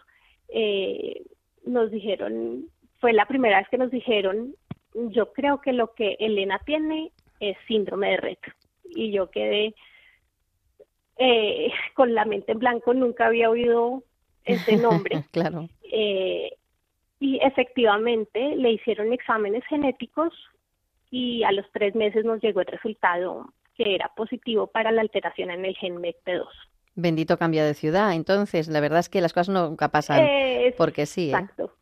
eh, 0.48 1.22
nos 1.64 1.90
dijeron, 1.90 2.66
fue 3.00 3.12
la 3.12 3.26
primera 3.26 3.58
vez 3.58 3.68
que 3.68 3.78
nos 3.78 3.90
dijeron, 3.90 4.54
yo 4.94 5.32
creo 5.32 5.60
que 5.60 5.72
lo 5.72 5.94
que 5.94 6.16
Elena 6.18 6.60
tiene 6.64 7.12
es 7.40 7.56
síndrome 7.66 8.10
de 8.10 8.16
Rett. 8.16 8.40
Y 8.90 9.12
yo 9.12 9.30
quedé 9.30 9.74
eh, 11.18 11.70
con 11.94 12.14
la 12.14 12.24
mente 12.24 12.52
en 12.52 12.58
blanco, 12.58 12.94
nunca 12.94 13.26
había 13.26 13.50
oído 13.50 14.02
ese 14.44 14.76
nombre. 14.76 15.24
claro. 15.32 15.68
Eh, 15.92 16.52
y 17.20 17.38
efectivamente 17.42 18.56
le 18.56 18.72
hicieron 18.72 19.12
exámenes 19.12 19.64
genéticos 19.66 20.32
y 21.10 21.42
a 21.42 21.52
los 21.52 21.66
tres 21.72 21.94
meses 21.94 22.24
nos 22.24 22.40
llegó 22.40 22.60
el 22.60 22.66
resultado 22.66 23.52
que 23.74 23.94
era 23.94 24.08
positivo 24.14 24.66
para 24.66 24.92
la 24.92 25.02
alteración 25.02 25.50
en 25.50 25.64
el 25.64 25.76
gen 25.76 25.96
MECP2. 25.96 26.46
Bendito 27.00 27.38
cambio 27.38 27.64
de 27.64 27.74
ciudad. 27.74 28.12
Entonces, 28.12 28.66
la 28.66 28.80
verdad 28.80 28.98
es 28.98 29.08
que 29.08 29.20
las 29.20 29.32
cosas 29.32 29.50
nunca 29.50 29.86
pasan 29.86 30.20
porque 30.76 31.06
sí. 31.06 31.30
¿eh? 31.30 31.30
Exacto. 31.30 31.72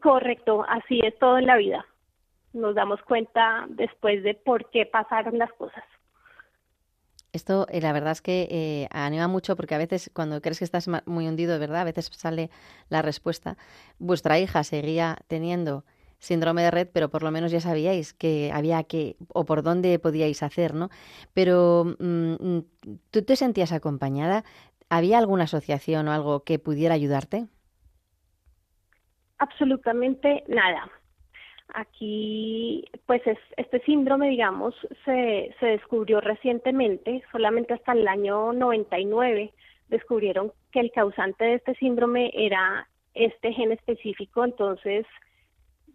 Correcto, 0.00 0.64
así 0.66 1.00
es 1.04 1.18
todo 1.18 1.36
en 1.36 1.44
la 1.44 1.58
vida. 1.58 1.84
Nos 2.54 2.74
damos 2.74 3.02
cuenta 3.02 3.66
después 3.68 4.22
de 4.22 4.32
por 4.32 4.70
qué 4.70 4.86
pasaron 4.86 5.36
las 5.36 5.52
cosas. 5.52 5.84
Esto, 7.34 7.66
eh, 7.68 7.82
la 7.82 7.92
verdad 7.92 8.12
es 8.12 8.22
que 8.22 8.48
eh, 8.50 8.88
anima 8.90 9.28
mucho 9.28 9.54
porque 9.54 9.74
a 9.74 9.78
veces 9.78 10.10
cuando 10.14 10.40
crees 10.40 10.60
que 10.60 10.64
estás 10.64 10.88
muy 11.04 11.28
hundido, 11.28 11.52
de 11.52 11.58
verdad, 11.58 11.82
a 11.82 11.84
veces 11.84 12.06
sale 12.06 12.48
la 12.88 13.02
respuesta. 13.02 13.58
Vuestra 13.98 14.38
hija 14.38 14.64
seguía 14.64 15.18
teniendo 15.28 15.84
síndrome 16.20 16.62
de 16.62 16.70
red, 16.70 16.88
pero 16.92 17.08
por 17.08 17.22
lo 17.22 17.30
menos 17.32 17.50
ya 17.50 17.60
sabíais 17.60 18.12
que 18.14 18.52
había 18.52 18.84
que, 18.84 19.16
o 19.34 19.44
por 19.44 19.62
dónde 19.62 19.98
podíais 19.98 20.42
hacer, 20.42 20.74
¿no? 20.74 20.90
Pero 21.34 21.96
mm, 21.98 22.32
mm, 22.34 22.64
tú 23.10 23.24
te 23.24 23.36
sentías 23.36 23.72
acompañada. 23.72 24.44
¿Había 24.88 25.18
alguna 25.18 25.44
asociación 25.44 26.08
o 26.08 26.12
algo 26.12 26.44
que 26.44 26.58
pudiera 26.58 26.94
ayudarte? 26.94 27.46
Absolutamente 29.38 30.44
nada. 30.48 30.90
Aquí, 31.72 32.84
pues 33.06 33.24
es, 33.26 33.38
este 33.56 33.80
síndrome, 33.82 34.28
digamos, 34.28 34.74
se, 35.04 35.54
se 35.60 35.66
descubrió 35.66 36.20
recientemente, 36.20 37.22
solamente 37.32 37.74
hasta 37.74 37.92
el 37.92 38.06
año 38.08 38.52
99 38.52 39.52
descubrieron 39.88 40.52
que 40.72 40.80
el 40.80 40.90
causante 40.92 41.44
de 41.44 41.54
este 41.54 41.74
síndrome 41.76 42.30
era 42.34 42.88
este 43.14 43.52
gen 43.52 43.72
específico, 43.72 44.44
entonces 44.44 45.06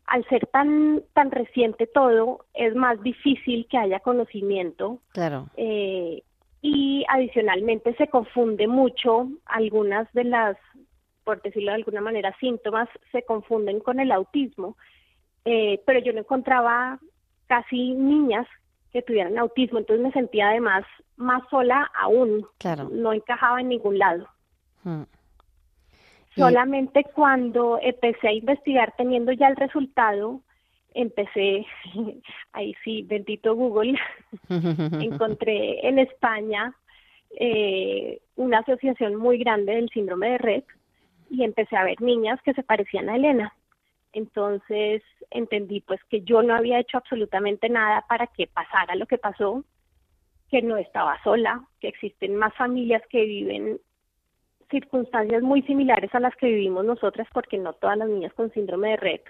al 0.07 0.23
ser 0.29 0.45
tan 0.47 1.03
tan 1.13 1.31
reciente 1.31 1.87
todo, 1.87 2.45
es 2.53 2.75
más 2.75 3.01
difícil 3.01 3.67
que 3.69 3.77
haya 3.77 3.99
conocimiento 3.99 4.99
Claro. 5.13 5.47
eh, 5.57 6.21
y 6.61 7.05
adicionalmente 7.09 7.95
se 7.95 8.07
confunde 8.07 8.67
mucho 8.67 9.27
algunas 9.45 10.11
de 10.13 10.23
las, 10.23 10.57
por 11.23 11.41
decirlo 11.41 11.71
de 11.71 11.75
alguna 11.75 12.01
manera, 12.01 12.35
síntomas 12.39 12.89
se 13.11 13.23
confunden 13.23 13.79
con 13.79 13.99
el 13.99 14.11
autismo, 14.11 14.75
eh, 15.45 15.79
pero 15.85 15.99
yo 15.99 16.11
no 16.13 16.19
encontraba 16.19 16.99
casi 17.47 17.91
niñas 17.93 18.47
que 18.91 19.01
tuvieran 19.03 19.37
autismo, 19.37 19.77
entonces 19.77 20.03
me 20.03 20.11
sentía 20.11 20.49
además 20.49 20.85
más 21.17 21.43
sola 21.49 21.91
aún, 21.99 22.45
Claro. 22.57 22.89
no 22.91 23.13
encajaba 23.13 23.61
en 23.61 23.69
ningún 23.69 23.99
lado. 23.99 24.27
Mm. 24.83 25.03
Solamente 26.35 27.05
cuando 27.13 27.79
empecé 27.81 28.27
a 28.27 28.33
investigar 28.33 28.93
teniendo 28.97 29.31
ya 29.31 29.47
el 29.47 29.55
resultado, 29.55 30.41
empecé, 30.93 31.65
ahí 32.53 32.75
sí, 32.83 33.03
bendito 33.03 33.55
Google, 33.55 33.97
encontré 34.99 35.87
en 35.87 35.99
España 35.99 36.73
eh, 37.37 38.21
una 38.35 38.59
asociación 38.59 39.15
muy 39.15 39.37
grande 39.37 39.75
del 39.75 39.89
síndrome 39.89 40.31
de 40.31 40.37
Rett 40.37 40.65
y 41.29 41.43
empecé 41.43 41.75
a 41.75 41.83
ver 41.83 42.01
niñas 42.01 42.41
que 42.41 42.53
se 42.53 42.63
parecían 42.63 43.09
a 43.09 43.15
Elena. 43.15 43.53
Entonces 44.13 45.03
entendí 45.29 45.81
pues 45.81 45.99
que 46.09 46.21
yo 46.21 46.41
no 46.41 46.55
había 46.55 46.79
hecho 46.79 46.97
absolutamente 46.97 47.67
nada 47.67 48.05
para 48.07 48.27
que 48.27 48.47
pasara 48.47 48.95
lo 48.95 49.05
que 49.05 49.17
pasó, 49.17 49.65
que 50.49 50.61
no 50.61 50.77
estaba 50.77 51.21
sola, 51.23 51.61
que 51.81 51.89
existen 51.89 52.35
más 52.37 52.53
familias 52.55 53.01
que 53.09 53.25
viven 53.25 53.79
circunstancias 54.69 55.41
muy 55.41 55.61
similares 55.63 56.13
a 56.13 56.19
las 56.19 56.35
que 56.35 56.47
vivimos 56.47 56.85
nosotras 56.85 57.27
porque 57.33 57.57
no 57.57 57.73
todas 57.73 57.97
las 57.97 58.09
niñas 58.09 58.33
con 58.33 58.51
síndrome 58.51 58.89
de 58.89 58.97
Rett 58.97 59.23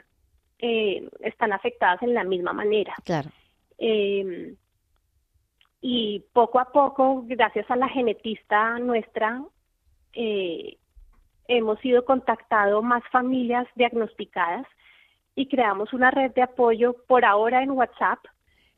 eh, 0.60 1.10
están 1.22 1.54
afectadas 1.54 2.02
en 2.02 2.14
la 2.14 2.24
misma 2.24 2.54
manera. 2.54 2.94
Claro. 3.04 3.30
Eh, 3.78 4.56
y 5.82 6.24
poco 6.34 6.60
a 6.60 6.72
poco, 6.72 7.24
gracias 7.28 7.70
a 7.70 7.76
la 7.76 7.88
genetista 7.90 8.80
nuestra, 8.80 9.44
eh, 10.14 10.78
hemos 11.48 11.84
ido 11.86 12.04
contactando 12.06 12.82
más 12.82 13.04
familias 13.12 13.68
diagnosticadas 13.76 14.66
y 15.36 15.48
creamos 15.48 15.94
una 15.94 16.10
red 16.12 16.32
de 16.32 16.42
apoyo 16.42 16.96
por 17.08 17.26
ahora 17.26 17.62
en 17.62 17.72
WhatsApp, 17.72 18.20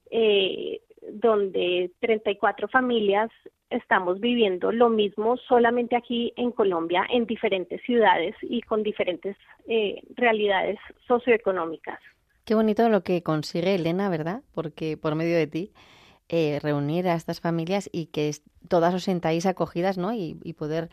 eh, 0.10 0.82
donde 1.12 1.92
34 2.00 2.68
familias 2.68 3.30
estamos 3.70 4.20
viviendo 4.20 4.72
lo 4.72 4.90
mismo 4.90 5.38
solamente 5.38 5.96
aquí 5.96 6.34
en 6.36 6.52
Colombia, 6.52 7.06
en 7.10 7.26
diferentes 7.26 7.82
ciudades 7.84 8.36
y 8.42 8.62
con 8.62 8.84
diferentes 8.84 9.36
eh, 9.68 10.02
realidades 10.16 10.80
socioeconómicas. 11.08 12.00
Qué 12.46 12.56
bonito 12.56 12.88
lo 12.90 13.04
que 13.04 13.24
consigue 13.24 13.76
Elena, 13.76 14.10
¿verdad? 14.10 14.42
Porque 14.54 14.96
por 14.96 15.16
medio 15.16 15.36
de 15.36 15.48
ti 15.48 15.72
eh, 16.30 16.60
reunir 16.62 17.08
a 17.08 17.16
estas 17.16 17.42
familias 17.42 17.90
y 17.92 18.08
que 18.08 18.32
todas 18.70 18.94
os 18.94 19.04
sentáis 19.04 19.46
acogidas, 19.46 19.98
¿no? 19.98 20.14
Y, 20.14 20.38
y 20.44 20.54
poder 20.54 20.90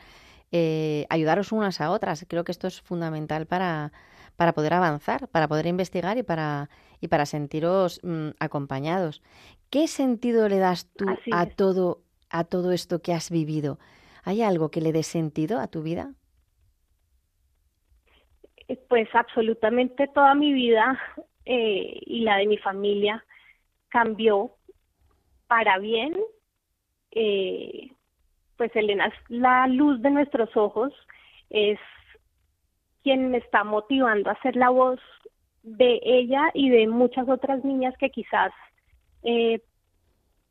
eh, 0.56 1.06
ayudaros 1.10 1.50
unas 1.50 1.80
a 1.80 1.90
otras. 1.90 2.24
Creo 2.28 2.44
que 2.44 2.52
esto 2.52 2.68
es 2.68 2.80
fundamental 2.80 3.46
para, 3.46 3.92
para 4.36 4.52
poder 4.52 4.74
avanzar, 4.74 5.26
para 5.28 5.48
poder 5.48 5.66
investigar 5.66 6.16
y 6.18 6.22
para, 6.22 6.70
y 7.00 7.08
para 7.08 7.26
sentiros 7.26 8.00
mm, 8.04 8.30
acompañados. 8.38 9.20
¿Qué 9.74 9.84
sentido 9.88 10.48
le 10.48 10.58
das 10.66 10.80
tú 10.98 11.06
Así 11.08 11.30
a 11.32 11.42
es. 11.44 11.56
todo, 11.60 11.86
a 12.30 12.44
todo 12.44 12.70
esto 12.70 13.02
que 13.02 13.12
has 13.12 13.28
vivido? 13.38 13.80
¿Hay 14.22 14.40
algo 14.40 14.70
que 14.70 14.80
le 14.80 14.92
dé 14.92 15.02
sentido 15.02 15.58
a 15.58 15.66
tu 15.66 15.82
vida? 15.82 16.14
Eh, 18.68 18.76
Pues 18.88 19.08
absolutamente 19.14 20.08
toda 20.08 20.34
mi 20.34 20.52
vida 20.52 20.98
eh, 21.44 21.98
y 22.06 22.20
la 22.20 22.36
de 22.38 22.46
mi 22.46 22.58
familia 22.58 23.24
cambió 23.88 24.56
para 25.48 25.78
bien. 25.78 26.14
Eh, 27.12 27.90
pues 28.56 28.74
Elena 28.76 29.06
es 29.06 29.14
la 29.28 29.66
luz 29.68 30.00
de 30.02 30.10
nuestros 30.10 30.56
ojos, 30.56 30.92
es 31.50 31.78
quien 33.02 33.30
me 33.30 33.38
está 33.38 33.64
motivando 33.64 34.30
a 34.30 34.40
ser 34.42 34.56
la 34.56 34.70
voz 34.70 35.00
de 35.62 36.00
ella 36.04 36.50
y 36.54 36.70
de 36.70 36.86
muchas 36.88 37.28
otras 37.28 37.64
niñas 37.64 37.94
que 37.98 38.10
quizás 38.10 38.52
eh, 39.24 39.60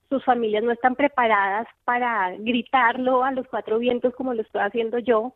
sus 0.09 0.23
familias 0.25 0.63
no 0.63 0.71
están 0.71 0.95
preparadas 0.95 1.67
para 1.85 2.35
gritarlo 2.37 3.23
a 3.23 3.31
los 3.31 3.47
cuatro 3.47 3.79
vientos 3.79 4.13
como 4.15 4.33
lo 4.33 4.41
estoy 4.41 4.61
haciendo 4.61 4.99
yo, 4.99 5.33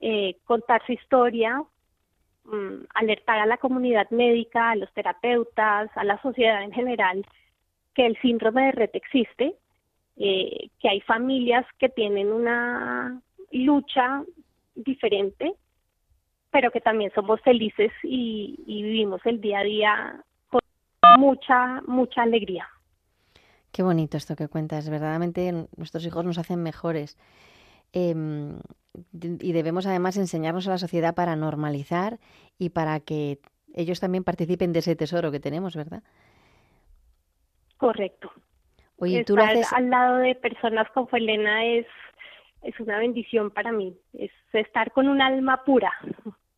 eh, 0.00 0.36
contar 0.44 0.84
su 0.86 0.92
historia, 0.92 1.62
mm, 2.44 2.84
alertar 2.94 3.38
a 3.40 3.46
la 3.46 3.58
comunidad 3.58 4.08
médica, 4.10 4.70
a 4.70 4.76
los 4.76 4.92
terapeutas, 4.92 5.90
a 5.94 6.04
la 6.04 6.20
sociedad 6.22 6.62
en 6.62 6.72
general, 6.72 7.24
que 7.94 8.06
el 8.06 8.18
síndrome 8.20 8.66
de 8.66 8.72
Rett 8.72 8.94
existe, 8.94 9.56
eh, 10.16 10.68
que 10.78 10.88
hay 10.88 11.00
familias 11.02 11.66
que 11.78 11.88
tienen 11.88 12.32
una 12.32 13.20
lucha 13.50 14.22
diferente, 14.74 15.54
pero 16.50 16.70
que 16.70 16.80
también 16.80 17.12
somos 17.14 17.40
felices 17.40 17.92
y 18.02 18.56
vivimos 18.66 19.20
el 19.24 19.40
día 19.40 19.60
a 19.60 19.64
día 19.64 20.24
con 20.48 20.60
mucha, 21.18 21.82
mucha 21.86 22.22
alegría. 22.22 22.68
Qué 23.74 23.82
bonito 23.82 24.16
esto 24.16 24.36
que 24.36 24.46
cuentas. 24.46 24.88
Verdaderamente 24.88 25.52
nuestros 25.76 26.06
hijos 26.06 26.24
nos 26.24 26.38
hacen 26.38 26.62
mejores. 26.62 27.18
Em, 27.92 28.60
y 29.12 29.52
debemos 29.52 29.84
además 29.84 30.16
enseñarnos 30.16 30.68
a 30.68 30.70
la 30.70 30.78
sociedad 30.78 31.16
para 31.16 31.34
normalizar 31.34 32.20
y 32.56 32.70
para 32.70 33.00
que 33.00 33.40
ellos 33.74 33.98
también 33.98 34.22
participen 34.22 34.72
de 34.72 34.78
ese 34.78 34.94
tesoro 34.94 35.32
que 35.32 35.40
tenemos, 35.40 35.74
¿verdad? 35.74 36.04
Correcto. 37.76 38.30
Oye, 38.98 39.24
tú 39.24 39.34
lo 39.34 39.42
Estar 39.42 39.56
haces, 39.56 39.72
al 39.72 39.90
lado 39.90 40.18
de 40.18 40.36
personas 40.36 40.88
como 40.94 41.08
Elena 41.10 41.64
es, 41.64 41.86
es 42.62 42.78
una 42.78 42.98
bendición 42.98 43.50
para 43.50 43.72
mí, 43.72 43.98
es 44.12 44.30
estar 44.52 44.92
con 44.92 45.08
un 45.08 45.20
alma 45.20 45.64
pura. 45.64 45.92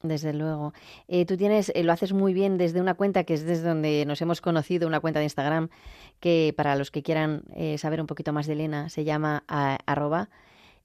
Desde 0.08 0.32
luego. 0.32 0.72
Eh, 1.08 1.24
tú 1.26 1.36
tienes, 1.36 1.70
eh, 1.74 1.82
lo 1.82 1.92
haces 1.92 2.12
muy 2.12 2.32
bien 2.34 2.58
desde 2.58 2.80
una 2.80 2.94
cuenta 2.94 3.24
que 3.24 3.34
es 3.34 3.44
desde 3.44 3.68
donde 3.68 4.04
nos 4.06 4.20
hemos 4.22 4.40
conocido, 4.40 4.86
una 4.86 5.00
cuenta 5.00 5.18
de 5.20 5.24
Instagram, 5.24 5.68
que 6.20 6.52
para 6.56 6.76
los 6.76 6.90
que 6.90 7.02
quieran 7.02 7.42
eh, 7.54 7.78
saber 7.78 8.00
un 8.00 8.06
poquito 8.06 8.32
más 8.32 8.46
de 8.46 8.52
Elena, 8.52 8.88
se 8.88 9.04
llama 9.04 9.44
a- 9.48 9.78
arroba 9.86 10.28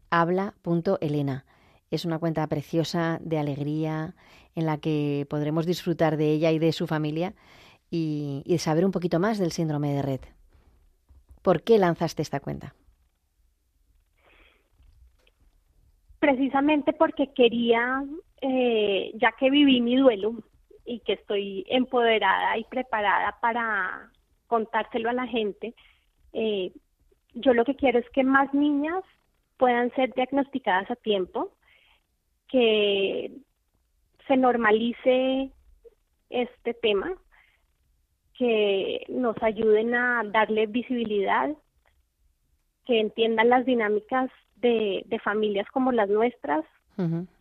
habla.elena. 0.10 1.46
Es 1.90 2.06
una 2.06 2.20
cuenta 2.20 2.48
preciosa 2.48 3.20
de 3.22 3.38
alegría 3.38 4.16
en 4.56 4.66
la 4.66 4.78
que 4.78 5.26
podremos 5.30 5.66
disfrutar 5.66 6.18
de 6.18 6.32
ella 6.32 6.52
y 6.52 6.60
de 6.60 6.72
su 6.72 6.88
familia 6.88 7.34
y, 7.90 8.44
y 8.46 8.58
saber 8.58 8.86
un 8.86 8.92
poquito 8.92 9.20
más 9.20 9.38
del 9.40 9.52
síndrome 9.52 9.94
de 9.94 10.02
red. 10.02 10.22
¿Por 11.42 11.64
qué 11.64 11.78
lanzaste 11.78 12.22
esta 12.22 12.40
cuenta? 12.40 12.76
precisamente 16.20 16.94
porque 16.94 17.34
quería, 17.34 18.04
eh, 18.42 19.12
ya 19.16 19.32
que 19.34 19.50
viví 19.50 19.82
mi 19.82 19.96
duelo 19.98 20.34
y 20.86 21.00
que 21.02 21.14
estoy 21.14 21.64
empoderada 21.70 22.58
y 22.58 22.64
preparada 22.66 23.38
para 23.40 24.12
contárselo 24.48 25.10
a 25.10 25.14
la 25.14 25.28
gente, 25.28 25.74
eh, 26.34 26.72
yo 27.34 27.54
lo 27.54 27.64
que 27.64 27.76
quiero 27.76 28.00
es 28.00 28.10
que 28.10 28.24
más 28.24 28.54
niñas 28.54 29.04
puedan 29.58 29.94
ser 29.94 30.14
diagnosticadas 30.16 30.90
a 30.90 30.96
tiempo, 30.96 31.52
que 32.48 33.32
se 34.28 34.38
normalice 34.38 35.52
este 36.30 36.74
tema, 36.74 37.14
que 38.34 39.06
nos 39.08 39.42
ayuden 39.44 39.94
a 39.94 40.24
darle 40.26 40.66
visibilidad, 40.66 41.56
que 42.86 43.00
entiendan 43.00 43.50
las 43.50 43.66
dinámicas 43.66 44.32
de, 44.56 45.04
de 45.06 45.20
familias 45.20 45.68
como 45.72 45.92
las 45.92 46.10
nuestras, 46.10 46.66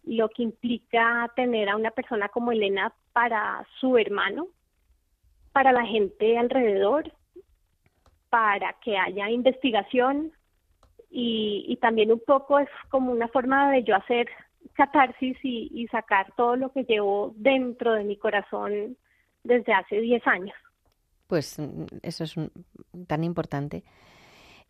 Lo 0.04 0.28
que 0.28 0.42
implica 0.42 1.30
tener 1.36 1.68
a 1.68 1.76
una 1.76 1.90
persona 1.90 2.28
como 2.28 2.52
Elena 2.52 2.92
para 3.12 3.66
su 3.80 3.96
hermano, 3.98 4.48
para 5.52 5.72
la 5.72 5.84
gente 5.84 6.38
alrededor, 6.38 7.12
para 8.28 8.74
que 8.84 8.96
haya 8.96 9.28
investigación 9.30 10.32
y, 11.10 11.64
y 11.68 11.76
también 11.76 12.12
un 12.12 12.20
poco 12.24 12.58
es 12.58 12.68
como 12.88 13.10
una 13.12 13.28
forma 13.28 13.72
de 13.72 13.82
yo 13.82 13.96
hacer 13.96 14.28
catarsis 14.74 15.36
y, 15.42 15.70
y 15.74 15.86
sacar 15.88 16.32
todo 16.36 16.56
lo 16.56 16.72
que 16.72 16.84
llevo 16.84 17.32
dentro 17.36 17.92
de 17.94 18.04
mi 18.04 18.16
corazón 18.16 18.96
desde 19.42 19.72
hace 19.72 20.00
10 20.00 20.24
años. 20.26 20.54
Pues 21.26 21.58
mm, 21.58 21.84
eso 22.02 22.24
es 22.24 22.36
un- 22.36 22.52
tan 23.06 23.24
importante. 23.24 23.82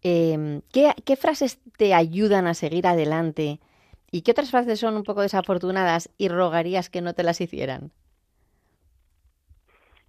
Eh, 0.03 0.61
¿qué, 0.72 0.93
qué 1.05 1.16
frases 1.16 1.61
te 1.76 1.93
ayudan 1.93 2.47
a 2.47 2.55
seguir 2.55 2.86
adelante? 2.86 3.61
¿Y 4.11 4.23
qué 4.23 4.33
otras 4.33 4.51
frases 4.51 4.81
son 4.81 4.97
un 4.97 5.05
poco 5.05 5.21
desafortunadas 5.23 6.11
y 6.19 6.29
rogarías 6.29 6.91
que 6.91 7.01
no 7.01 7.15
te 7.15 7.23
las 7.23 7.41
hicieran? 7.41 7.93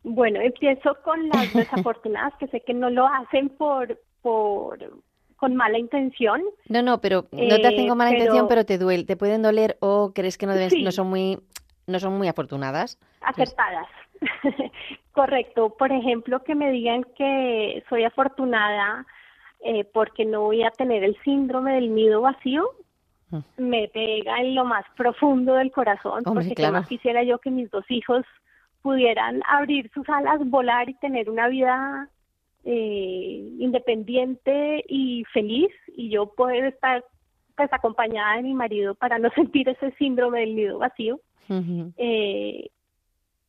Bueno, 0.04 0.39
empiezo 0.41 0.97
con 1.04 1.30
las 1.30 1.54
desafortunadas 1.54 2.34
que 2.39 2.47
sé 2.47 2.62
que 2.62 2.74
no 2.74 2.89
lo 2.89 3.08
hacen 3.08 3.49
por, 3.49 3.99
por 4.22 4.80
con 5.38 5.56
mala 5.56 5.78
intención. 5.80 6.41
No, 6.70 6.82
no, 6.82 7.02
pero 7.02 7.26
no 7.32 7.56
te 7.58 7.68
hacen 7.68 7.86
Eh, 7.86 7.88
con 7.88 7.97
mala 7.97 8.12
pero- 8.12 8.22
intención, 8.24 8.47
pero 8.47 8.66
te 8.66 8.78
duele, 8.78 9.04
te 9.06 9.18
pueden 9.18 9.41
doler 9.41 9.78
o 9.80 10.12
crees 10.14 10.38
que 10.38 10.45
no 10.45 10.54
deben, 10.54 10.70
Sí. 10.70 10.84
no 10.84 10.91
son 10.91 11.08
muy, 11.08 11.39
no 11.88 11.99
son 11.99 12.18
muy 12.18 12.28
afortunadas. 12.28 12.99
acertadas. 13.22 13.88
Correcto. 15.14 15.76
Por 15.78 15.91
ejemplo, 15.91 16.43
que 16.43 16.56
me 16.56 16.72
digan 16.72 17.04
que 17.18 17.84
soy 17.89 18.04
afortunada 18.04 19.06
eh, 19.64 19.84
porque 19.84 20.26
no 20.26 20.41
voy 20.41 20.64
a 20.64 20.72
tener 20.72 21.04
el 21.04 21.16
síndrome 21.24 21.74
del 21.74 21.93
nido 21.93 22.22
vacío. 22.22 22.70
Me 23.57 23.88
pega 23.89 24.39
en 24.39 24.55
lo 24.55 24.65
más 24.65 24.86
profundo 24.95 25.53
del 25.55 25.71
corazón, 25.71 26.23
Hombre, 26.25 26.45
porque 26.45 26.55
claro. 26.55 26.84
quisiera 26.88 27.23
yo 27.23 27.39
que 27.39 27.51
mis 27.51 27.69
dos 27.71 27.89
hijos 27.89 28.25
pudieran 28.82 29.41
abrir 29.47 29.89
sus 29.93 30.07
alas, 30.09 30.39
volar 30.49 30.89
y 30.89 30.95
tener 30.95 31.29
una 31.29 31.47
vida 31.47 32.09
eh, 32.63 33.49
independiente 33.59 34.84
y 34.88 35.23
feliz, 35.34 35.71
y 35.95 36.09
yo 36.09 36.27
poder 36.34 36.65
estar 36.65 37.03
pues 37.55 37.71
acompañada 37.73 38.38
de 38.38 38.43
mi 38.43 38.53
marido 38.53 38.95
para 38.95 39.19
no 39.19 39.29
sentir 39.36 39.69
ese 39.69 39.91
síndrome 39.91 40.41
del 40.41 40.55
nido 40.55 40.77
vacío. 40.79 41.19
Eh, 41.97 42.69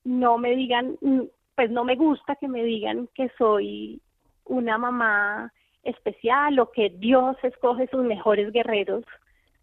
no 0.03 0.37
me 0.37 0.57
digan, 0.57 0.97
mm, 1.01 1.21
pues 1.55 1.71
no 1.71 1.85
me 1.85 1.95
gusta 1.95 2.35
que 2.35 2.49
me 2.49 2.65
digan 2.65 3.09
que 3.15 3.31
soy 3.39 4.01
una 4.45 4.77
mamá 4.77 5.53
especial 5.85 6.59
o 6.59 6.73
que 6.73 6.91
Dios 6.91 7.37
escoge 7.45 7.87
sus 7.89 8.03
mejores 8.03 8.53
guerreros 8.53 9.05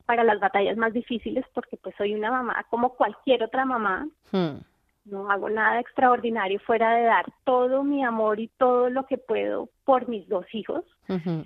para 0.10 0.24
las 0.24 0.40
batallas 0.40 0.76
más 0.76 0.92
difíciles 0.92 1.46
porque 1.54 1.78
pues 1.78 1.94
soy 1.96 2.16
una 2.16 2.32
mamá 2.32 2.66
como 2.72 2.96
cualquier 2.96 3.44
otra 3.44 3.64
mamá, 3.64 4.08
Hmm. 4.32 4.58
no 5.06 5.30
hago 5.30 5.52
nada 5.52 5.80
extraordinario 5.80 6.60
fuera 6.62 6.96
de 6.96 7.04
dar 7.04 7.26
todo 7.44 7.84
mi 7.84 8.04
amor 8.04 8.40
y 8.40 8.48
todo 8.58 8.90
lo 8.90 9.06
que 9.06 9.20
puedo 9.20 9.70
por 9.86 10.08
mis 10.10 10.28
dos 10.28 10.48
hijos. 10.52 10.84
Ujú. 11.08 11.44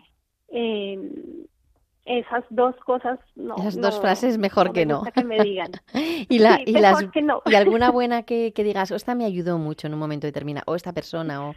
Eh, 0.48 0.98
esas 2.06 2.46
dos 2.52 2.74
cosas 2.86 3.20
no 3.36 3.56
Esas 3.58 3.76
dos 3.82 3.96
no- 3.96 4.02
frases 4.02 4.38
mejor 4.38 4.68
no 4.68 4.74
que 4.74 4.86
no. 4.86 5.04
que 5.14 5.24
me 5.26 5.44
digan. 5.44 5.72
Y, 6.30 6.40
la, 6.40 6.56
Sí, 6.56 6.64
y, 6.68 6.72
mejor 6.72 7.02
las, 7.04 7.12
que 7.12 7.22
no. 7.22 7.42
y 7.46 7.56
alguna 7.56 7.92
buena 8.00 8.24
que, 8.24 8.54
que 8.54 8.64
digas, 8.64 8.92
"Oh, 8.94 8.96
esta 8.96 9.14
me 9.14 9.26
ayudó 9.26 9.58
mucho 9.58 9.88
en 9.88 9.94
un 9.94 10.00
momento 10.00 10.26
determinado, 10.26 10.64
o 10.68 10.76
esta 10.76 10.94
persona, 10.94 11.50
o... 11.50 11.54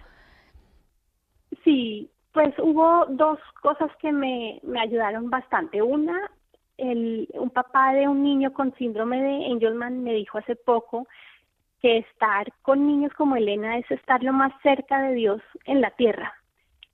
Sí, 1.62 2.10
pues 2.32 2.52
hubo 2.58 3.06
dos 3.10 3.38
cosas 3.62 3.90
que 4.00 4.10
me, 4.12 4.60
me 4.64 4.80
ayudaron 4.80 5.30
bastante. 5.30 5.80
Una, 5.82 6.18
el, 6.78 7.28
un 7.34 7.50
papá 7.50 7.92
de 7.92 8.08
un 8.08 8.22
niño 8.22 8.52
con 8.52 8.74
síndrome 8.74 9.22
de 9.22 9.46
Angelman 9.46 10.02
me 10.02 10.14
dijo 10.14 10.38
hace 10.38 10.56
poco 10.56 11.06
que 11.80 11.98
estar 11.98 12.52
con 12.62 12.86
niños 12.86 13.12
como 13.14 13.36
Elena 13.36 13.78
es 13.78 13.90
estar 13.90 14.22
lo 14.22 14.32
más 14.32 14.52
cerca 14.62 15.02
de 15.02 15.14
Dios 15.14 15.42
en 15.64 15.80
la 15.80 15.90
tierra. 15.90 16.34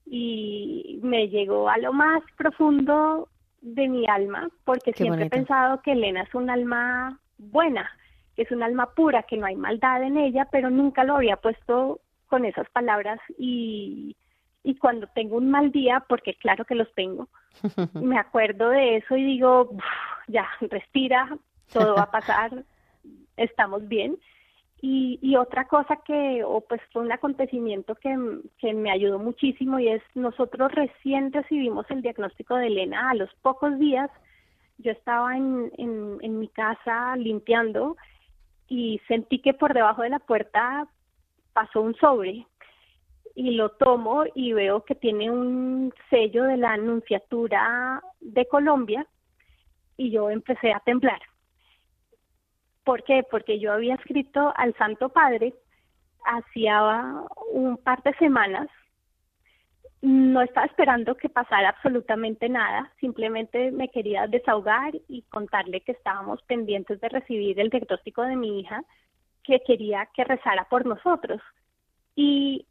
Y 0.06 0.98
me 1.02 1.28
llegó 1.28 1.68
a 1.68 1.78
lo 1.78 1.92
más 1.92 2.22
profundo 2.36 3.28
de 3.60 3.88
mi 3.88 4.06
alma, 4.08 4.48
porque 4.64 4.92
Qué 4.92 5.04
siempre 5.04 5.20
bonito. 5.20 5.36
he 5.36 5.38
pensado 5.38 5.82
que 5.82 5.92
Elena 5.92 6.22
es 6.22 6.34
un 6.34 6.50
alma 6.50 7.18
buena, 7.38 7.88
que 8.34 8.42
es 8.42 8.50
un 8.50 8.62
alma 8.62 8.90
pura, 8.94 9.22
que 9.22 9.36
no 9.36 9.46
hay 9.46 9.56
maldad 9.56 10.02
en 10.02 10.16
ella, 10.16 10.48
pero 10.50 10.68
nunca 10.70 11.04
lo 11.04 11.16
había 11.16 11.36
puesto 11.36 12.00
con 12.26 12.44
esas 12.44 12.68
palabras 12.70 13.20
y, 13.38 14.16
y 14.64 14.76
cuando 14.76 15.06
tengo 15.08 15.36
un 15.36 15.50
mal 15.50 15.72
día, 15.72 16.04
porque 16.08 16.34
claro 16.34 16.64
que 16.64 16.74
los 16.74 16.92
tengo, 16.94 17.28
me 17.94 18.18
acuerdo 18.18 18.70
de 18.70 18.96
eso 18.96 19.16
y 19.16 19.24
digo, 19.24 19.68
"Uf, 19.70 19.84
ya, 20.28 20.48
respira, 20.60 21.36
todo 21.72 21.94
va 21.96 22.02
a 22.02 22.10
pasar, 22.10 22.64
estamos 23.36 23.86
bien. 23.88 24.18
Y, 24.80 25.20
y 25.22 25.36
otra 25.36 25.68
cosa 25.68 26.00
que, 26.04 26.42
o 26.44 26.60
pues 26.60 26.80
fue 26.92 27.02
un 27.02 27.12
acontecimiento 27.12 27.94
que, 27.94 28.16
que 28.58 28.74
me 28.74 28.90
ayudó 28.90 29.20
muchísimo 29.20 29.78
y 29.78 29.88
es 29.88 30.02
nosotros 30.14 30.72
recién 30.72 31.32
recibimos 31.32 31.88
el 31.88 32.02
diagnóstico 32.02 32.56
de 32.56 32.66
Elena 32.66 33.10
a 33.10 33.14
los 33.14 33.32
pocos 33.42 33.78
días. 33.78 34.10
Yo 34.78 34.90
estaba 34.90 35.36
en, 35.36 35.70
en, 35.78 36.18
en 36.20 36.38
mi 36.40 36.48
casa 36.48 37.14
limpiando 37.16 37.96
y 38.68 39.00
sentí 39.06 39.38
que 39.38 39.54
por 39.54 39.72
debajo 39.72 40.02
de 40.02 40.08
la 40.08 40.18
puerta 40.18 40.88
pasó 41.52 41.80
un 41.80 41.94
sobre 41.96 42.44
y 43.34 43.52
lo 43.52 43.70
tomo 43.70 44.24
y 44.34 44.52
veo 44.52 44.84
que 44.84 44.94
tiene 44.94 45.30
un 45.30 45.92
sello 46.10 46.44
de 46.44 46.56
la 46.56 46.72
Anunciatura 46.72 48.02
de 48.20 48.46
Colombia 48.46 49.06
y 49.96 50.10
yo 50.10 50.30
empecé 50.30 50.72
a 50.72 50.80
temblar. 50.80 51.20
¿Por 52.84 53.04
qué? 53.04 53.22
Porque 53.30 53.58
yo 53.58 53.72
había 53.72 53.94
escrito 53.94 54.52
al 54.56 54.74
Santo 54.76 55.08
Padre 55.10 55.54
hacía 56.24 57.04
un 57.52 57.76
par 57.78 58.02
de 58.02 58.14
semanas. 58.14 58.68
No 60.00 60.42
estaba 60.42 60.66
esperando 60.66 61.16
que 61.16 61.28
pasara 61.28 61.68
absolutamente 61.68 62.48
nada, 62.48 62.92
simplemente 62.98 63.70
me 63.70 63.88
quería 63.88 64.26
desahogar 64.26 64.92
y 65.08 65.22
contarle 65.22 65.80
que 65.82 65.92
estábamos 65.92 66.42
pendientes 66.42 67.00
de 67.00 67.08
recibir 67.08 67.60
el 67.60 67.70
diagnóstico 67.70 68.22
de 68.22 68.34
mi 68.34 68.60
hija, 68.60 68.82
que 69.44 69.60
quería 69.60 70.08
que 70.12 70.24
rezara 70.24 70.66
por 70.68 70.86
nosotros. 70.86 71.40
Y 72.16 72.66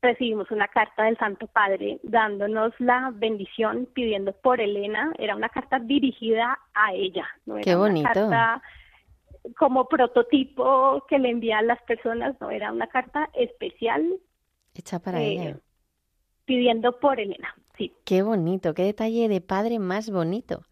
recibimos 0.00 0.50
una 0.50 0.68
carta 0.68 1.04
del 1.04 1.16
Santo 1.18 1.46
Padre 1.48 1.98
dándonos 2.02 2.72
la 2.78 3.10
bendición, 3.14 3.88
pidiendo 3.92 4.32
por 4.32 4.60
Elena. 4.60 5.12
Era 5.18 5.34
una 5.36 5.48
carta 5.48 5.78
dirigida 5.78 6.58
a 6.74 6.92
ella, 6.94 7.26
no 7.46 7.54
era 7.56 7.64
Qué 7.64 7.74
una 7.76 7.88
bonito. 7.88 8.08
carta 8.12 8.62
como 9.56 9.86
prototipo 9.88 11.04
que 11.08 11.18
le 11.18 11.30
envían 11.30 11.66
las 11.66 11.80
personas, 11.82 12.36
no, 12.40 12.50
era 12.50 12.70
una 12.72 12.86
carta 12.88 13.30
especial 13.34 14.18
Hecha 14.74 14.98
para 14.98 15.22
eh, 15.22 15.32
ella. 15.32 15.56
pidiendo 16.44 16.98
por 17.00 17.18
Elena. 17.18 17.54
Sí, 17.76 17.92
Qué 18.04 18.22
bonito, 18.22 18.74
qué 18.74 18.82
detalle 18.82 19.28
de 19.28 19.40
padre 19.40 19.78
más 19.78 20.10
bonito. 20.10 20.62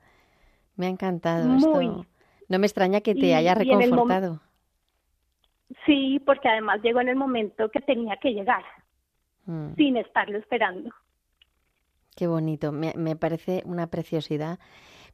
Me 0.77 0.87
ha 0.87 0.89
encantado 0.91 1.49
Muy. 1.49 1.87
esto. 1.87 2.07
No 2.49 2.59
me 2.59 2.67
extraña 2.67 3.01
que 3.01 3.15
te 3.15 3.27
Y- 3.27 3.33
haya 3.33 3.55
reconfortado. 3.55 4.41
sí, 5.85 6.21
porque 6.27 6.49
además 6.49 6.81
llegó 6.83 7.01
en 7.01 7.09
el 7.09 7.17
momento 7.17 7.71
que 7.71 7.81
tenía 7.81 8.17
que 8.17 8.31
llegar, 8.35 8.63
Mm, 9.47 9.75
sin 9.77 9.97
estarlo 9.97 10.39
esperando. 10.39 10.91
Qué 12.17 12.27
bonito, 12.27 12.73
me, 12.73 12.95
me 12.97 13.15
parece 13.17 13.63
una 13.67 13.89
preciosidad. 13.89 14.59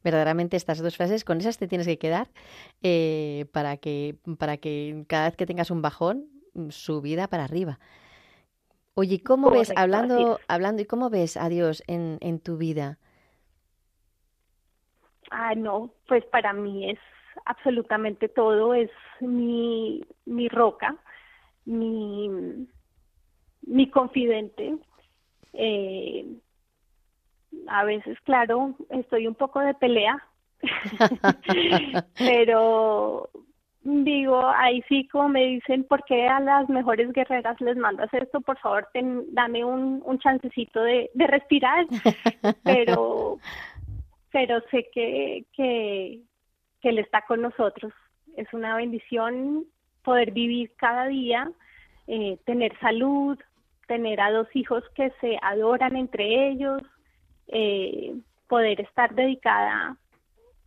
verdaderamente 0.03 0.57
estas 0.57 0.79
dos 0.81 0.97
frases, 0.97 1.25
con 1.25 1.39
esas 1.39 1.57
te 1.57 1.67
tienes 1.67 1.87
que 1.87 1.97
quedar 1.99 2.29
eh, 2.83 3.45
para, 3.53 3.77
que, 3.77 4.17
para 4.39 4.57
que 4.57 5.05
cada 5.07 5.25
vez 5.27 5.37
que 5.37 5.45
tengas 5.45 5.71
un 5.71 5.81
bajón, 5.81 6.27
su 6.69 7.01
vida 7.01 7.27
para 7.29 7.45
arriba. 7.45 7.79
Oye, 8.95 9.23
¿cómo 9.23 9.51
ves, 9.51 9.73
hablando, 9.75 10.39
hablando, 10.47 10.81
y 10.81 10.85
cómo 10.85 11.09
ves 11.09 11.37
a 11.37 11.49
Dios 11.49 11.83
en, 11.87 12.17
en 12.21 12.39
tu 12.39 12.57
vida? 12.57 12.99
Ah, 15.31 15.55
no, 15.55 15.91
pues 16.07 16.23
para 16.25 16.53
mí 16.53 16.91
es 16.91 16.99
absolutamente 17.45 18.29
todo, 18.29 18.73
es 18.73 18.91
mi, 19.19 20.03
mi 20.25 20.47
roca, 20.47 20.95
mi, 21.65 22.29
mi 23.65 23.89
confidente. 23.89 24.75
Eh, 25.53 26.25
a 27.67 27.83
veces, 27.83 28.19
claro, 28.21 28.75
estoy 28.89 29.27
un 29.27 29.35
poco 29.35 29.59
de 29.59 29.73
pelea, 29.75 30.21
pero 32.17 33.29
digo, 33.81 34.47
ahí 34.47 34.81
sí, 34.87 35.07
como 35.09 35.29
me 35.29 35.45
dicen, 35.45 35.83
¿por 35.83 36.03
qué 36.05 36.27
a 36.27 36.39
las 36.39 36.67
mejores 36.69 37.11
guerreras 37.11 37.59
les 37.61 37.77
mandas 37.77 38.13
esto? 38.13 38.41
Por 38.41 38.57
favor, 38.59 38.87
ten- 38.93 39.25
dame 39.33 39.63
un, 39.63 40.01
un 40.05 40.19
chancecito 40.19 40.81
de, 40.81 41.11
de 41.13 41.27
respirar, 41.27 41.85
pero 42.63 43.37
pero 44.33 44.61
sé 44.71 44.89
que, 44.91 45.45
que, 45.53 46.19
Él 46.81 46.99
está 46.99 47.21
con 47.21 47.41
nosotros. 47.41 47.93
Es 48.35 48.51
una 48.51 48.75
bendición 48.75 49.65
poder 50.03 50.31
vivir 50.31 50.73
cada 50.75 51.05
día, 51.05 51.49
eh, 52.07 52.37
tener 52.45 52.77
salud, 52.79 53.39
tener 53.87 54.19
a 54.21 54.31
dos 54.31 54.47
hijos 54.55 54.83
que 54.95 55.11
se 55.21 55.37
adoran 55.41 55.95
entre 55.95 56.49
ellos, 56.49 56.81
eh, 57.47 58.15
poder 58.47 58.81
estar 58.81 59.13
dedicada 59.15 59.97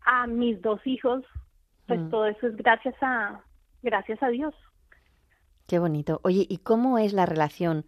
a 0.04 0.26
mis 0.26 0.60
dos 0.62 0.84
hijos, 0.86 1.24
pues 1.86 2.00
Mm. 2.00 2.10
todo 2.10 2.26
eso 2.26 2.46
es 2.46 2.56
gracias 2.56 2.94
a 3.00 3.40
gracias 3.82 4.22
a 4.22 4.28
Dios. 4.28 4.54
Qué 5.68 5.78
bonito. 5.78 6.20
Oye, 6.22 6.46
¿y 6.48 6.58
cómo 6.58 6.98
es 6.98 7.12
la 7.12 7.26
relación 7.26 7.84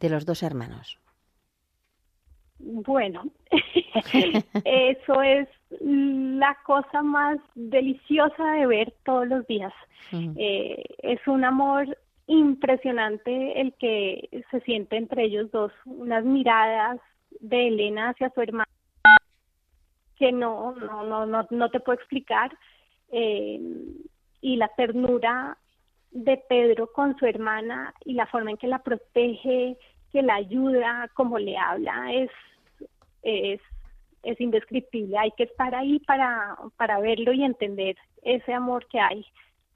de 0.00 0.10
los 0.10 0.24
dos 0.26 0.42
hermanos? 0.42 0.98
Bueno, 2.58 3.24
eso 4.64 5.22
es 5.22 5.48
la 5.80 6.56
cosa 6.64 7.02
más 7.02 7.38
deliciosa 7.54 8.52
de 8.52 8.66
ver 8.66 8.94
todos 9.04 9.26
los 9.28 9.46
días. 9.46 9.72
Eh, 10.12 10.84
es 11.02 11.26
un 11.26 11.44
amor 11.44 11.98
impresionante 12.28 13.60
el 13.60 13.74
que 13.74 14.44
se 14.50 14.60
siente 14.60 14.96
entre 14.96 15.24
ellos 15.24 15.50
dos, 15.50 15.72
unas 15.84 16.24
miradas 16.24 17.00
de 17.40 17.68
Elena 17.68 18.10
hacia 18.10 18.30
su 18.30 18.40
hermana 18.40 18.68
que 20.16 20.32
no, 20.32 20.72
no, 20.72 21.26
no, 21.26 21.46
no, 21.48 21.70
te 21.70 21.80
puedo 21.80 21.98
explicar, 21.98 22.50
eh, 23.10 23.60
y 24.40 24.56
la 24.56 24.68
ternura 24.68 25.56
de 26.10 26.36
Pedro 26.48 26.92
con 26.92 27.16
su 27.18 27.26
hermana 27.26 27.94
y 28.04 28.14
la 28.14 28.26
forma 28.26 28.50
en 28.50 28.56
que 28.56 28.66
la 28.66 28.82
protege, 28.82 29.76
que 30.12 30.22
la 30.22 30.34
ayuda, 30.34 31.08
como 31.14 31.38
le 31.38 31.56
habla, 31.56 32.12
es, 32.12 32.30
es, 33.22 33.60
es 34.22 34.40
indescriptible. 34.40 35.16
Hay 35.18 35.30
que 35.32 35.44
estar 35.44 35.74
ahí 35.74 36.00
para, 36.00 36.56
para 36.76 36.98
verlo 37.00 37.32
y 37.32 37.44
entender 37.44 37.96
ese 38.22 38.52
amor 38.52 38.86
que 38.88 39.00
hay. 39.00 39.24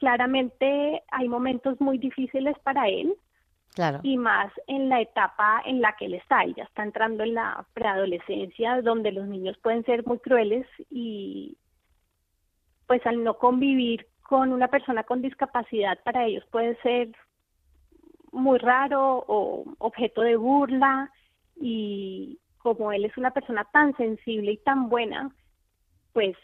Claramente 0.02 1.00
hay 1.12 1.28
momentos 1.28 1.80
muy 1.80 1.96
difíciles 1.96 2.58
para 2.64 2.88
él, 2.88 3.14
Claro. 3.72 4.00
y 4.02 4.16
más 4.16 4.52
en 4.66 4.88
la 4.88 5.00
etapa 5.00 5.62
en 5.64 5.80
la 5.80 5.94
que 5.96 6.06
él 6.06 6.14
está. 6.14 6.42
Él 6.42 6.56
ya 6.56 6.64
está 6.64 6.82
entrando 6.82 7.22
en 7.22 7.34
la 7.34 7.64
preadolescencia, 7.72 8.82
donde 8.82 9.12
los 9.12 9.28
niños 9.28 9.56
pueden 9.58 9.84
ser 9.84 10.04
muy 10.04 10.18
crueles 10.18 10.66
y 10.90 11.56
pues 12.88 13.06
al 13.06 13.22
no 13.22 13.34
convivir 13.38 14.08
con 14.22 14.52
una 14.52 14.66
persona 14.66 15.04
con 15.04 15.22
discapacidad 15.22 15.96
para 16.02 16.26
ellos 16.26 16.44
puede 16.50 16.74
ser 16.82 17.14
muy 18.32 18.58
raro 18.58 19.24
o 19.28 19.62
objeto 19.78 20.22
de 20.22 20.34
burla 20.34 21.12
y 21.54 22.40
como 22.58 22.90
él 22.90 23.04
es 23.04 23.16
una 23.16 23.30
persona 23.30 23.62
tan 23.72 23.96
sensible 23.96 24.50
y 24.50 24.56
tan 24.56 24.88
buena, 24.88 25.30
pues 26.12 26.36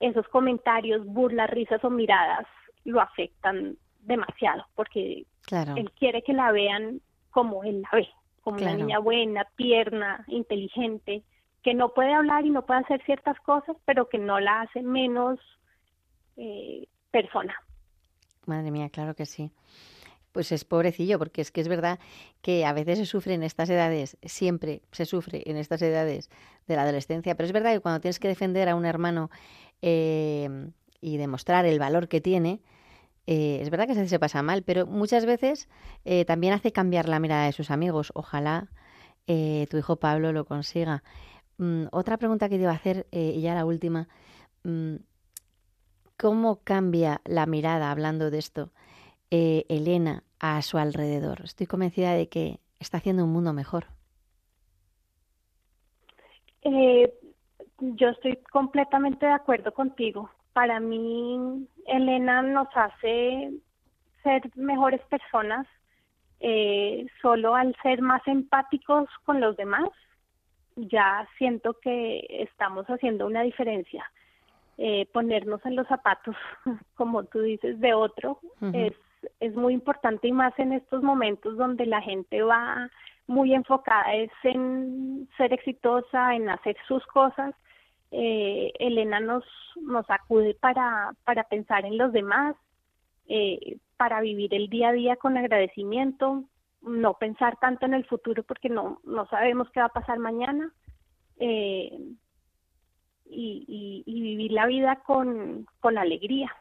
esos 0.00 0.28
comentarios, 0.28 1.06
burlas, 1.06 1.48
risas 1.48 1.82
o 1.82 1.88
miradas 1.88 2.46
lo 2.84 3.00
afectan 3.00 3.76
demasiado 4.00 4.66
porque 4.74 5.26
Claro. 5.42 5.74
él 5.76 5.90
quiere 5.92 6.22
que 6.22 6.32
la 6.32 6.52
vean 6.52 7.00
como 7.30 7.64
él 7.64 7.82
la 7.82 7.88
ve, 7.92 8.08
como 8.42 8.58
Claro. 8.58 8.74
una 8.74 8.84
niña 8.84 8.98
buena, 8.98 9.46
tierna, 9.56 10.24
inteligente, 10.28 11.24
que 11.62 11.74
no 11.74 11.94
puede 11.94 12.12
hablar 12.12 12.44
y 12.46 12.50
no 12.50 12.64
puede 12.66 12.80
hacer 12.80 13.02
ciertas 13.04 13.38
cosas, 13.40 13.76
pero 13.84 14.08
que 14.08 14.18
no 14.18 14.38
la 14.40 14.62
hace 14.62 14.82
menos 14.82 15.38
eh, 16.36 16.86
persona. 17.10 17.54
Madre 18.46 18.70
mía, 18.70 18.90
claro 18.90 19.14
que 19.14 19.24
sí. 19.26 19.50
Pues 20.32 20.50
es 20.52 20.64
pobrecillo, 20.64 21.18
porque 21.18 21.40
es 21.40 21.52
que 21.52 21.60
es 21.60 21.68
verdad 21.68 21.98
que 22.42 22.64
a 22.66 22.72
veces 22.72 22.98
se 22.98 23.06
sufre 23.06 23.34
en 23.34 23.42
estas 23.44 23.70
edades, 23.70 24.18
siempre 24.22 24.82
se 24.90 25.06
sufre 25.06 25.42
en 25.46 25.56
estas 25.56 25.80
edades 25.80 26.28
de 26.66 26.76
la 26.76 26.82
adolescencia, 26.82 27.36
pero 27.36 27.46
es 27.46 27.52
verdad 27.52 27.72
que 27.72 27.80
cuando 27.80 28.00
tienes 28.00 28.18
que 28.18 28.28
defender 28.28 28.68
a 28.68 28.74
un 28.74 28.84
hermano 28.84 29.30
eh, 29.80 30.48
y 31.00 31.16
demostrar 31.18 31.66
el 31.66 31.78
valor 31.78 32.08
que 32.08 32.20
tiene, 32.20 32.60
eh, 33.26 33.58
es 33.62 33.70
verdad 33.70 33.86
que 33.86 33.94
se, 33.94 34.06
se 34.08 34.18
pasa 34.18 34.42
mal, 34.42 34.62
pero 34.62 34.86
muchas 34.86 35.26
veces 35.26 35.68
eh, 36.04 36.24
también 36.24 36.52
hace 36.52 36.72
cambiar 36.72 37.08
la 37.08 37.20
mirada 37.20 37.46
de 37.46 37.52
sus 37.52 37.70
amigos. 37.70 38.12
Ojalá 38.14 38.68
eh, 39.26 39.66
tu 39.70 39.78
hijo 39.78 39.96
Pablo 39.96 40.32
lo 40.32 40.44
consiga. 40.44 41.02
Mm, 41.58 41.84
otra 41.92 42.18
pregunta 42.18 42.48
que 42.48 42.56
te 42.56 42.62
iba 42.62 42.72
a 42.72 42.76
hacer, 42.76 43.06
y 43.10 43.40
ya 43.40 43.54
la 43.54 43.64
última. 43.64 44.08
mm, 44.64 44.96
¿Cómo 46.16 46.60
cambia 46.62 47.20
la 47.24 47.44
mirada, 47.46 47.90
hablando 47.90 48.30
de 48.30 48.38
esto, 48.38 48.70
Elena 49.30 50.22
a 50.38 50.62
su 50.62 50.78
alrededor? 50.78 51.42
Estoy 51.42 51.66
convencida 51.66 52.12
de 52.12 52.28
que 52.28 52.60
está 52.78 52.98
haciendo 52.98 53.24
un 53.24 53.32
mundo 53.32 53.52
mejor. 53.52 53.86
Yo 57.80 58.08
estoy 58.08 58.36
completamente 58.50 59.26
de 59.26 59.32
acuerdo 59.32 59.72
contigo. 59.72 60.30
Para 60.54 60.80
mí, 60.80 61.68
Elena 61.86 62.40
nos 62.40 62.68
hace 62.74 63.52
ser 64.22 64.50
mejores 64.56 65.02
personas 65.02 65.66
eh, 66.40 67.06
solo 67.20 67.54
al 67.54 67.76
ser 67.82 68.00
más 68.00 68.26
empáticos 68.26 69.08
con 69.24 69.40
los 69.40 69.56
demás. 69.56 69.90
Ya 70.76 71.28
siento 71.36 71.74
que 71.74 72.26
estamos 72.30 72.86
haciendo 72.86 73.26
una 73.26 73.42
diferencia. 73.42 74.10
Eh, 74.78 75.06
ponernos 75.12 75.64
en 75.66 75.76
los 75.76 75.86
zapatos, 75.86 76.34
como 76.96 77.24
tú 77.24 77.42
dices, 77.42 77.78
de 77.78 77.94
otro 77.94 78.40
es, 78.72 78.92
es 79.38 79.54
muy 79.54 79.74
importante 79.74 80.26
y 80.26 80.32
más 80.32 80.58
en 80.58 80.72
estos 80.72 81.02
momentos 81.02 81.56
donde 81.56 81.86
la 81.86 82.00
gente 82.00 82.42
va 82.42 82.90
muy 83.26 83.54
enfocada 83.54 84.14
es 84.14 84.30
en 84.42 85.28
ser 85.36 85.52
exitosa, 85.52 86.34
en 86.34 86.48
hacer 86.48 86.76
sus 86.86 87.04
cosas. 87.06 87.54
Eh, 88.16 88.72
Elena 88.78 89.18
nos, 89.18 89.44
nos 89.82 90.08
acude 90.08 90.54
para, 90.54 91.14
para 91.24 91.44
pensar 91.44 91.84
en 91.84 91.98
los 91.98 92.12
demás, 92.12 92.54
eh, 93.26 93.78
para 93.96 94.20
vivir 94.20 94.54
el 94.54 94.68
día 94.68 94.90
a 94.90 94.92
día 94.92 95.16
con 95.16 95.36
agradecimiento, 95.36 96.44
no 96.80 97.14
pensar 97.14 97.58
tanto 97.58 97.86
en 97.86 97.94
el 97.94 98.04
futuro 98.04 98.44
porque 98.44 98.68
no, 98.68 99.00
no 99.02 99.26
sabemos 99.26 99.68
qué 99.70 99.80
va 99.80 99.86
a 99.86 100.00
pasar 100.00 100.18
mañana. 100.20 100.72
Eh, 101.38 101.98
y, 103.26 104.04
y, 104.06 104.20
vivir 104.20 104.52
la 104.52 104.66
vida 104.66 105.02
con, 105.04 105.66
con 105.80 105.98
alegría 105.98 106.54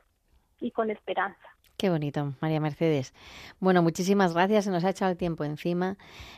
y 0.60 0.72
con 0.72 0.90
esperanza. 0.90 1.40
Qué 1.78 1.90
bonito, 1.90 2.34
María 2.40 2.60
Mercedes. 2.60 3.14
Bueno, 3.60 3.84
muchísimas 3.84 4.34
gracias. 4.34 4.66
Se 4.66 4.72
nos 4.72 4.84
ha 4.84 4.90
echado 4.90 5.12
el 5.12 5.18
tiempo 5.18 5.44
encima. 5.44 5.98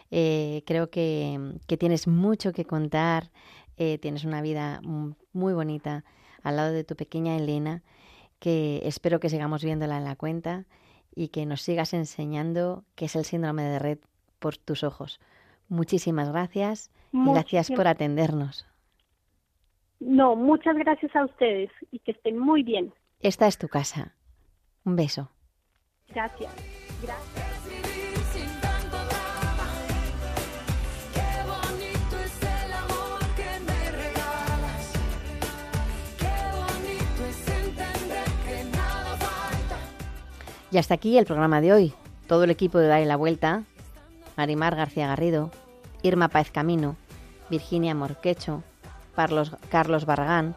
Eh, 0.10 0.64
creo 0.66 0.90
que, 0.90 1.40
que 1.68 1.78
tienes 1.78 2.08
mucho 2.08 2.52
que 2.52 2.66
contar. 2.66 3.30
Eh, 3.78 3.98
tienes 3.98 4.24
una 4.24 4.42
vida 4.42 4.82
muy 4.84 5.54
bonita 5.54 6.04
al 6.44 6.58
lado 6.58 6.72
de 6.72 6.84
tu 6.84 6.96
pequeña 6.96 7.36
Elena, 7.36 7.84
que 8.40 8.82
espero 8.84 9.20
que 9.20 9.30
sigamos 9.30 9.64
viéndola 9.64 9.98
en 9.98 10.04
la 10.04 10.16
cuenta 10.16 10.66
y 11.14 11.30
que 11.30 11.46
nos 11.46 11.62
sigas 11.62 11.94
enseñando 11.94 12.84
qué 12.96 13.06
es 13.06 13.16
el 13.16 13.26
síndrome 13.26 13.64
de 13.64 13.80
red 13.80 14.00
por 14.40 14.58
tus 14.58 14.84
ojos. 14.84 15.20
Muchísimas 15.68 16.30
gracias 16.30 16.92
y 17.12 17.32
gracias 17.32 17.72
por 17.72 17.88
atendernos. 17.88 18.68
No, 20.00 20.36
muchas 20.36 20.76
gracias 20.76 21.16
a 21.16 21.26
ustedes 21.26 21.72
y 21.92 22.00
que 22.00 22.12
estén 22.12 22.38
muy 22.38 22.64
bien. 22.64 22.94
Esta 23.22 23.48
es 23.48 23.58
tu 23.58 23.68
casa. 23.68 24.14
Un 24.84 24.96
beso. 24.96 25.32
Gracias. 26.10 26.54
Gracias. 27.02 27.45
Y 40.76 40.78
hasta 40.78 40.96
aquí 40.96 41.18
el 41.18 41.24
programa 41.24 41.62
de 41.62 41.72
hoy. 41.72 41.94
Todo 42.28 42.44
el 42.44 42.52
equipo 42.52 42.80
de 42.80 42.90
Dale 42.90 43.06
la 43.06 43.16
Vuelta, 43.16 43.64
Marimar 44.36 44.76
García 44.76 45.08
Garrido, 45.08 45.50
Irma 46.04 46.28
Páez 46.28 46.52
Camino, 46.52 46.98
Virginia 47.50 47.96
Morquecho, 47.96 48.62
Carlos, 49.16 49.56
Carlos 49.70 50.06
Barragán, 50.06 50.54